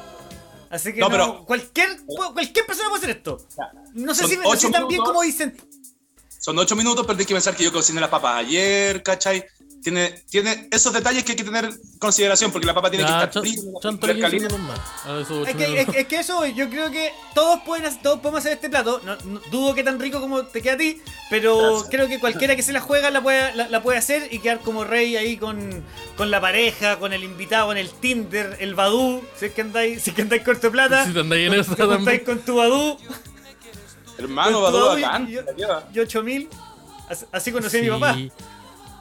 [0.70, 3.38] Así que no, pero, cualquier, cualquier persona puede hacer esto.
[3.94, 5.56] No sé si, si tan bien como dicen.
[6.38, 9.46] Son 8 minutos, pero hay que pensar que yo cociné las papas ayer, ¿cachai?
[9.86, 11.70] Tiene, tiene esos detalles que hay que tener
[12.00, 13.54] consideración porque la papa tiene que estar fría,
[15.46, 19.00] es, que, es, que, eso, yo creo que todos pueden todos podemos hacer este plato.
[19.06, 19.16] No,
[19.52, 22.74] dudo que tan rico como te queda a ti, pero creo que cualquiera que se
[22.74, 25.84] la juega la puede, la, puede hacer y quedar como rey ahí con,
[26.18, 29.22] con la pareja, con el invitado, con el Tinder, el Badu.
[29.38, 32.40] Si es que andáis, si es que andáis corto plata, si andáis en con, con
[32.40, 32.98] tu Badu.
[34.18, 35.28] Hermano, bacán.
[35.28, 35.42] Yo,
[35.94, 36.50] yo 8000.
[37.32, 38.18] Así conocí a mi papá.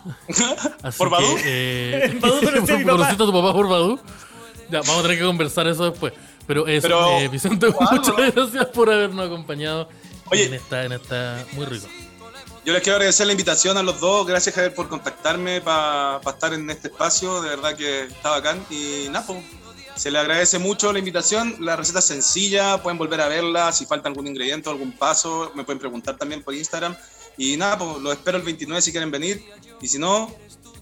[0.99, 1.37] ¿Por Badu?
[1.45, 2.51] Eh, ¿Conociste
[3.23, 4.01] a tu papá por Badu?
[4.71, 6.13] Ya, vamos a tener que conversar eso después.
[6.47, 9.89] Pero eso, eh, Vicente, muchas gracias por habernos acompañado
[10.31, 11.87] Oye, en esta, en esta muy rico.
[12.65, 14.27] Yo les quiero agradecer la invitación a los dos.
[14.27, 17.43] Gracias, Javier, por contactarme para estar en este espacio.
[17.43, 18.65] De verdad que está bacán.
[18.71, 19.43] Y Napo,
[19.97, 21.57] se le agradece mucho la invitación.
[21.61, 23.71] La receta es sencilla, pueden volver a verla.
[23.73, 26.97] Si falta algún ingrediente o algún paso, me pueden preguntar también por Instagram.
[27.37, 29.45] Y nada, pues los espero el 29 si quieren venir.
[29.81, 30.31] Y si no,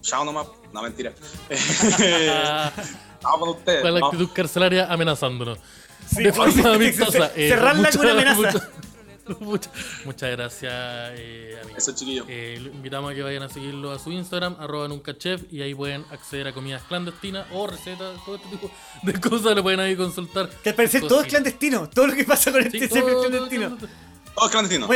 [0.01, 0.47] chao nomás.
[0.71, 1.13] No, mentira.
[3.21, 3.81] Vamos con ustedes.
[3.81, 5.57] Con la actitud carcelaria amenazándonos.
[6.07, 7.31] Sí, de forma amistosa.
[7.35, 8.69] Eh, cerrarla con una amenaza.
[10.05, 10.73] muchas gracias,
[11.15, 12.25] eh, Eso, chiquillo.
[12.27, 15.73] Eh, invitamos a que vayan a seguirlo a su Instagram, arroba nunca chef, y ahí
[15.73, 18.69] pueden acceder a comidas clandestinas o recetas, todo este tipo
[19.01, 20.49] de cosas, lo pueden ahí consultar.
[20.61, 23.77] Que al parecer todo es clandestino, todo lo que pasa con este sí, es clandestino.
[24.35, 24.89] Todos clandestinos.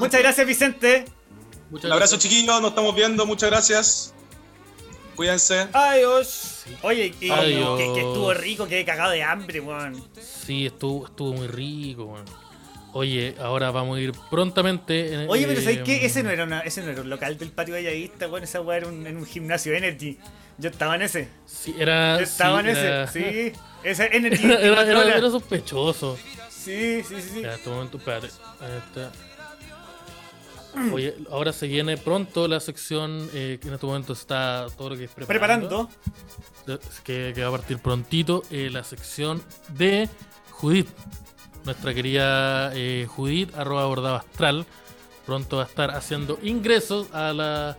[0.00, 1.04] muchas gracias, Vicente.
[1.70, 2.60] Un abrazo, chiquillos.
[2.60, 3.26] Nos estamos viendo.
[3.26, 4.14] Muchas gracias.
[5.16, 5.66] Cuídense.
[5.72, 6.64] Adiós.
[6.82, 10.00] Oye, Que, estuvo rico, que he cagado de hambre, weón.
[10.20, 12.24] Sí, estuvo, estuvo muy rico, weón.
[12.92, 15.26] Oye, ahora vamos a ir prontamente.
[15.28, 15.96] Oye, pero ¿sabes qué?
[15.96, 18.44] Eh, ese no, era una, ese no era un local del patio gallavista, weón.
[18.44, 20.18] Esa weón era un, en un gimnasio Energy.
[20.56, 21.28] Yo estaba en ese.
[21.46, 22.16] Sí, era.
[22.18, 23.52] Yo estaba en ese, sí.
[23.84, 24.44] Ese Energy.
[24.44, 26.18] era, era, era sospechoso.
[26.58, 27.38] Sí, sí, sí.
[27.40, 28.28] En este momento, espérate.
[30.92, 34.96] Oye, ahora se viene pronto la sección eh, que en este momento está todo lo
[34.96, 35.88] que es preparando.
[37.04, 38.42] Que, va a partir prontito.
[38.50, 39.42] Eh, la sección
[39.76, 40.08] de
[40.50, 40.88] Judith.
[41.64, 44.66] Nuestra querida eh, Judith, arroba bordado astral.
[45.26, 47.76] Pronto va a estar haciendo ingresos a, la,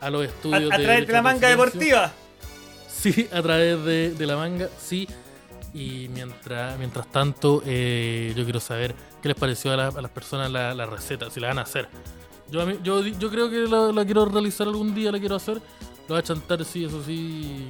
[0.00, 0.72] a los estudios.
[0.72, 2.12] A, través de, la manga deportiva.
[2.88, 5.08] Sí, a través de, de la manga, sí.
[5.74, 10.86] Y mientras, mientras tanto, eh, yo quiero saber qué les pareció a, las personas la,
[10.86, 11.88] receta, si la van a hacer.
[12.48, 15.60] Yo, yo, yo creo que la, quiero realizar algún día, la quiero hacer.
[16.08, 17.66] Lo va a chantar, sí, eso sí.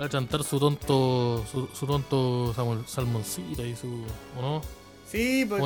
[0.00, 2.54] Va a chantar su tonto, su, tonto
[2.86, 4.04] salmoncito y su.
[4.38, 4.62] ¿O no?
[5.10, 5.60] Sí, pues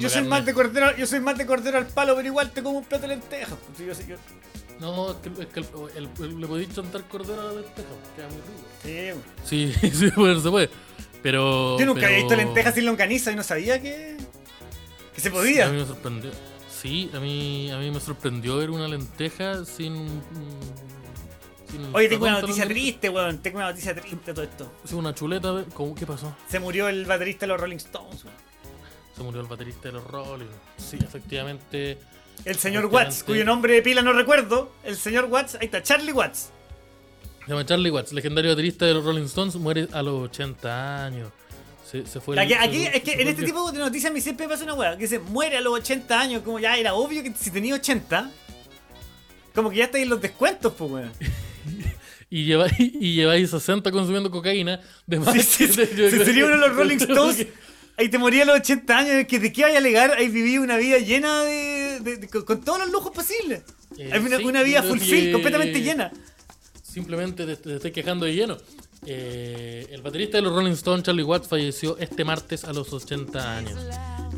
[0.00, 2.64] yo, soy, más de cordero, yo soy más de cordero al palo, pero igual te
[2.64, 3.56] como un plato de lentejas.
[3.76, 4.16] Pues, yo,
[4.80, 8.28] no, es que, es que el, el, le podéis chantar cordero a la lenteja, queda
[8.28, 9.22] muy rico.
[9.44, 10.70] Sí, sí, sí puede, se puede.
[11.22, 11.78] Pero.
[11.78, 14.16] Yo nunca había visto lentejas sin longaniza y no sabía que.
[15.14, 15.66] que se podía.
[15.66, 16.30] a mí me sorprendió.
[16.70, 20.06] Sí, a mí, a mí me sorprendió ver una lenteja sin.
[21.70, 23.38] sin Oye, tengo una noticia triste, weón.
[23.38, 24.72] Tengo una noticia triste todo esto.
[24.84, 25.64] Sí, una chuleta.
[25.72, 26.36] ¿Cómo, ¿Qué pasó?
[26.48, 28.36] Se murió el baterista de los Rolling Stones, weón.
[29.16, 30.46] Se murió el baterista de los Rolling.
[30.76, 31.98] Sí, efectivamente.
[32.44, 34.72] El señor Watts, cuyo nombre de pila no recuerdo.
[34.84, 36.50] El señor Watts, ahí está, Charlie Watts.
[37.44, 41.30] Se llama Charlie Watts, legendario baterista de los Rolling Stones, muere a los 80 años.
[41.90, 44.64] Se, fue aquí, aquí es que en este tipo de noticias a mí siempre pasa
[44.64, 47.50] una weá, que dice muere a los 80 años, como ya era obvio que si
[47.52, 48.30] tenía 80,
[49.54, 51.12] como que ya estáis en los descuentos, pues weón.
[52.30, 54.80] y lleváis, y lleváis 60 consumiendo cocaína.
[55.06, 57.46] De más sí, sería uno de los Rolling Stones.
[57.96, 60.58] Ahí te moría a los 80 años, que de qué hay a alegar, ahí viví
[60.58, 61.65] una vida llena de,
[62.44, 63.62] con, todos los lujos posibles.
[63.98, 64.98] Eh, una, una, vida full
[65.32, 66.12] completamente llena
[66.96, 68.56] simplemente te, estoy quejando de lleno.
[69.04, 73.56] Eh, el baterista de los Rolling Stones, Charlie Watts, falleció este martes a los 80
[73.58, 73.78] años.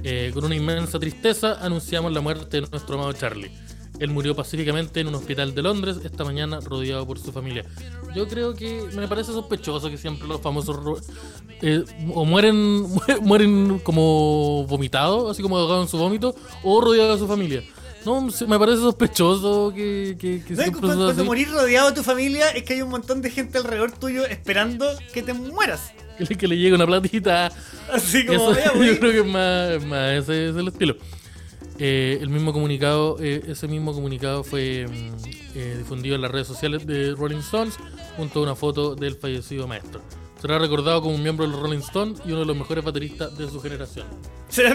[0.03, 3.53] Eh, con una inmensa tristeza anunciamos la muerte de nuestro amado Charlie.
[4.01, 7.65] Él murió pacíficamente en un hospital de Londres esta mañana rodeado por su familia.
[8.15, 11.03] Yo creo que me parece sospechoso que siempre los famosos
[11.61, 12.87] eh, o mueren
[13.23, 17.65] mueren como vomitados, así como ahogados en su vómito, o rodeados de su familia.
[18.05, 20.43] No, me parece sospechoso que, que,
[20.81, 24.25] cuando, morís rodeado de tu familia es que hay un montón de gente alrededor tuyo
[24.25, 25.93] esperando que te mueras.
[26.39, 27.53] Que le, llegue una platita.
[27.93, 28.53] Así como
[28.85, 30.97] Yo creo que es más, más ese es el estilo.
[31.81, 36.49] Eh, el mismo comunicado, eh, ese mismo comunicado fue mm, eh, difundido en las redes
[36.49, 37.77] sociales de Rolling Stones
[38.17, 40.01] junto a una foto del fallecido maestro.
[40.41, 43.37] Será recordado como un miembro de los Rolling Stones y uno de los mejores bateristas
[43.37, 44.07] de su generación.
[44.49, 44.73] Será,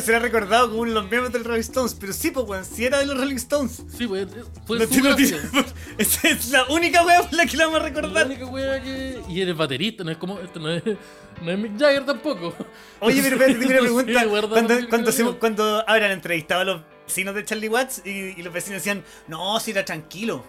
[0.00, 2.64] será recordado como uno de los miembros de los Rolling Stones, pero sí, pues, weón,
[2.64, 3.84] si era de los Rolling Stones.
[3.96, 4.26] Sí, pues,
[4.66, 4.84] fue no,
[5.98, 8.12] Esa es la única weá por la que la vamos a recordar.
[8.12, 9.22] La única weá que.
[9.28, 10.40] Y eres baterista, no es como.
[10.40, 10.82] Esto no es.
[11.40, 12.52] No es Mick Jagger tampoco.
[12.98, 13.80] Oye, pero espérate, tengo una
[14.26, 14.48] pregunta.
[14.48, 19.04] cuando, cuando, cuando habrán entrevistado a los vecinos de Charlie Watts y, los vecinos decían,
[19.28, 20.44] no, si era tranquilo.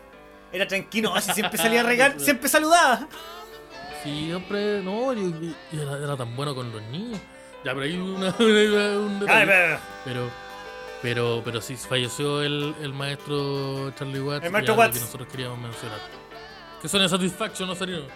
[0.51, 3.07] Era tranquilo, así siempre salía a regar, siempre saludaba.
[4.03, 7.19] Siempre, no, y, era, tan bueno con los niños.
[7.65, 8.33] Ya, pero hay una.
[10.05, 10.29] pero,
[11.01, 14.45] pero, pero sí falleció el, el maestro Charlie Watts.
[14.45, 14.97] El maestro Watts.
[14.97, 15.99] Que nosotros queríamos mencionar.
[16.81, 18.07] Que son Satisfaction, ¿no salieron?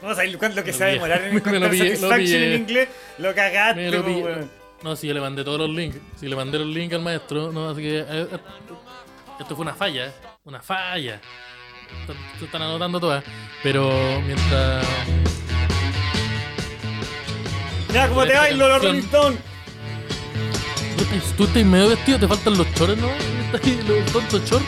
[0.00, 2.88] Vamos a ver lo que se va a demorar en encontrar Satisfaction en inglés.
[3.18, 4.48] Lo cagaste, lo
[4.82, 5.98] No, sí, yo le mandé todos los links.
[6.18, 7.52] Sí, le mandé los links al maestro.
[7.52, 7.98] No, así que.
[7.98, 8.38] Eh, eh,
[9.38, 10.12] esto fue una falla, ¿eh?
[10.44, 11.20] Una falla.
[12.38, 13.24] Se están anotando todas.
[13.62, 13.90] Pero
[14.24, 14.86] mientras.
[17.92, 19.36] Ya, ¿cómo te va, los Rolling Stone?
[21.36, 23.08] Tú estás medio vestido, te faltan los chores, ¿no?
[23.52, 24.66] Los tontos chores.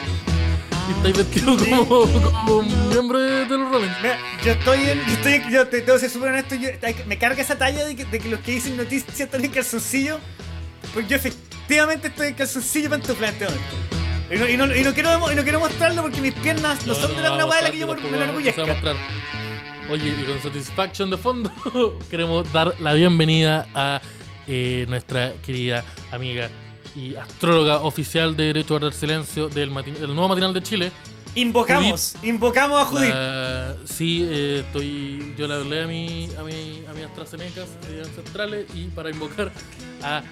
[0.88, 3.90] Y estáis vestido como, como un miembro de, los Rolling.
[4.02, 4.98] Mira, yo estoy en.
[4.98, 6.54] Yo, estoy, yo te tengo que ser súper honesto.
[6.54, 6.70] Yo,
[7.06, 10.18] me carga esa talla de que, de que los que dicen noticias están en calzoncillo.
[10.94, 13.97] Porque yo efectivamente estoy en calzoncillo para tu planteamiento.
[14.30, 16.94] Y no, y, no, y no, quiero, y no quiero mostrarlo porque mis piernas no,
[16.94, 18.62] son de la una weá de la que yo me enorgullezca.
[19.90, 21.50] Oye, y con Satisfaction de fondo,
[22.10, 24.02] queremos dar la bienvenida a
[24.46, 25.82] eh, nuestra querida
[26.12, 26.50] amiga
[26.94, 30.92] y astróloga oficial de Derecho a Guardar Silencio del, del nuevo matinal de Chile.
[31.34, 33.86] Invocamos, invocamos a Judith.
[33.86, 35.34] sí, eh, estoy.
[35.38, 39.52] Yo le hablé a mi, a mi, a mis AstraZeneca ancestrales y para invocar
[40.02, 40.22] a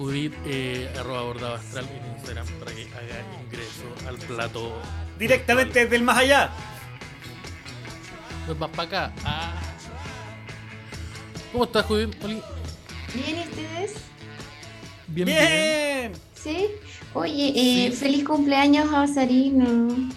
[0.00, 4.72] Judith, eh, arroba bordado astral en Instagram para que haga ingreso al plato.
[5.18, 6.50] Directamente desde el más allá.
[8.46, 9.12] Pues vas para acá.
[9.26, 9.60] Ah.
[11.52, 12.16] ¿Cómo estás, Judith?
[12.24, 12.40] Bien,
[13.14, 13.94] ¿y ustedes?
[15.08, 16.12] Bien, bien.
[16.32, 16.68] ¿Sí?
[17.12, 20.10] Oye, eh, feliz cumpleaños a Osarino.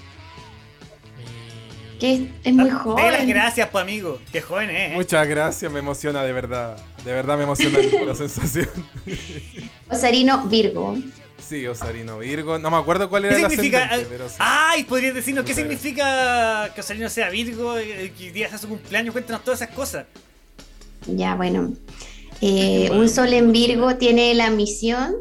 [1.99, 3.11] Que es, muy joven.
[3.11, 4.21] las gracias, pues, amigo.
[4.31, 4.91] Qué joven es.
[4.91, 4.93] ¿eh?
[4.93, 6.77] Muchas gracias, me emociona, de verdad.
[7.03, 8.69] De verdad me emociona la sensación.
[9.89, 10.97] Osarino Virgo.
[11.47, 12.57] Sí, Osarino Virgo.
[12.57, 13.89] No me acuerdo cuál era ¿Qué significa?
[14.09, 18.69] Pero Ay, podrías decirnos qué significa que Osarino sea Virgo, eh, que día sea su
[18.69, 19.11] cumpleaños.
[19.11, 20.05] Cuéntanos todas esas cosas.
[21.07, 21.73] Ya, bueno.
[22.39, 25.15] Eh, un sol en Virgo tiene la misión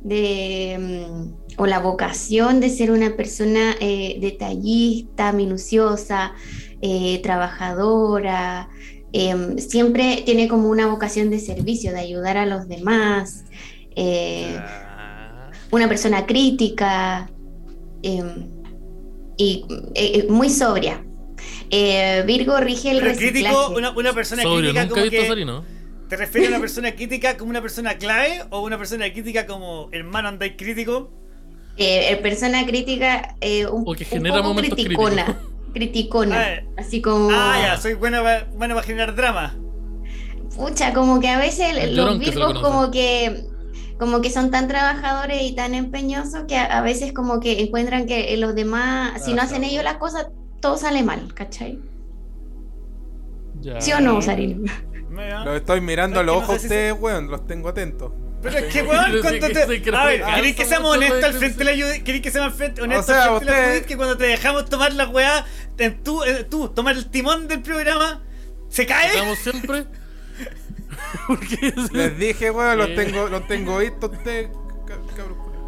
[0.00, 6.34] de mm, o la vocación de ser una persona eh, detallista, minuciosa,
[7.22, 8.68] trabajadora,
[9.12, 13.44] Em, siempre tiene como una vocación de servicio, de ayudar a los demás,
[13.96, 15.50] eh, ah.
[15.70, 17.30] una persona crítica
[18.02, 18.48] em,
[19.38, 19.64] y
[19.94, 21.04] eh, eh, muy sobria.
[22.26, 25.62] Virgo rige el crítico, una, persona crítica como que,
[26.08, 29.88] ¿Te refieres a una persona crítica como una persona clave o una persona crítica como
[29.92, 31.10] hermano andáis crítico?
[32.22, 33.36] persona crítica
[33.70, 35.38] un, o que genera un poco criticona
[35.72, 36.36] criticona.
[36.40, 37.30] Ah, así como.
[37.32, 39.56] Ah, ya, soy buena para, generar drama.
[40.56, 43.44] Pucha, como que a veces los virgos como que
[43.98, 48.36] como que son tan trabajadores y tan empeñosos que a, veces como que encuentran que
[48.36, 50.28] los demás, si no hacen ellos las cosas,
[50.60, 51.80] todo sale mal, ¿cachai?
[53.80, 54.72] ¿Sí o no, Sarino?
[55.44, 58.12] Los estoy mirando a los ojos de ustedes, weón, los tengo atentos.
[58.42, 59.62] Pero es que, weón, cuando te.
[59.62, 62.04] A ver, ¿queréis que seamos honestos al frente de la Judith?
[62.04, 63.84] ¿Queréis que seamos honestos al frente de la Judith?
[63.84, 65.44] Que cuando te dejamos tomar la weá,
[66.04, 68.22] tú, eh, tú, tomar el timón del programa,
[68.68, 69.08] ¿se cae?
[69.08, 69.86] Estamos siempre.
[71.92, 74.50] Les dije, weón, los tengo, los tengo vistos ustedes,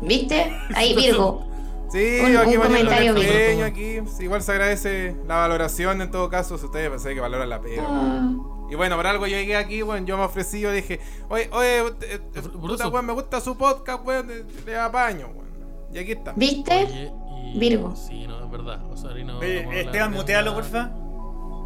[0.03, 0.57] ¿Viste?
[0.75, 1.47] Ahí, Virgo.
[1.93, 3.99] Sí, un, aquí un comentario pequeño, aquí.
[4.21, 7.83] igual se agradece la valoración en todo caso, si ustedes pensáis que valoran la pega.
[7.85, 8.31] Ah.
[8.71, 11.79] Y bueno, por algo yo llegué aquí, bueno, yo me ofrecí, yo dije, oye, oye,
[11.79, 14.29] eh, eh, puta, weón, me gusta su podcast, weón,
[14.65, 15.51] le apaño, weón.
[15.93, 16.33] Y aquí está.
[16.37, 17.11] ¿Viste?
[17.57, 17.97] Virgo.
[17.97, 18.81] Sí, no, es verdad.
[18.91, 20.93] O sea, no, Oye, Esteban, mutealo, porfa.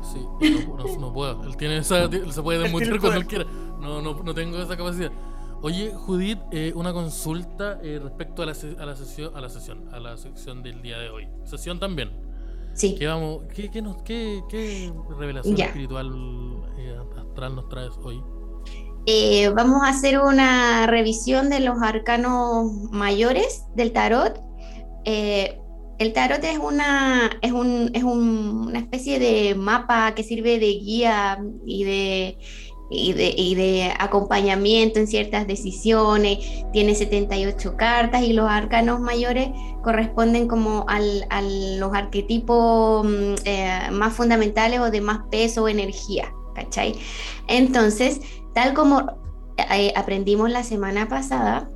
[0.03, 0.19] Sí,
[0.67, 1.45] no, no, puedo.
[1.45, 3.45] Él tiene esa, se puede desmutear cuando él quiera.
[3.81, 5.13] No, no, no tengo esa capacidad.
[5.61, 9.89] Oye, Judith, eh, una consulta eh, respecto a la, a la, sesión, a la sesión,
[9.93, 11.29] a la sección del día de hoy.
[11.45, 12.11] Sesión también.
[12.75, 12.97] Sí.
[12.99, 16.13] ¿Qué, vamos, qué, qué, nos, qué, qué revelación espiritual
[16.79, 18.23] eh, astral nos traes hoy?
[19.55, 24.41] vamos a hacer una revisión de los arcanos mayores del tarot.
[25.05, 30.73] el tarot es una, es, un, es un, una especie de mapa que sirve de
[30.79, 32.39] guía y de
[32.91, 36.39] y de, acompañamiento en ciertas decisiones,
[36.73, 39.49] tiene 78 cartas y los arcanos mayores
[39.83, 45.69] corresponden como al, a los arquetipos mm, eh, más fundamentales o de más peso o
[45.69, 46.95] energía, ¿cachai?
[47.49, 48.21] Entonces,
[48.55, 49.19] tal como
[49.57, 51.69] eh, aprendimos la semana pasada,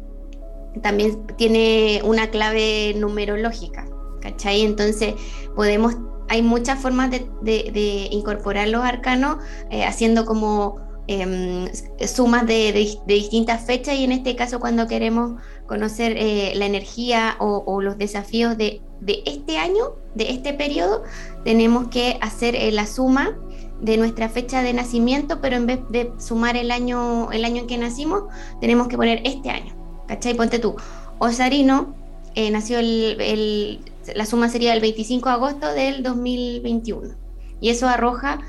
[0.82, 3.86] también tiene una clave numerológica,
[4.20, 4.62] ¿cachai?
[4.62, 5.14] Entonces,
[5.56, 5.96] podemos
[6.30, 9.38] hay muchas formas de, incorporar los arcanos
[9.70, 11.70] eh, haciendo como Em,
[12.06, 12.70] sumas de,
[13.06, 18.58] distintas fechas y en este caso cuando queremos conocer eh, la energía o, los desafíos
[18.58, 18.82] de,
[19.24, 21.04] este año, de este periodo,
[21.44, 23.38] tenemos que hacer eh, la suma
[23.80, 27.68] de nuestra fecha de nacimiento, pero en vez de sumar el año, el año en
[27.68, 28.24] que nacimos,
[28.60, 29.74] tenemos que poner este año.
[30.08, 30.34] ¿Cachai?
[30.34, 30.76] Ponte tú.
[31.20, 31.94] Osarino
[32.34, 33.80] eh, nació el,
[34.14, 37.14] la suma sería el 25 de agosto del 2021.
[37.62, 38.40] Y eso arroja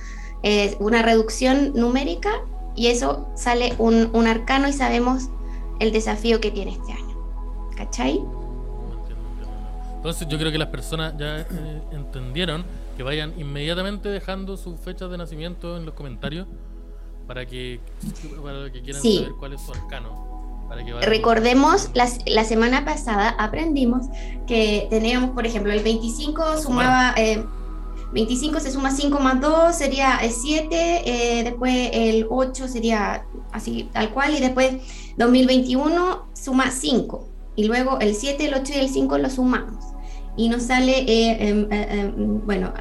[0.80, 2.32] una reducción numérica
[2.76, 5.30] y eso sale un, un, arcano y sabemos
[5.80, 7.18] el desafío que tiene este año.
[7.76, 8.22] ¿Cachai?
[9.98, 11.46] Entonces yo creo que las personas ya eh,
[11.92, 12.64] entendieron
[12.96, 16.48] que vayan inmediatamente dejando sus fechas de nacimiento en los comentarios
[17.28, 17.82] para que,
[18.42, 20.30] para que quieran saber cuál es su arcano.
[21.02, 24.06] Recordemos, la, la, semana pasada aprendimos
[24.48, 27.14] que teníamos, por ejemplo, el 25 sumaba...
[27.18, 27.44] Eh,
[28.12, 30.70] 25 se suma 5 más 2 sería 7,
[31.06, 34.78] eh, después el 8 sería así tal cual y después
[35.18, 39.86] 2021 suma 5 y luego el 7, el 8 y el 5 lo sumamos
[40.36, 42.74] y nos sale, eh, em, eh, em, bueno,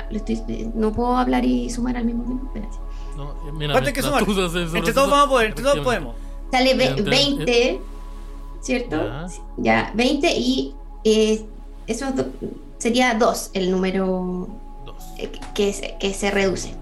[0.75, 2.77] no puedo hablar y sumar al mismo tiempo, espérate.
[3.17, 4.23] No, mira, que sumar?
[4.23, 6.15] Entre todos vamos a poder, entre todos podemos.
[6.53, 7.81] Sale 20,
[8.61, 8.97] ¿cierto?
[9.57, 9.91] Ya.
[9.95, 10.75] 20 y
[11.89, 12.07] eso
[12.79, 14.49] sería 2 el número
[15.55, 16.75] que, que se reduce.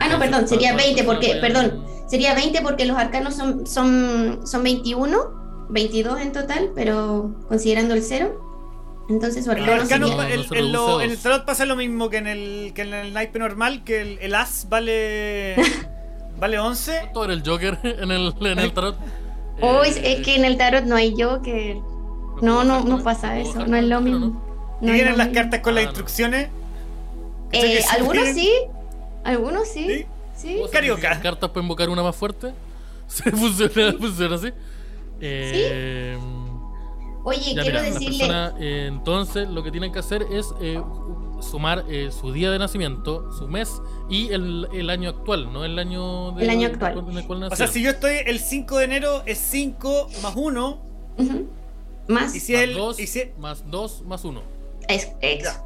[0.00, 4.62] ah, no, perdón, sería 20 porque, perdón, sería 20 porque los arcanos son, son, son
[4.62, 8.50] 21, 22 en total, pero considerando el 0.
[9.08, 13.12] Entonces su arcano, en, el tarot pasa lo mismo que en el, que en el
[13.12, 15.56] naipe normal, que el, el as vale
[16.38, 16.98] vale 11.
[17.00, 18.96] ¿Cuánto era el Joker en el, en el tarot?
[19.60, 21.76] Oh, es, que en el tarot no hay Joker.
[22.40, 24.42] No, no, no pasa eso, no es lo mismo.
[24.80, 26.48] ¿Y vienen las cartas con las instrucciones?
[27.52, 28.50] Eh, algunos sí,
[29.24, 30.06] algunos sí.
[30.36, 30.60] Sí.
[30.72, 31.20] Carioca.
[31.20, 32.52] cartas para invocar una más fuerte?
[33.06, 34.48] ¿Se funciona, funciona así?
[35.20, 36.18] Eh,
[37.24, 38.26] Oye, quiero decirle.
[38.58, 40.82] Eh, entonces, lo que tienen que hacer es eh,
[41.40, 43.70] sumar eh, su día de nacimiento, su mes
[44.10, 45.64] y el, el año actual, ¿no?
[45.64, 46.98] El año, el año actual.
[46.98, 50.82] o sea, si yo estoy el 5 de enero, es 5 más 1.
[52.08, 52.34] Más.
[52.34, 53.22] Y si más el, 2 y si...
[53.38, 54.42] más 2 más 1.
[54.88, 55.60] Es, es.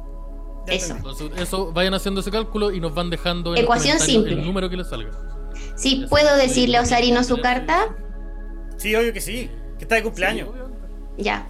[0.67, 0.95] Eso.
[1.37, 4.33] eso, vayan haciendo ese cálculo y nos van dejando en Ecuación simple.
[4.33, 5.11] el número que les salga.
[5.75, 7.95] Sí, ¿puedo decirle a Osarino su carta?
[8.77, 10.49] Sí, obvio que sí, que está de cumpleaños.
[11.17, 11.47] ya.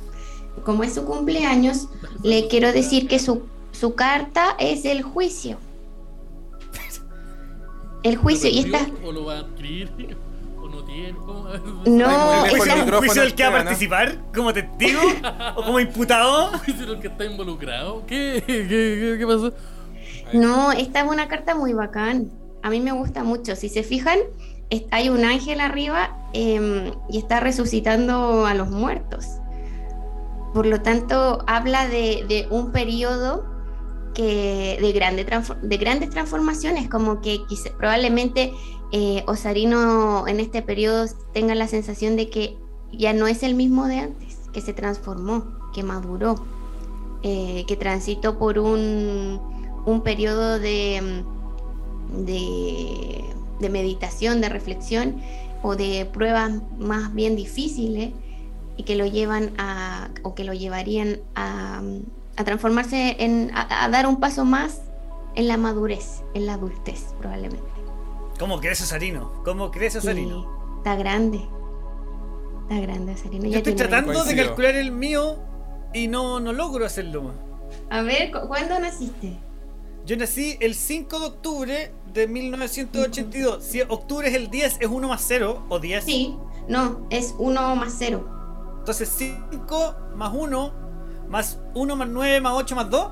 [0.64, 1.88] Como es su cumpleaños,
[2.24, 5.58] le quiero decir que su, su carta es el juicio.
[8.04, 8.88] El juicio, y está.
[9.04, 9.92] ¿O lo va a adquirir?
[11.28, 14.18] ¿O no ¿es el juicio del que va a participar?
[14.34, 15.02] ¿Como testigo?
[15.56, 16.52] ¿O como imputado?
[16.68, 18.06] ¿Es el que está involucrado?
[18.06, 18.44] ¿Qué?
[18.46, 19.54] ¿Qué, qué, qué pasó?
[20.34, 22.32] No, esta es una carta muy bacán.
[22.64, 23.56] A mí me gusta mucho.
[23.56, 24.20] Si se fijan,
[24.92, 29.26] hay un ángel arriba em, y está resucitando a los muertos.
[30.54, 33.46] Por lo tanto, habla de, un periodo
[34.14, 35.26] que, de, grande
[35.62, 37.40] de grandes transformaciones, como que
[37.78, 38.54] probablemente
[38.92, 42.58] eh, Osarino en este periodo tenga la sensación de que
[42.92, 46.36] ya no es el mismo de antes, que se transformó, que maduró,
[47.24, 49.42] eh, que transitó por un,
[49.86, 51.24] un periodo de,
[52.10, 55.22] de, meditación, de reflexión
[55.64, 58.12] o de pruebas más bien difíciles
[58.78, 61.82] y que lo llevan a, o que lo llevarían a,
[62.38, 64.82] a transformarse en, a, dar un paso más
[65.36, 67.77] en la madurez, en la adultez, probablemente.
[68.40, 69.42] ¿Cómo crece Sarino?
[69.44, 70.78] ¿Cómo crece Sarino?
[70.78, 71.48] está grande.
[72.64, 73.50] Está grande Sarino.
[73.50, 75.38] Yo estoy tratando de calcular el mío
[75.94, 77.32] y no, no logro hacerlo.
[77.90, 79.38] A ver, ¿cuándo naciste?
[80.06, 83.64] Yo nací el 5 de octubre de 1982.
[83.64, 86.04] Si octubre es el 10, ¿es 1 más 0 o 10?
[86.04, 86.38] Sí,
[86.70, 88.78] no, es 1 más 0.
[88.80, 90.74] Entonces 5 más 1
[91.28, 93.12] más 1 más 9 más 8 más 2.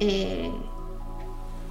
[0.00, 0.52] Eh,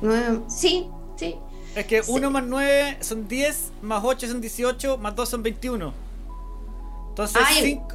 [0.02, 1.36] 9, sí, sí.
[1.76, 5.94] Es que 1 más 9 son 10, más 8 son 18, más 2 son 21.
[7.10, 7.88] Entonces 5.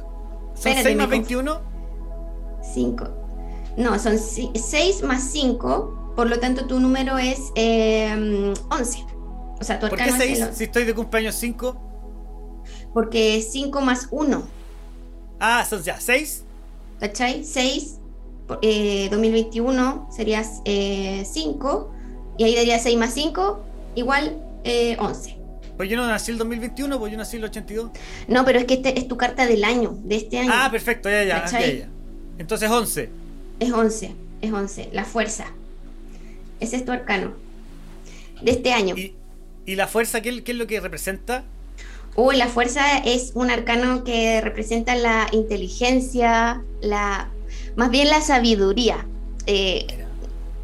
[0.55, 1.61] ¿Son 6 más 21?
[2.73, 3.07] 5.
[3.77, 9.05] No, son 6 más 5 por lo tanto, tu número es eh, 11.
[9.57, 11.77] O sea, tu ¿Por qué 6 si estoy de cumpleaños 5?
[12.93, 14.43] Porque es 5 más 1.
[15.39, 16.43] Ah, son ya 6.
[16.99, 17.45] ¿Cachai?
[17.45, 17.99] 6.
[18.61, 20.65] Eh, 2021 sería 5.
[20.65, 21.23] Eh,
[22.37, 23.59] y ahí daría 6 más 5,
[23.95, 25.37] igual eh, 11.
[25.77, 27.91] Pues yo no nací el 2021, pues yo nací el 82.
[28.27, 30.51] No, pero es que este es tu carta del año, de este año.
[30.53, 31.45] Ah, perfecto, ya, ya.
[31.45, 31.89] ya, ya.
[32.37, 33.09] Entonces 11.
[33.59, 34.89] Es 11, es 11.
[34.91, 35.45] La fuerza.
[36.59, 37.33] Ese es tu arcano.
[38.41, 38.95] De este año.
[38.97, 39.15] ¿Y,
[39.75, 41.43] la fuerza qué, es lo que representa?
[42.15, 47.29] Uy, la fuerza es un arcano que representa la inteligencia, la
[47.75, 49.05] más bien la sabiduría,
[49.45, 49.85] eh,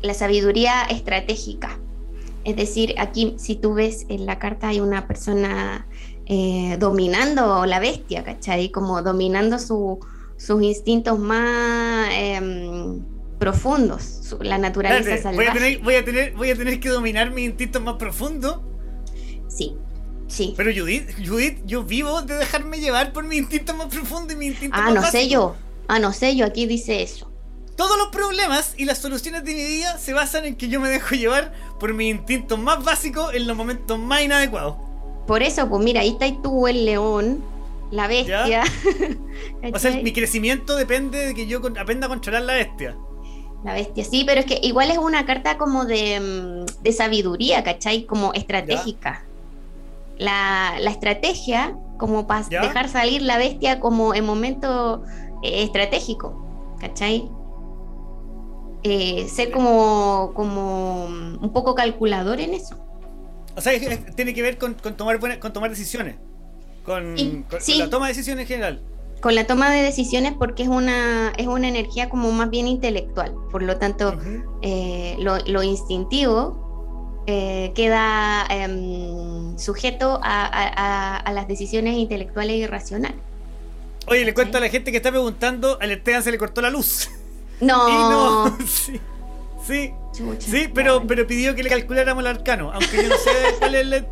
[0.01, 1.74] la sabiduría estratégica.
[2.45, 5.87] Es decir, aquí si tú ves en la carta hay una persona
[6.27, 8.71] eh, dominando la bestia, ¿cachai?
[8.71, 9.99] Como dominando sus
[10.61, 12.09] instintos más...
[12.13, 15.35] Em, profundos, la naturaleza salvaje.
[15.35, 18.59] Voy a, tener, voy, a tener, voy a tener que dominar mis instintos más profundos.
[19.47, 19.75] Sí,
[20.27, 20.53] sí.
[20.57, 24.47] Pero Judith, Judith, yo vivo de dejarme llevar por mi instinto más profundo y mi
[24.47, 25.55] instinto ah, no sé yo.
[25.87, 27.31] Ah, no sé yo, aquí dice eso.
[27.75, 30.87] Todos los problemas y las soluciones de mi vida se basan en que yo me
[30.87, 34.77] dejo llevar por mi instinto más básico en los momentos más inadecuados.
[35.27, 37.43] Por eso, pues mira, ahí está tú, el león,
[37.91, 38.63] la bestia.
[39.73, 42.95] o sea, mi crecimiento depende de que yo aprenda a controlar la bestia.
[43.65, 48.05] La bestia, sí, pero es que igual es una carta como de, mm, sabiduría, ¿cachai?
[48.05, 49.25] Como estratégica.
[50.17, 55.03] La, estrategia, como para dejar salir la bestia como en momento
[55.43, 57.29] eh, estratégico, ¿cachai?
[58.87, 62.75] Eh, ser como, como un poco calculador en eso.
[63.55, 63.73] O sea,
[64.15, 66.17] tiene que ver con, tomar, con tomar decisiones,
[66.83, 67.15] con,
[67.79, 68.81] la toma de decisiones en general
[69.21, 73.33] con la toma de decisiones porque es una, es una energía como más bien intelectual.
[73.51, 74.19] Por lo tanto,
[74.61, 83.17] eh, lo, instintivo eh, queda em, sujeto a, las decisiones intelectuales y racionales.
[84.05, 86.69] Oye, le cuento a la gente que está preguntando, al Esteban se le cortó la
[86.69, 87.09] luz.
[87.61, 88.49] No.
[88.49, 88.99] no, sí.
[89.65, 89.91] Sí,
[90.37, 93.81] sí pero, pero pidió que le calculáramos el arcano, aunque yo no sé cuál es
[93.81, 94.05] el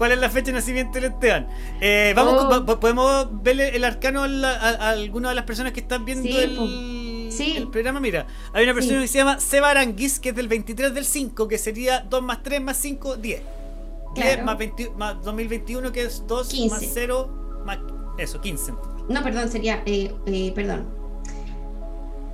[0.00, 1.46] cuál es la fecha de nacimiento del Esteban.
[1.78, 2.80] Eh, vamos, oh.
[2.80, 8.00] podemos verle el arcano a, alguna de las personas que están viendo el, programa.
[8.00, 11.48] Mira, hay una persona que se llama Seba Aranguis, que es del 23 del 5,
[11.48, 13.42] que sería 2 más 3 más 5, 10.
[14.14, 14.44] 10
[14.96, 17.78] más, 2021, que es 2 más 0 más.
[18.16, 18.72] Eso, 15.
[19.10, 19.82] No, perdón, sería.
[19.84, 20.99] Eh, eh, perdón.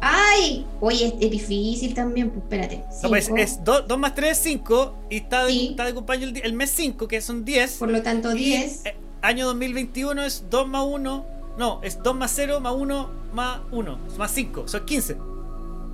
[0.00, 0.66] ¡Ay!
[0.80, 2.84] Oye, es, difícil también, pues espérate.
[3.02, 6.52] No, pues es 2 más 3 es 5 y está de, está de cumpleaños el,
[6.52, 7.76] mes 5, que son 10.
[7.78, 8.86] Por lo tanto, 10.
[8.86, 11.26] Eh, año 2021 es 2 más 1.
[11.58, 13.98] No, es 2 más 0 más 1 más 1.
[14.18, 15.16] Más 5, son 15.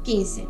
[0.04, 0.46] 15.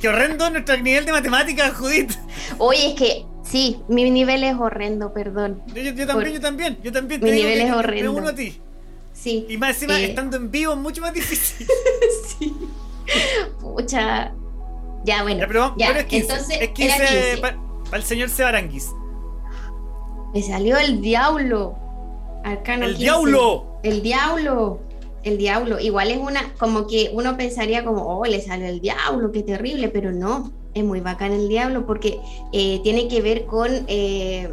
[0.00, 2.12] Qué horrendo nuestro nivel de matemáticas, Judith.
[2.58, 5.62] Oye, es que sí, mi nivel es horrendo, perdón.
[5.68, 7.22] Yo, también, yo también, yo también.
[7.22, 8.12] Mi nivel es horrendo.
[8.12, 8.60] Me uno a ti.
[9.24, 9.46] Sí.
[9.48, 11.66] Y más encima, eh, estando en vivo es mucho más difícil.
[12.38, 12.54] sí.
[13.58, 14.34] Pucha.
[15.06, 15.40] Ya, bueno.
[15.40, 16.32] Ya, pero, ya, es 15.
[16.32, 18.90] Entonces, es 15, para el señor Sebaranguis.
[20.34, 21.74] Me salió el diablo.
[22.44, 23.80] Arcano ¡El diablo!
[23.82, 24.80] El diablo.
[25.22, 25.80] El diablo.
[25.80, 29.88] Igual es una, como que uno pensaría como, oh, le salió el diablo, qué terrible,
[29.88, 30.52] pero no.
[30.74, 32.20] Es muy bacán el diablo porque
[32.52, 34.50] eh, tiene que ver con eh,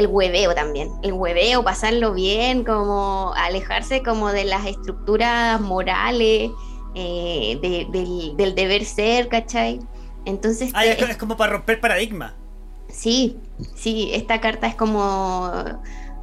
[0.00, 6.50] el hueveo también, el hueveo, pasarlo bien, como alejarse como de las estructuras morales,
[6.94, 7.58] eh,
[8.36, 9.78] del, deber ser, ¿cachai?
[10.24, 10.72] Entonces...
[10.74, 12.34] Ah, es, como para romper paradigma.
[12.88, 13.36] Sí,
[13.74, 15.52] sí, esta carta es como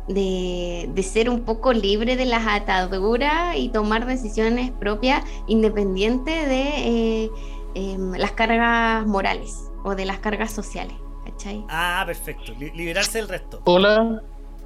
[0.08, 7.32] de, ser un poco libre de las ataduras y tomar decisiones propias independientes de eh,
[7.76, 10.98] em, las cargas morales o de las cargas sociales.
[11.32, 11.66] ¿Cachai?
[11.70, 12.54] Ah, perfecto.
[12.76, 13.62] liberarse del resto.
[13.66, 14.22] Hola.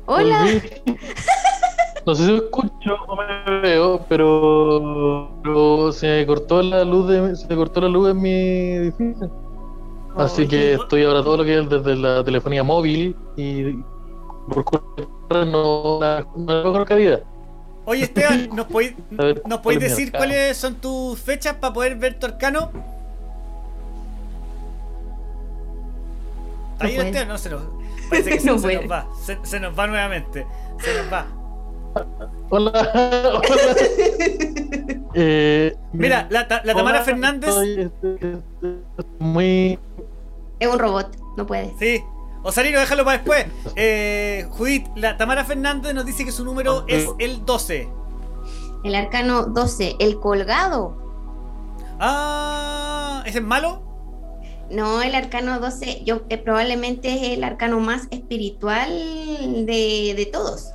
[0.05, 0.45] Hola.
[2.03, 7.35] No sé si me escucho o me veo, pero, se me cortó la luz de,
[7.35, 9.31] se cortó la luz en mi edificio.
[10.17, 13.73] Así que estoy ahora todo lo que es desde la telefonía móvil y
[14.49, 17.21] por no la, mejor calidad.
[17.85, 18.95] Oye Esteban, ¿nos podéis,
[19.45, 22.25] ¿nos decir cuáles son tus fechas para poder ver tu
[26.81, 27.63] Ahí Esteban no se nos.
[28.09, 29.07] Parece que se, nos va.
[29.43, 30.45] Se, nos va nuevamente.
[30.79, 31.27] Se nos va.
[32.49, 33.41] Hola, hola.
[35.13, 37.53] eh, Mira, la, la Tamara Fernández.
[37.55, 38.37] Este,
[39.19, 39.79] muy.
[40.59, 41.73] Es un robot, no puede.
[41.79, 42.03] Sí,
[42.43, 43.45] Osarino, déjalo para después.
[43.75, 47.87] Eh, Judith, la Tamara Fernández nos dice que su número es el 12.
[48.83, 50.97] El arcano 12, el colgado.
[51.99, 53.83] Ah, ¿es el malo?
[54.71, 58.89] No, el arcano 12, yo eh, probablemente es el arcano más espiritual
[59.65, 60.71] de, todos.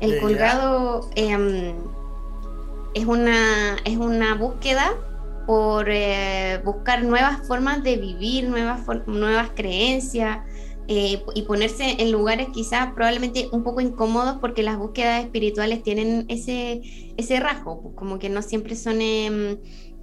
[0.00, 1.74] El colgado em,
[2.94, 4.94] es, una, es una búsqueda
[5.46, 10.38] por eh, buscar nuevas formas de vivir, nuevas, nuevas creencias,
[10.88, 16.24] eh, y ponerse en lugares quizás probablemente un poco incómodos porque las búsquedas espirituales tienen
[16.28, 16.80] ese,
[17.16, 19.58] ese rasgo, pues, como que no siempre son em,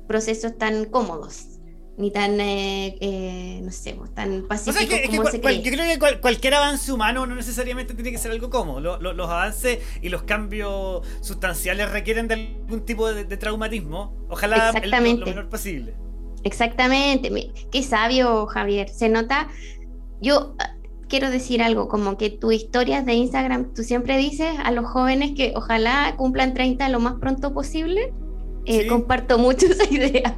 [0.08, 1.59] procesos tan cómodos
[2.00, 5.62] ni tan, eh, eh, no sé, tan pacíficos como se cree.
[5.62, 8.98] Yo creo que cualquier avance humano no necesariamente tiene que ser algo cómodo.
[9.00, 14.16] los avances y los cambios sustanciales requieren de algún tipo de, traumatismo.
[14.30, 15.94] Ojalá lo, menor posible.
[16.44, 17.30] Exactamente.
[17.70, 18.88] Qué sabio, Javier.
[18.88, 19.50] Se nota
[20.22, 20.76] yo ah,
[21.08, 25.32] quiero decir algo, como que tus historias de Instagram, tú siempre dices a los jóvenes
[25.36, 28.14] que ojalá cumplan 30 lo más pronto posible.
[28.66, 30.38] Eh, comparto mucho esa idea.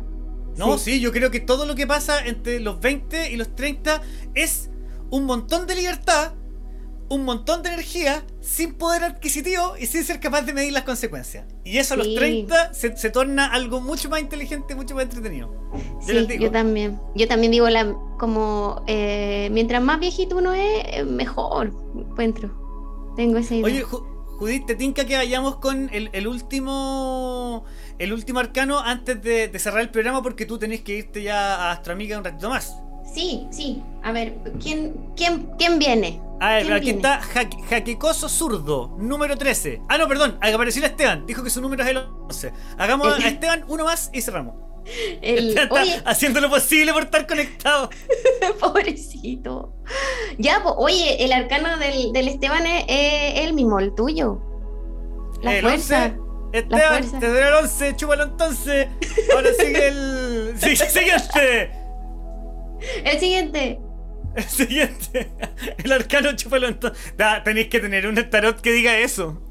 [0.58, 1.00] No, sí.
[1.00, 4.02] yo creo que todo lo que pasa entre los 20 y los 30
[4.36, 4.70] es
[5.10, 6.34] un montón de libertad,
[7.10, 11.46] un montón de energía sin poder adquisitivo y sin ser capaz de medir las consecuencias.
[11.66, 15.52] Y eso a los 30 se, torna algo mucho más inteligente, mucho más entretenido.
[16.08, 17.00] Yo, sí, yo también.
[17.16, 23.14] Yo también digo la, como eh, mientras más viejito uno es, eh, mejor encuentro.
[23.18, 23.66] Tengo esa idea.
[23.66, 23.84] Oye,
[24.42, 27.64] Judith, ¿te tinca que vayamos con el, último
[28.02, 30.24] el último arcano antes de, cerrar el programa?
[30.24, 32.76] Porque tú tenés que irte ya a Astroamiga un ratito más.
[33.14, 33.84] Sí, sí.
[34.04, 36.22] A ver, ¿quién, quién, quién viene?
[36.40, 37.22] A ver, aquí está
[37.70, 39.84] Jaquecoso Zurdo, número 13.
[39.88, 41.26] Ah, no, perdón, apareció Esteban.
[41.28, 42.54] Dijo que su número es el 11.
[42.78, 44.56] Hagamos a Esteban uno más y cerramos.
[45.22, 45.56] El,
[46.06, 47.92] haciendo lo posible por estar conectado.
[48.60, 49.76] Pobrecito.
[50.40, 54.42] Ya, oye, el arcano del, Esteban es, el mismo, el tuyo.
[55.44, 56.16] La fuerza.
[56.54, 58.88] Esteban, te doy el 11, chúpalo entonces.
[59.34, 60.54] Ahora sigue el.
[60.58, 61.72] Sí, siguiente.
[63.04, 63.80] El siguiente.
[64.36, 65.32] El siguiente.
[65.84, 67.14] El arcano chúpalo entonces.
[67.44, 69.42] tenéis que tener un tarot que diga eso.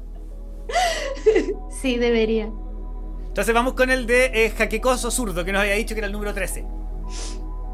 [1.81, 2.49] Sí, debería.
[3.27, 6.13] Entonces vamos con el de eh, Jaquecoso Zurdo, que nos había dicho que era el
[6.13, 6.65] número 13.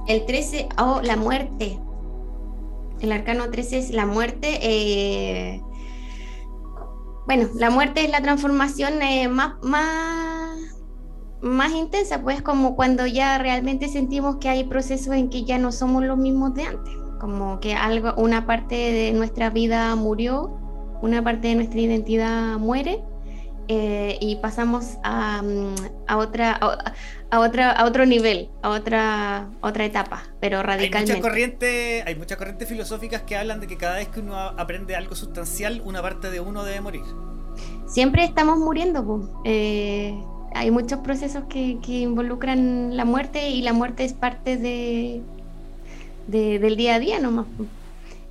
[0.07, 1.79] El 13, oh, la muerte.
[3.01, 4.59] El arcano 13 es la muerte.
[4.61, 5.61] Eh,
[7.27, 10.57] bueno, la muerte es la transformación eh, más, más,
[11.41, 15.73] más intensa, pues como cuando ya realmente sentimos que hay procesos en que ya no
[15.73, 16.93] somos los mismos de antes.
[17.19, 20.57] Como que algo, una parte de nuestra vida murió,
[21.01, 23.03] una parte de nuestra identidad muere
[23.67, 25.75] eh, y pasamos a, mm,
[26.07, 26.57] a otra,
[27.31, 31.11] otra, a otro nivel, a otra, otra etapa, pero radicalmente.
[31.11, 34.35] Hay muchas corrientes, hay muchas corrientes filosóficas que hablan de que cada vez que uno
[34.35, 37.03] aprende algo sustancial, una parte de uno debe morir.
[37.87, 40.17] Siempre estamos muriendo, eh,
[40.55, 45.21] hay muchos procesos que, que, involucran la muerte y la muerte es parte de,
[46.27, 47.47] de del día a día nomás.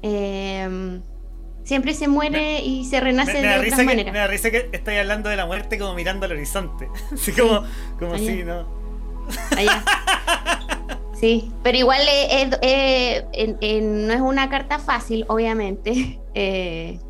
[0.02, 1.00] Eh,
[1.66, 4.12] Siempre se muere y se renace de otra manera.
[4.12, 6.88] Me da risa que estáis hablando de la muerte como mirando al horizonte.
[7.12, 7.64] Así como,
[7.98, 8.75] como así, ¿no?
[9.56, 9.84] Allá.
[11.14, 12.00] Sí, pero igual
[13.82, 16.20] no es una carta fácil, obviamente.
[16.38, 17.00] Eh,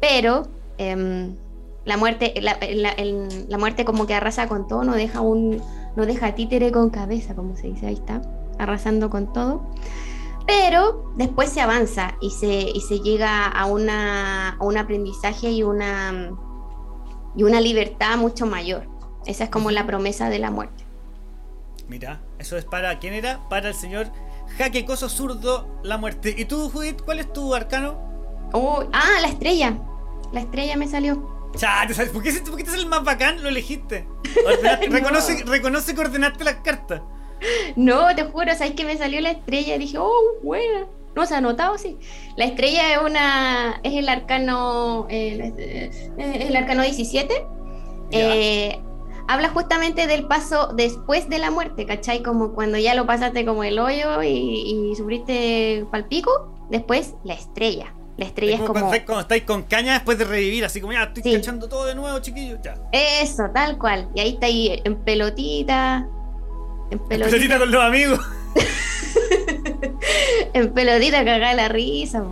[0.00, 0.48] pero
[0.78, 1.36] em,
[1.84, 5.62] la muerte, la, muerte como que arrasa con todo, no deja un,
[5.96, 8.22] no deja títere con cabeza, como se dice, ahí está,
[8.58, 9.66] arrasando con todo
[10.50, 16.32] pero después se avanza y se, llega a, una, un aprendizaje y una,
[17.36, 18.88] y una libertad mucho mayor.
[19.26, 20.84] Esa es como la promesa de la muerte.
[21.90, 23.40] Mira, eso es para, ¿quién era?
[23.48, 24.12] Para el señor
[24.56, 26.32] Jaque Coso Zurdo, la muerte.
[26.38, 27.98] ¿Y tú, Judith, cuál es tu arcano?
[28.52, 29.76] Oh, ah, la estrella.
[30.32, 31.50] la estrella me salió.
[31.56, 32.12] Chate, ¿sabes?
[32.12, 33.42] ¿Por qué, ¿Por qué te sale el más bacán?
[33.42, 34.06] Lo elegiste.
[34.88, 37.02] reconoce, reconoce que ordenaste las cartas.
[37.74, 39.76] No, te juro, ¿sabes que me salió la estrella?
[39.76, 40.86] Dije, oh, buena.
[41.16, 41.98] No, se ha notado, sí.
[42.36, 43.80] La estrella es una.
[43.82, 45.08] es el arcano.
[45.10, 47.46] Eh, el arcano 17.
[48.12, 48.78] Eh,
[49.28, 52.22] habla justamente del paso después de la muerte, ¿cachai?
[52.22, 56.54] Como cuando ya lo pasaste como el hoyo y, y sufriste palpico.
[56.70, 57.94] Después, la estrella.
[58.20, 58.74] La estrella es, como.
[58.74, 62.18] Cuando estáis, con caña después de revivir, así como ya estoy cachando todo de nuevo,
[62.18, 62.58] chiquillo.
[62.62, 62.76] Ya.
[62.92, 64.10] Eso, tal cual.
[64.14, 66.06] Y ahí está ahí en pelotita.
[66.90, 68.20] En pelotita, con los amigos.
[70.52, 72.22] en pelotita cagada la risa,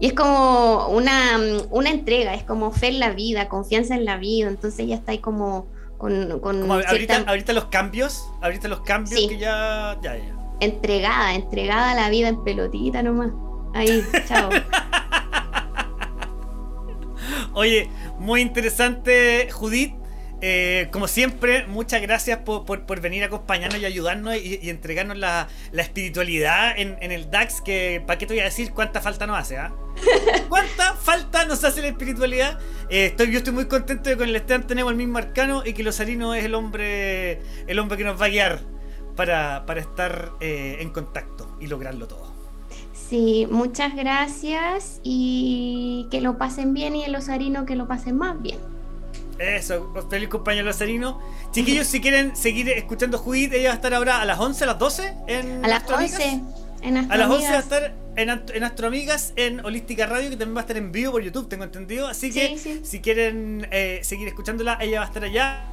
[0.00, 1.38] Y es como una,
[1.70, 4.48] una entrega, es como fe en la vida, confianza en la vida.
[4.48, 5.68] Entonces ya está ahí como
[6.00, 6.40] con.
[6.40, 10.34] con ahorita, los cambios, ahorita los cambios que ya, ya, ya.
[10.60, 13.30] Entregada, entregada a la vida en pelotita nomás.
[13.74, 14.48] Ahí, chao.
[17.52, 19.99] Oye, muy interesante, Judith.
[20.42, 26.78] Eh, como siempre, muchas gracias por, venir a acompañarnos y ayudarnos y, entregarnos la, espiritualidad
[26.78, 27.60] en, el DAX.
[27.60, 29.58] Que, ¿Para qué te voy a decir cuánta falta nos hace?
[29.58, 29.72] ¿ah?
[30.48, 32.58] ¿Cuánta falta nos hace la espiritualidad?
[32.88, 35.62] Eh, estoy, yo estoy muy contento de que con el Esteban tenemos el mismo arcano
[35.64, 38.60] y que Losarino es el hombre, el hombre que nos va a guiar
[39.16, 42.30] para, estar eh, en contacto y lograrlo todo.
[42.94, 48.40] Sí, muchas gracias y que lo pasen bien y el osarino que lo pasen más
[48.40, 48.58] bien.
[49.40, 51.18] Eso, feliz compañero Lozarino.
[51.50, 54.66] Chiquillos, si quieren seguir escuchando Judith, ella va a estar ahora a las 11, a
[54.66, 56.40] las 12 en A las 11
[56.82, 60.56] en A las 11 va a estar en, en Astroamigas en Holística Radio, que también
[60.56, 62.06] va a estar en vivo por YouTube, tengo entendido.
[62.06, 65.64] Así que si quieren eh, seguir escuchándola, ella va a estar allá.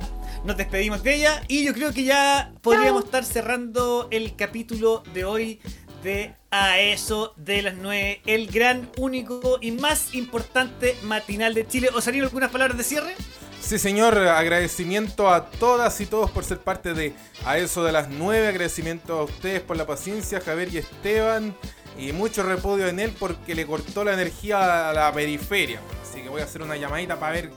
[0.46, 5.26] Nos despedimos de ella y yo creo que ya podríamos estar cerrando el capítulo de
[5.26, 5.60] hoy
[6.04, 11.90] de A eso de las 9, el gran, único y más importante matinal de Chile.
[11.94, 13.14] ¿Os harían algunas palabras de cierre?
[13.62, 17.14] Sí, señor, agradecimiento a todas y todos por ser parte de
[17.46, 21.56] A eso de las 9, agradecimiento a ustedes por la paciencia, Javier y Esteban,
[21.98, 25.82] y mucho repudio en él porque le cortó la energía a la periferia.
[26.02, 27.52] Así que voy a hacer una llamadita para ver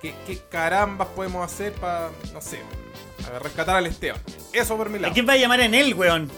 [0.00, 2.60] qué, qué carambas podemos hacer para, no sé,
[3.42, 4.20] rescatar al Esteban.
[4.52, 5.10] Eso por mi lado.
[5.10, 6.30] ¿A quién va a llamar en él, weón?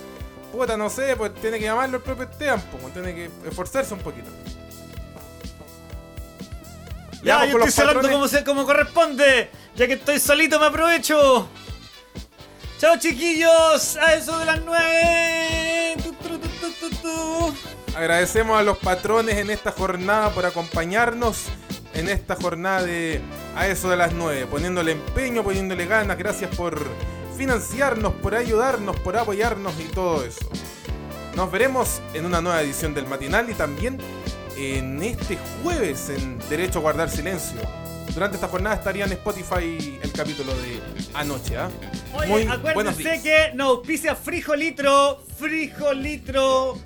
[0.52, 4.00] Puta, no sé, pues tiene que llamarlo el propio Esteban, pues tiene que esforzarse un
[4.00, 4.30] poquito.
[7.22, 9.50] Ya, yo estoy cerrando como, como corresponde.
[9.74, 11.48] Ya que estoy solito me aprovecho.
[12.78, 15.96] Chao chiquillos, a eso de las 9.
[17.96, 21.46] Agradecemos a los patrones en esta jornada por acompañarnos
[21.94, 23.20] en esta jornada de
[23.56, 26.16] a eso de las 9, poniéndole empeño, poniéndole ganas.
[26.16, 26.80] Gracias por
[27.36, 30.48] financiarnos, por ayudarnos, por apoyarnos y todo eso.
[31.34, 33.98] Nos veremos en una nueva edición del matinal y también
[34.58, 37.60] en este jueves en Derecho a Guardar Silencio.
[38.12, 40.80] Durante esta jornada estaría en Spotify el capítulo de
[41.14, 41.56] anoche.
[41.56, 41.70] ¿ah?
[42.26, 46.76] Muy acuérdense que nos auspicia Frijolitro, Frijolitro,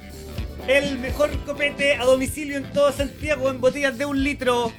[0.69, 4.71] el mejor copete a domicilio en todo Santiago en botellas de un litro